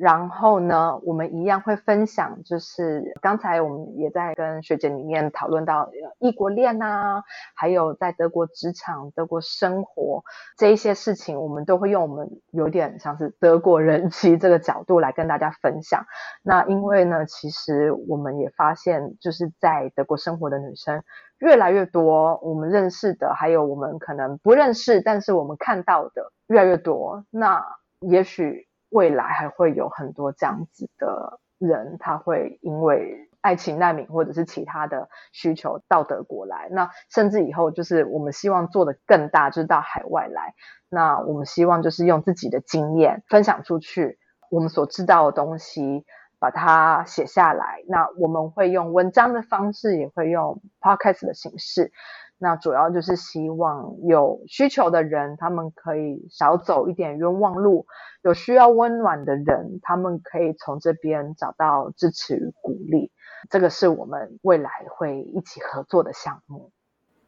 [0.00, 7.22] 然后呢，我们一样会分享，就是刚才我们也在跟学姐里面讨论到异国恋呐，
[7.54, 10.24] 还有在德国职场、德国生活
[10.56, 16.06] 这一些事情，我们都会用我们有点像是德国人妻这个角度来跟大家分享。
[16.42, 21.02] 那因为呢，其实我们也发现，就是在德国生活的女生
[21.38, 27.26] 越来越多，我们认识的，还有我们可能不认识，但是我们看到的越来越多。
[27.30, 27.62] 那
[28.00, 28.66] 也许。
[28.92, 36.68] 未来还会有很多这样子的人，他会因为爱情难民或者是其他的需求到德国来。
[36.70, 40.54] 那甚至以后就是我们希望做的更大，就是到海外来。
[40.88, 44.18] 那我们希望就是用自己的经验分享出去，
[44.50, 46.04] 我们所知道的东西，
[46.38, 47.82] 把它写下来。
[47.88, 51.92] 那我们会用文章的方式，也会用 podcast 的形式。
[52.42, 57.86] 那主要就是希望有需求的人，他们可以少走一点冤枉路；
[58.24, 63.12] 有需要温暖的人，他们可以从这边找到支持与鼓励。
[63.48, 66.72] 这个是我们未来会一起合作的项目。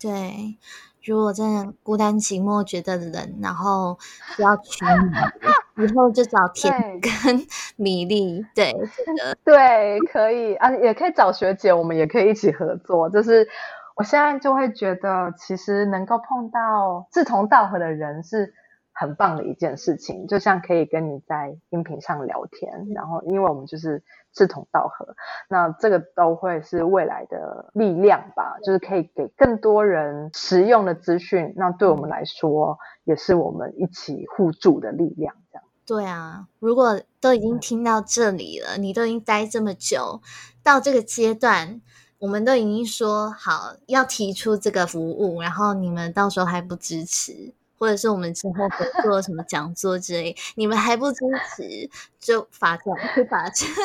[0.01, 0.59] 对，
[1.05, 3.97] 如果真的孤单寂寞觉得冷，然后
[4.39, 5.32] 要取暖，
[5.77, 7.47] 以后就找 田跟
[7.78, 8.45] 米粒。
[8.53, 13.09] 对，这个 对，可以啊，也可以找学姐，我们也可以一起合作。
[13.09, 13.49] 就是
[13.95, 18.53] 我现在就会觉得，其实能够碰到志同道合的人是
[18.93, 24.03] 很棒的一件事情，就像可以跟你在音频上聊天，然后因为我们就是。
[24.37, 25.15] 志同道合，
[25.49, 31.55] 那这个都会是未来的力量吧，就是可以给更多人实用的资讯。
[31.57, 35.37] 那对我们来说，也是我们一起互助的力量。
[35.53, 40.21] 这样对啊，如果都已经听到这里了，你都已经待这么久，
[40.65, 41.81] 到这个阶段，
[42.19, 47.53] 我们都已经说好要提出这个服务，然后你们到时候还不支持。
[47.77, 51.19] 或者是我们之后合作什么讲座之类，你们还不支
[51.55, 52.85] 持就罚钱，
[53.15, 53.69] 会罚钱。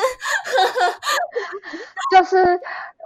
[2.10, 2.58] 就是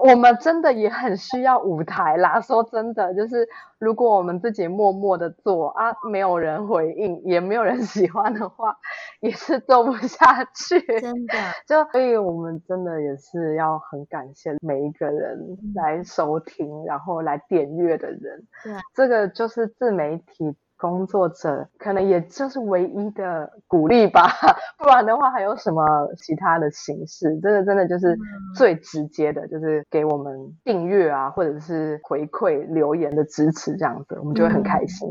[0.03, 2.41] 我们真的也很需要舞台啦。
[2.41, 3.49] 说真的，就是
[3.79, 8.77] 如果我们自己默默的做啊，没有人回应，也没有人 喜欢的话，
[9.21, 10.81] 也是做不下去。
[11.01, 11.35] 真的，
[11.67, 15.39] 就所以我们真的也是要很感谢每一个人
[15.75, 18.47] 来收听，然后来点阅的人。
[18.63, 20.55] 对，这个就是自媒体。
[20.85, 24.29] 工作者可能也就是唯一的鼓励吧，
[24.77, 25.83] 不然的话还有什么
[26.19, 27.41] 其他的形式？
[27.41, 28.15] 这个真的就是
[28.55, 35.09] 最直接的，就是给我们订阅啊，或者是回馈留言的支持，这样子我们就会很开心。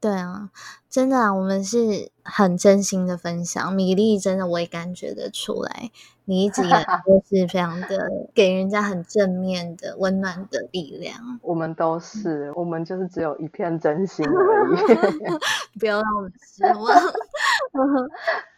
[0.00, 0.50] 对啊，
[0.88, 3.72] 真的啊，我们是很真心的分享。
[3.72, 5.90] 米粒真的，我也感觉得出来，
[6.24, 11.40] 你一直以来 都是非常的给人家很正面的、温暖的力量。
[11.42, 14.76] 我们都是，我们就是只有一片真心而已。
[15.80, 17.12] 不要让我们失望。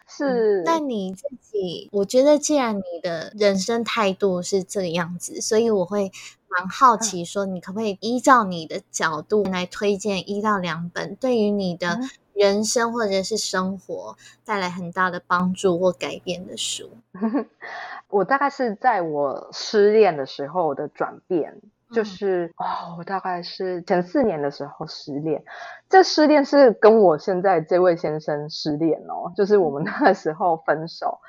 [0.06, 6.12] 是，但你自己，我觉得既然你的人生态度是这个样子，所以我会。
[6.51, 11.98] 蛮好奇，说你可不可以依照你的角度来推荐一到两本对于你的
[12.35, 16.90] 人生或者是生活带来很大的帮助或改变的书？
[18.09, 21.60] 我大概是在我失恋的时候的转变，
[21.93, 25.44] 就是哦，我大概是前四年的时候失恋。
[25.89, 31.20] 这失恋是跟我现在这位先生失恋哦，就是我们那时候分手。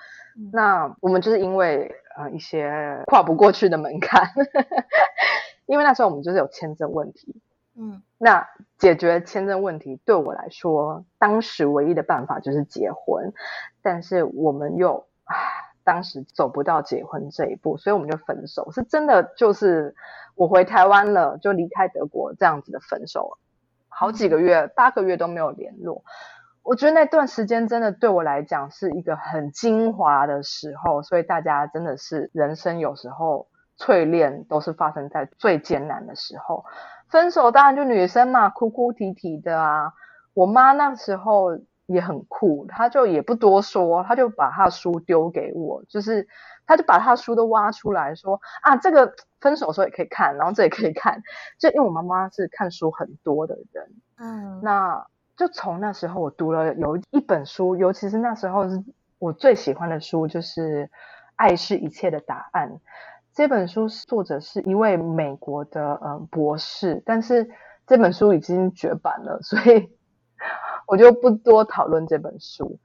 [0.51, 4.29] 那我们就是因为呃一些跨不过去的门槛，
[5.65, 7.41] 因为那时候我们就是有签证问题，
[7.75, 8.47] 嗯，那
[8.77, 13.33] 解决签证问题对我来说，当时唯一的办法就是结婚，
[13.81, 15.35] 但是我们又啊
[15.83, 19.95] 当时走不到结婚这一步，所以我们就分手，是真的就是
[20.35, 23.37] 我回台湾了，就离开德国这样子的分手，
[23.89, 26.03] 好几个月八个月都没有联络。
[26.63, 33.47] 我觉得那段时间真的对我来讲是一个很精华的时候，所以大家真的是人生有时候
[33.79, 36.63] 淬炼都是发生在最艰难的时候。
[37.09, 39.91] 分手当然就女生嘛，哭哭啼啼的啊。
[40.33, 41.57] 我妈那时候
[41.87, 46.25] 也很酷，她就也不多说，她就把她的书丢给我，就是
[46.67, 49.11] 她就把她的书都挖出来说啊，这个
[49.41, 51.21] 分手的时候也可以看，然后这也可以看。
[51.57, 53.89] 就因为我妈妈是看书很多的人，
[54.19, 55.07] 嗯，那。
[55.41, 58.83] 就从那时候，我读了有一本书，尤其是那时候是
[59.17, 60.85] 我最喜欢的书，就是
[61.35, 62.69] 《爱是一切的答案》。
[63.33, 67.49] 这本书作者是一位美国的呃博士，但是
[67.87, 69.89] 这本书已经绝版了，所以
[70.85, 72.77] 我就不多讨论这本书。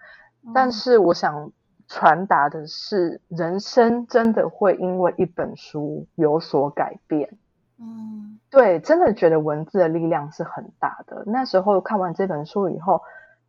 [0.55, 1.53] 但是我想
[1.89, 7.37] 传达的是，人生真的会因为一本书有所改变。
[7.79, 11.25] 嗯，对，真的觉得文字的力量是很大的。
[11.27, 13.03] 那时候看完这本书以后，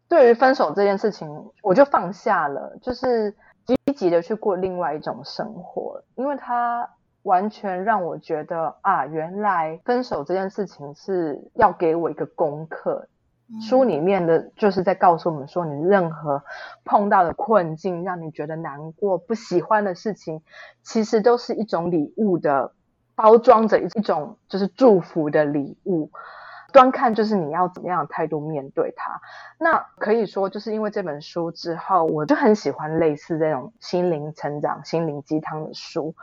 [0.10, 3.34] 对于分手这件事情，我就放下了，就是
[3.66, 6.90] 积极的去过另外一种生活，因为它
[7.24, 13.08] 完全让我觉得啊，原来分手这件事情是要给我一个功课。
[13.62, 16.44] 书里面的就是在告诉我们说，你任何
[16.84, 20.42] 碰到的困境，让你觉得难过、不喜欢的事情，
[20.84, 22.74] 其实都是一种礼物的。
[23.18, 26.12] 包装着一种就是祝福的礼物，
[26.72, 29.20] 端看就是你要怎么样的态度面对它。
[29.58, 36.14] 那可以说，就是因为这本书之后，我就很喜欢类似这种心灵成长、心灵鸡汤的书。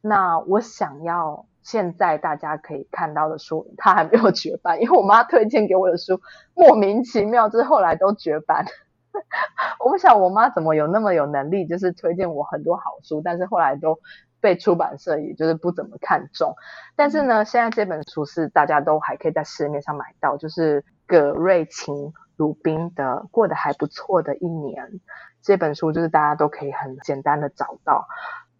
[0.00, 6.18] 那我想要现在大家可以看到的书，它还没有绝版，因为我妈推荐给我的书
[6.54, 8.64] 莫名其妙，就是后来都绝版。
[9.84, 13.98] 我不晓得我妈怎么有那么有能力，就是推荐我很多好书，但是后来都
[14.40, 16.54] 被出版社也就是不怎么看重。
[16.96, 24.84] 但是呢，现在这本书是大家都还可以在市面上买到，就是葛瑞琴鲁宾的《过得还不错的一年》
[25.42, 28.06] 这本书，就是大家都可以很简单的找到。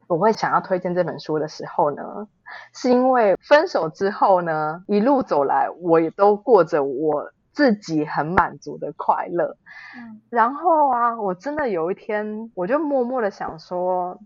[0.09, 2.27] 我会想要推荐这本书的时候呢，
[2.73, 9.59] 是因为分手之后呢，一路走来，我也都过着我自己很满足的快乐。
[9.97, 14.19] 嗯，然后啊，我真的有一天，我就默默的想说，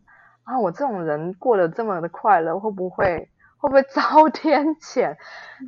[0.44, 3.28] 啊，我这种人过得这么的快乐，会不会？
[3.58, 5.16] 会不会 遭天谴？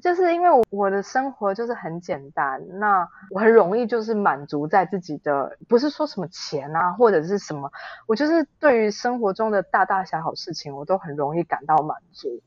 [0.02, 7.70] 就是因为我的生活就是很简单，那我很容易就是满足在自己的，不是说什么钱啊或者是什么，
[8.08, 12.40] 我就是对于生活中的大大小小事情，我都很容易感到满足。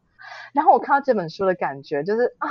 [0.51, 2.49] 然后我看到这本书的感觉就是啊，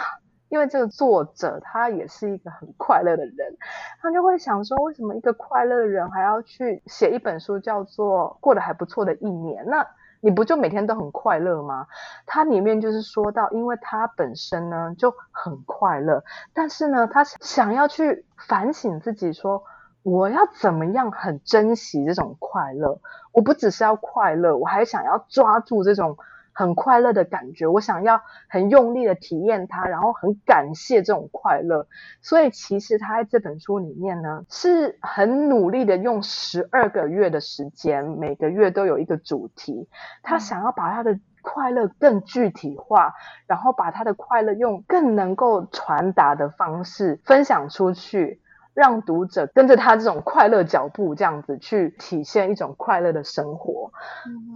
[0.48, 3.56] 因为这个作者他也是一个很快乐的人，
[4.00, 9.64] 他就会想说，为什么一个快乐的人还要去写一本书，叫做过得还不错的一年？
[9.66, 9.86] 那
[10.20, 11.88] 你不就每天都很快乐吗？
[12.26, 16.22] 它里面就是说到，因为他本身呢就很快乐，
[16.54, 19.64] 但是呢，他想要去反省自己，说
[20.04, 23.00] 我要怎么样很珍惜这种快乐。
[23.32, 26.16] 我不只是要快乐，我还想要抓住这种。
[26.58, 31.86] 很快乐的感觉，我想要很用力的体验它，然后很感谢这种快乐。
[32.22, 39.86] 所以其实他在这本书里面呢，是很努力的用十二个月的时间，每个月都有一个主题，
[40.22, 43.12] 他想要把他的快乐更具体化，
[43.46, 48.40] 然后把他的快乐用更能够传达的方式分享出去，
[48.72, 53.92] 让读者跟着他这种快乐脚步，这样子去体现一种快乐的生活。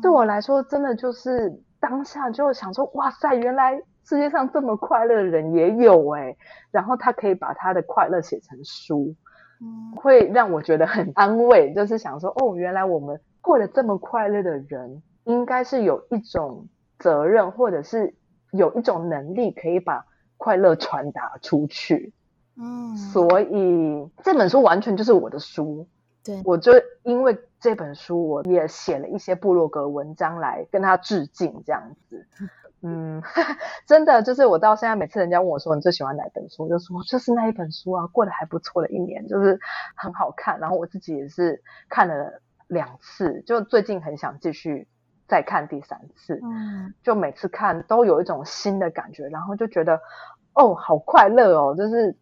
[0.00, 1.60] 对我来说，真的就是。
[1.80, 6.36] 当下就想说，哇塞，原来世界上这么快乐的人也有哎，
[6.70, 9.14] 然后他可以把他的快乐写成书，
[9.60, 18.14] 嗯会让我觉得很安慰，就是想说，哦，原来我们过得这么快乐的人，应该是有一种责任，或者是
[18.52, 20.04] 有一种能力，可以把
[20.36, 22.12] 快乐传达出去。
[22.56, 25.86] 嗯，所以这本书完全就是我的书。
[26.22, 26.72] 对，我就
[27.04, 32.26] 因为这本书，我也写了一些部落格文章来跟他致敬，这样子。
[32.82, 33.22] 嗯，
[33.86, 39.60] 真的就是我到现在每次人家问我说你最喜欢哪本书，我就说就是那一本书啊，过得还不错的一年，就是
[39.94, 40.58] 很好看。
[40.58, 44.88] 然后我自己也是看了两次，就最近很想继续
[45.28, 46.40] 再看第三次。
[46.42, 50.00] 嗯，就每次看都有一种新的感觉，然后就觉得
[50.54, 52.16] 哦，好快乐哦，就是。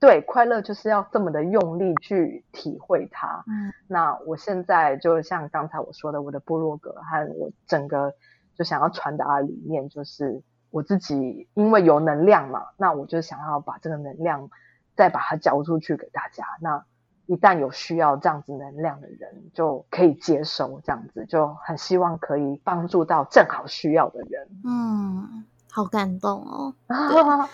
[0.00, 3.42] 对，快乐就是要这么的用力去体会它。
[3.48, 8.14] 嗯，那我现在就像刚才我说的，我的部落格和我整个
[8.54, 14.48] 就想要传达的理念，就是我自己因为有能量嘛，那我就想要把这个能量
[14.94, 16.44] 再把它交出去给大家。
[16.60, 16.84] 那
[17.26, 24.48] 一旦有需要这样子能量的人，就可以接收，这样子就很希望可以帮助到正好需要的人。
[24.64, 25.44] 嗯。
[25.70, 26.74] 好感动哦！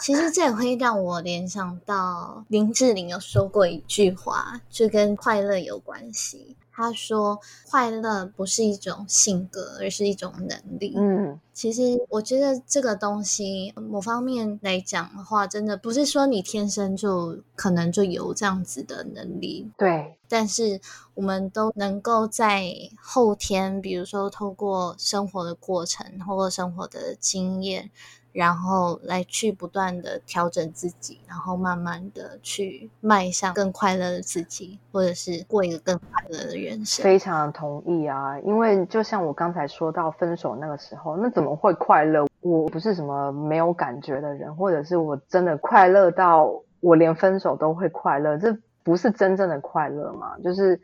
[0.00, 6.56] 其实这也会让我联想到林志玲有说过一句话，就跟快乐有关系。
[6.72, 7.38] 他说
[7.70, 19.70] ：“快乐不是一种性格，而是一种能力。”嗯，其实我觉得这个东西，某方面来讲的话，真的不是说你天生就可能就有这样子的能力。
[19.76, 20.80] 对，但是
[21.14, 27.90] 我们都能够在后天，比如说透过生活的过程，透过生活的经验。
[28.32, 37.04] 然后来去不断的调整自己，然后慢慢的去迈向更快乐的自己，或者是过一个更快乐的人生。
[37.04, 42.26] 非常同意啊，因为就像我刚才说到分手那个时候，那怎么会快乐？
[42.40, 46.50] 我不是什么没有感觉的人，或者是我真的快乐到
[46.80, 50.38] 我连分手都会快乐，这不是真正的快乐嘛？
[50.42, 50.80] 就是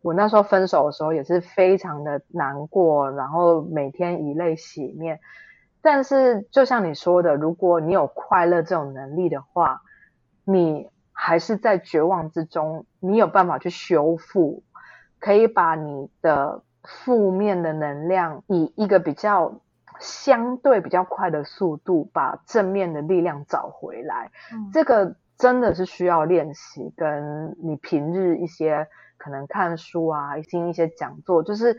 [0.00, 5.20] 我那时候分手的时候也是非常的难过，然后每天以泪洗面。
[5.88, 9.82] 但是，就像你说的，如果你有快乐这种能力的话，
[10.42, 14.64] 你还是在绝望之中，你有办法去修复，
[15.20, 19.60] 可以把你的负面的能量以一个比较
[20.00, 24.32] 相对比较快的速度，把正面的力量找回来。
[24.72, 28.88] 这个真的是需要练习，跟你平日一些
[29.18, 31.78] 可能看书啊，听一些讲座，就是。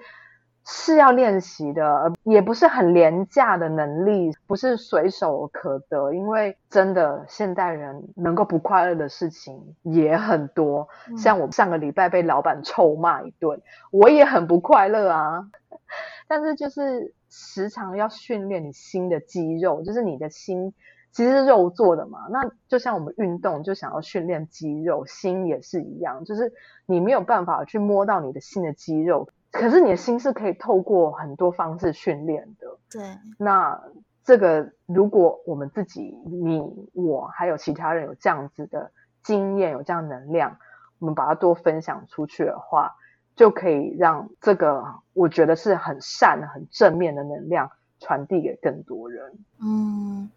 [0.69, 6.11] 是要练习的，也不是很廉价的能力，不是随手可得。
[6.14, 10.85] 因为真的现代人能够不快乐的事情也很多，
[11.15, 13.61] 像我上个礼拜被老板臭骂一顿，
[13.91, 15.48] 我也很不快乐啊。
[16.27, 20.73] 但是就是时常要训练你心的肌肉，就是你的心
[21.14, 22.27] 其实是肉做的嘛。
[22.30, 26.52] 那就像我们运动就想要训练肌肉，心也是一样，就是
[26.85, 32.77] 你没有办法去摸到你的心的肌肉，可是你的心是可以透过很多方式训练的。
[32.89, 33.81] 对，那
[34.23, 36.61] 这个如果我们自己、你、
[36.93, 38.91] 我还有其他人有这样子的
[39.23, 40.57] 经验、有这样能量，
[40.99, 42.95] 我们把它多分享出去的话。
[43.37, 44.83] 就可以让这个
[45.13, 47.69] 我觉得是很善、很正面的能量
[47.99, 49.31] 传递给更多人。
[49.61, 50.27] 嗯，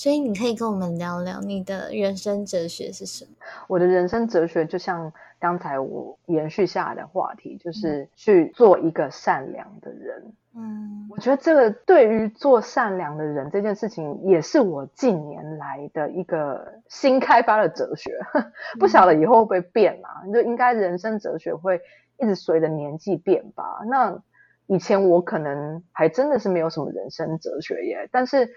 [0.00, 3.32] 所以你可以跟我们聊聊你的人生哲学是什么？
[3.68, 10.32] 我的人生哲学就像刚才我延续下来的话题，就是去做一个善良的人。
[10.56, 18.18] 嗯，我觉得这个对于做善良的人这件事情，也是我近年来的一个新开发的哲学。
[18.80, 20.24] 不晓得以后会不会变啊？
[20.32, 21.78] 就应该人生哲学会。
[22.22, 23.80] 一直随着年纪变吧。
[23.86, 24.18] 那
[24.66, 28.50] 以前我可能还真的是没有什么人生哲学耶，但是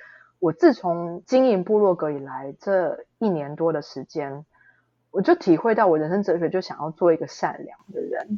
[0.44, 4.46] 我自从经营部落格以来这一年多的时间，
[5.10, 8.38] 我就体会到我人生哲学就想要做一个善良的人，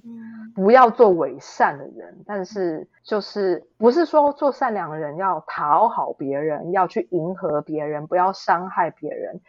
[0.54, 2.24] 不要做伪善的人。
[2.28, 9.42] 但是就是不是说做善良的人要讨好别人，要去迎合别人，不要伤害别人。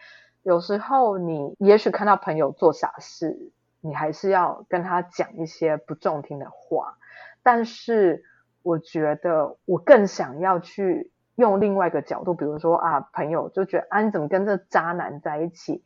[0.43, 3.53] 有时候你也许看到朋友做傻事。
[3.83, 6.97] 你还是要跟他讲一些不中听的话，
[7.43, 8.25] 但是
[8.63, 15.85] 我觉得我更想要去用另外一个角度，比如说啊，朋友就觉得啊，你怎么跟这渣男在一起？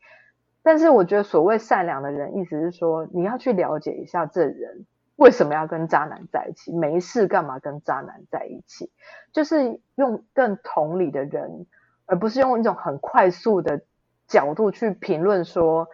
[0.63, 4.87] 但是我觉得所谓善良的人，意思是说你要去了解一下这人
[5.17, 8.91] 为什么要跟渣男在一起，没事干嘛跟渣男在一起？
[9.33, 11.67] 就是用更同理的人，
[12.07, 13.83] 而不是用一种很快速的
[14.27, 15.87] 角度去评论说。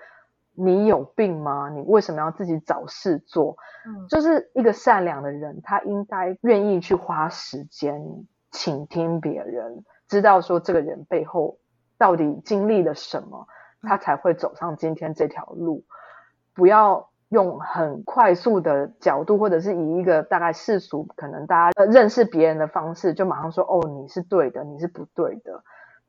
[0.58, 1.68] 你有病吗？
[1.68, 3.58] 你为什么要自己找事做？
[3.86, 8.00] 嗯，就是一个善良的人，他应该愿意去花时间
[8.56, 11.58] 倾听别人，知道说这个人背后
[11.98, 13.46] 到底经历了什么，
[13.82, 15.84] 他才会走上今天这条路。
[16.54, 25.62] 不要用很快速的角度，或者是以一个大概世俗可能大家认识别人的方式，就马上说哦，你是对的，你是不对的。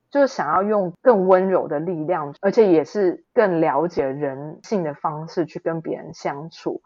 [0.10, 6.82] 就是想要用更温柔的力量，而且也是更了解人性的方式去跟别人相处。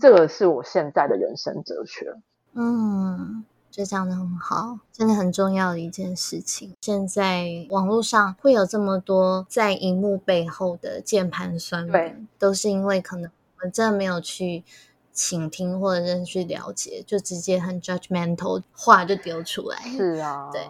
[0.00, 2.12] 这个是我现在的人生哲学。
[2.54, 6.74] 嗯，这讲的很好，真的很重要的一件事情。
[6.80, 14.64] 现在网络上会有这么多在荧幕背后的键盘酸民，都是因为可能我们真的没有去
[15.12, 19.78] 倾听或者是去了解，就直接很 judgmental 话就丢出来。
[19.96, 20.66] 是啊，对。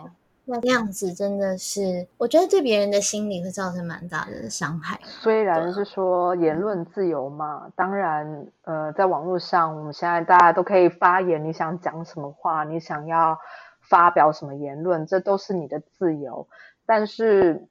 [0.51, 4.99] 那样子真的是，我觉得对别人的心理会造成蛮大的伤害。
[5.05, 13.39] 虽然是说言论自由嘛，当然，呃，在网络上，我们现在大家都可以发言，你想讲什么话，你想要
[13.83, 16.49] 发表什么言论，这都是你的自由。
[16.87, 17.69] 但是，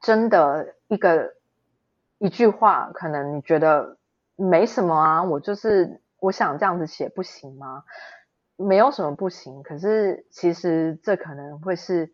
[0.00, 1.34] 真的一个
[2.18, 3.96] 一句话，可能你觉得
[4.36, 7.82] 没什么啊，我就是我想这样子写，不行吗？
[8.56, 12.12] 没有什么不行，可是其实这可能会是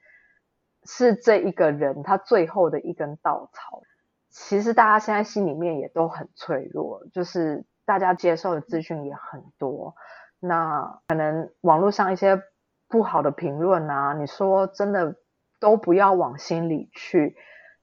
[0.85, 3.83] 是这一个人他最后的一根稻草。
[4.31, 9.95] 其实大家现在心里面也都很脆弱，就是大家接受的资讯也很多，
[10.39, 12.41] 那可能网络上一些
[12.89, 15.17] 不好的评论啊，你说真的
[15.59, 17.37] 都不要往心里去，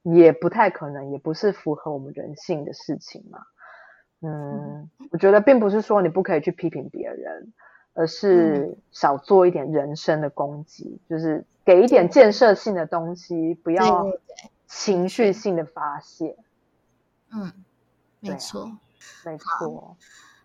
[0.04, 3.40] 也不太可能，也不是符合我们人性的事情嘛。
[4.22, 7.54] 嗯，我觉得并不是说你不可以去批评别人。
[7.98, 14.06] 而是少做一点人身的攻击，就是给一点建设性的东西，不要
[14.68, 16.38] 情绪性的发泄。
[17.34, 17.52] 嗯，
[18.20, 18.72] 没错，
[19.26, 19.98] 没错。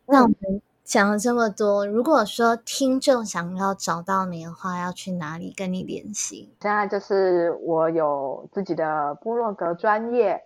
[0.07, 6.55] 那我们讲了这么多，如果说听众想要找到你的话，要去哪里跟你联系？
[6.63, 10.43] 现在就是我有自己的部落格专业，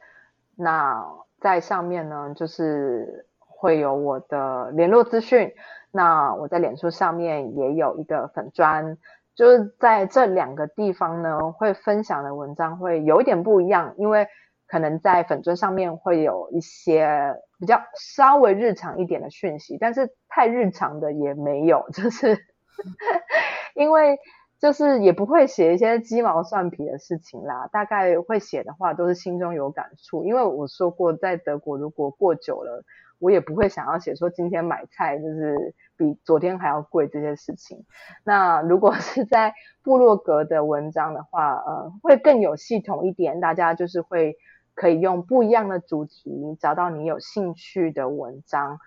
[0.57, 1.07] 那
[1.41, 5.53] 在上面呢，就是会有我的联络资讯。
[5.97, 8.99] 那我在脸书上面也有一个粉砖，
[9.35, 14.29] 就是在这两个地方呢，会分享的文章会有一点不一样，因为
[14.69, 22.37] 可能在粉砖上面会有一些比较稍微日常一点的讯息，但是太日常的也没有，就是
[23.75, 24.19] 因为
[24.61, 32.85] 就是也不会写一些鸡毛蒜皮的事情啦，大概会写的话都是心中有感触，因为我说过在德国如果过久了。
[33.19, 37.85] 我也不会想要写说今天买菜就是比昨天还要贵这些事情。
[38.25, 44.37] 那如果是在部落格的文章的话，呃，会更有系统一点，大家就是会
[44.75, 48.79] 可以用不一样的主题找到你有兴趣的文章。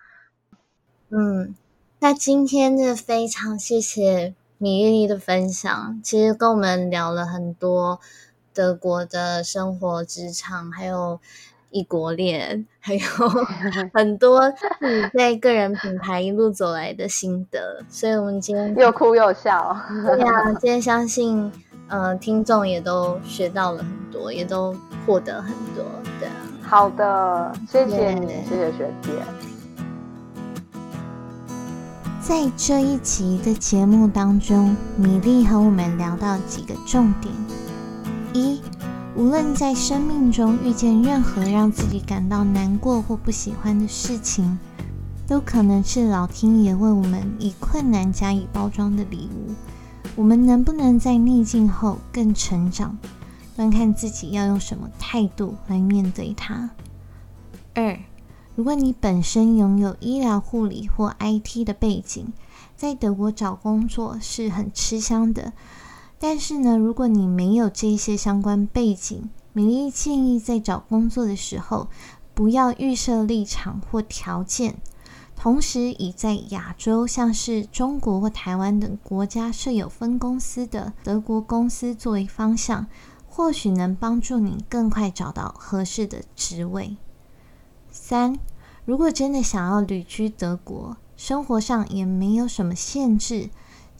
[1.08, 1.54] 嗯，
[1.98, 8.00] 那今天呢，非常谢谢米粒粒的分享，其实跟我们聊了很多。
[8.52, 11.20] 德国的生活、职场，还有
[11.70, 13.00] 异国恋，还有
[13.94, 17.82] 很多自己 在个人品牌一路走来的心得。
[17.88, 19.76] 所以，我们今天又哭又笑。
[20.04, 21.50] 对啊，今天相信，
[21.88, 24.76] 嗯，听众也都学到了很多，也都
[25.06, 25.84] 获得很多。
[26.18, 29.10] 对啊，好的，谢谢你，谢谢学姐。
[32.20, 37.59] 在这一集的节目当中，米粒和我们聊到几个重点：一，
[39.20, 44.58] 无论在生命中遇见任何让自己感到难过或不喜欢的事情，
[45.26, 49.52] 都可能是老天爷为我们以困难加以包装的礼物。
[50.16, 52.96] 我们能不能在逆境后更成长，
[53.54, 56.70] 端看自己要用什么态度来面对它。
[57.74, 57.98] 二。
[58.56, 62.32] 如果你本身拥有医疗护理或 IT 的背景，
[62.74, 65.52] 在德国找工作是很吃香的。
[66.22, 71.88] 但是呢，如果你没有这些相关背景，米莉建议在找工作的时候
[72.34, 74.76] 不要预设立场或条件，
[75.34, 82.86] 同时以在亚洲，像是中国或台湾等国家设有分公司的德国公司作为方向，
[83.26, 86.98] 或许能帮助你更快找到合适的职位。
[87.90, 88.38] 三。
[88.86, 93.50] 如果真的想要旅居德国，生活上也没有什么限制，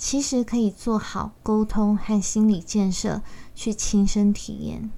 [0.01, 3.21] 其实可以做好沟通和心理建设，
[3.55, 4.91] 去亲身体验。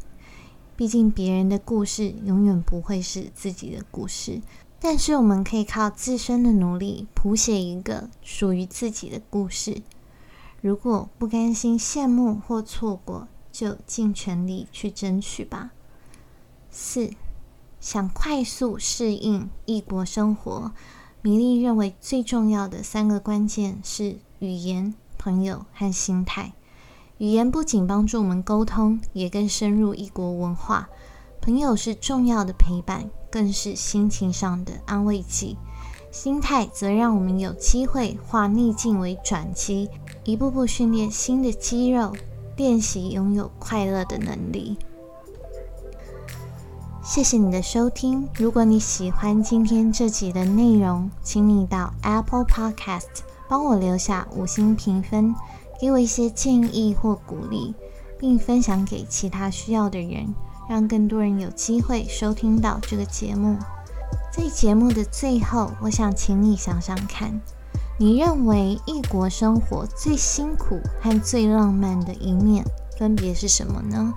[0.76, 4.40] 毕竟别人的故事永远不会是自己的故事，
[4.78, 9.82] 但是我们可以靠自身的努力，谱写一个属于自己的故事。
[10.60, 15.72] 如果不甘心羡慕或错过，就尽全力去争取吧。
[16.70, 17.10] 四。
[17.80, 20.70] 想快速适应异国生活，
[21.20, 26.52] 米莉认为最重要的三个关键是语言、朋友和心态。
[27.18, 30.86] 语言不仅帮助我们沟通，也更深入异国文化；
[31.40, 35.56] 朋友是重要的陪伴，更是心情上的安慰剂；
[36.10, 39.88] 心态则让我们有机会化逆境为转机，
[40.24, 42.12] 一步步训练新的肌肉，
[42.56, 44.76] 练习拥有快乐的能力。
[47.00, 48.28] 谢谢你的收听。
[48.34, 53.22] 如果你喜欢今天这集的内容，请你到 Apple Podcast
[53.52, 55.34] 帮我留下五星评分，
[55.78, 57.74] 给我一些建议或鼓励，
[58.18, 60.34] 并分享给其他需要的人，
[60.70, 63.58] 让更多人有机会收听到这个节目。
[64.32, 67.38] 在节目的最后，我想请你想想看，
[67.98, 72.64] 你认为异国生活最辛苦和最浪漫的一面
[72.98, 74.14] 分别是什么呢？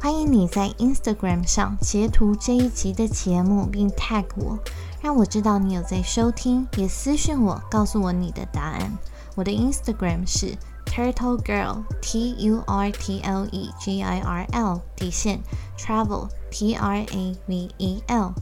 [0.00, 4.58] 欢迎你在 Instagram 上截图这一集的节目，并 tag 我，
[5.02, 8.98] 让我知道你有在收听，也私信我告诉我你的答案。
[9.34, 10.56] 我的 Instagram 是
[10.86, 15.40] Turtle Girl T U R T L E G I R L 底线
[15.78, 18.32] Travel T R A V E L。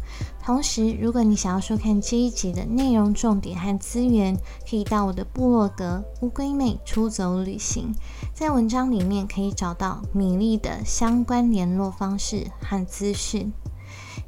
[0.42, 4.36] 同时，如果你想要收看这一集的内容重点和资源，
[4.68, 7.94] 可以到我的部落格乌龟妹出走旅行，
[8.34, 13.52] 在文章里面可以找到米粒的相关联络方式和资讯。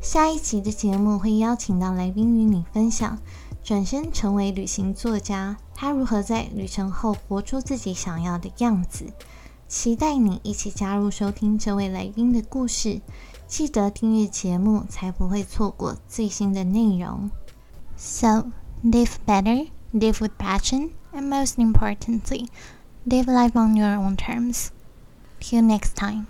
[0.00, 3.18] 下一集的节目会邀请到来宾与你分享，
[3.62, 9.12] 转身成为旅行作家，他如何在旅程后活出自己想要的样子。
[9.68, 13.02] 期待你一起加入收听这位来宾的故事。
[13.46, 17.30] 记得订阅节目，才不会错过最新的内容。
[17.96, 18.46] So
[18.82, 22.48] live better, live with passion, and most importantly,
[23.04, 24.68] live life on your own terms.
[25.40, 26.26] Till next time.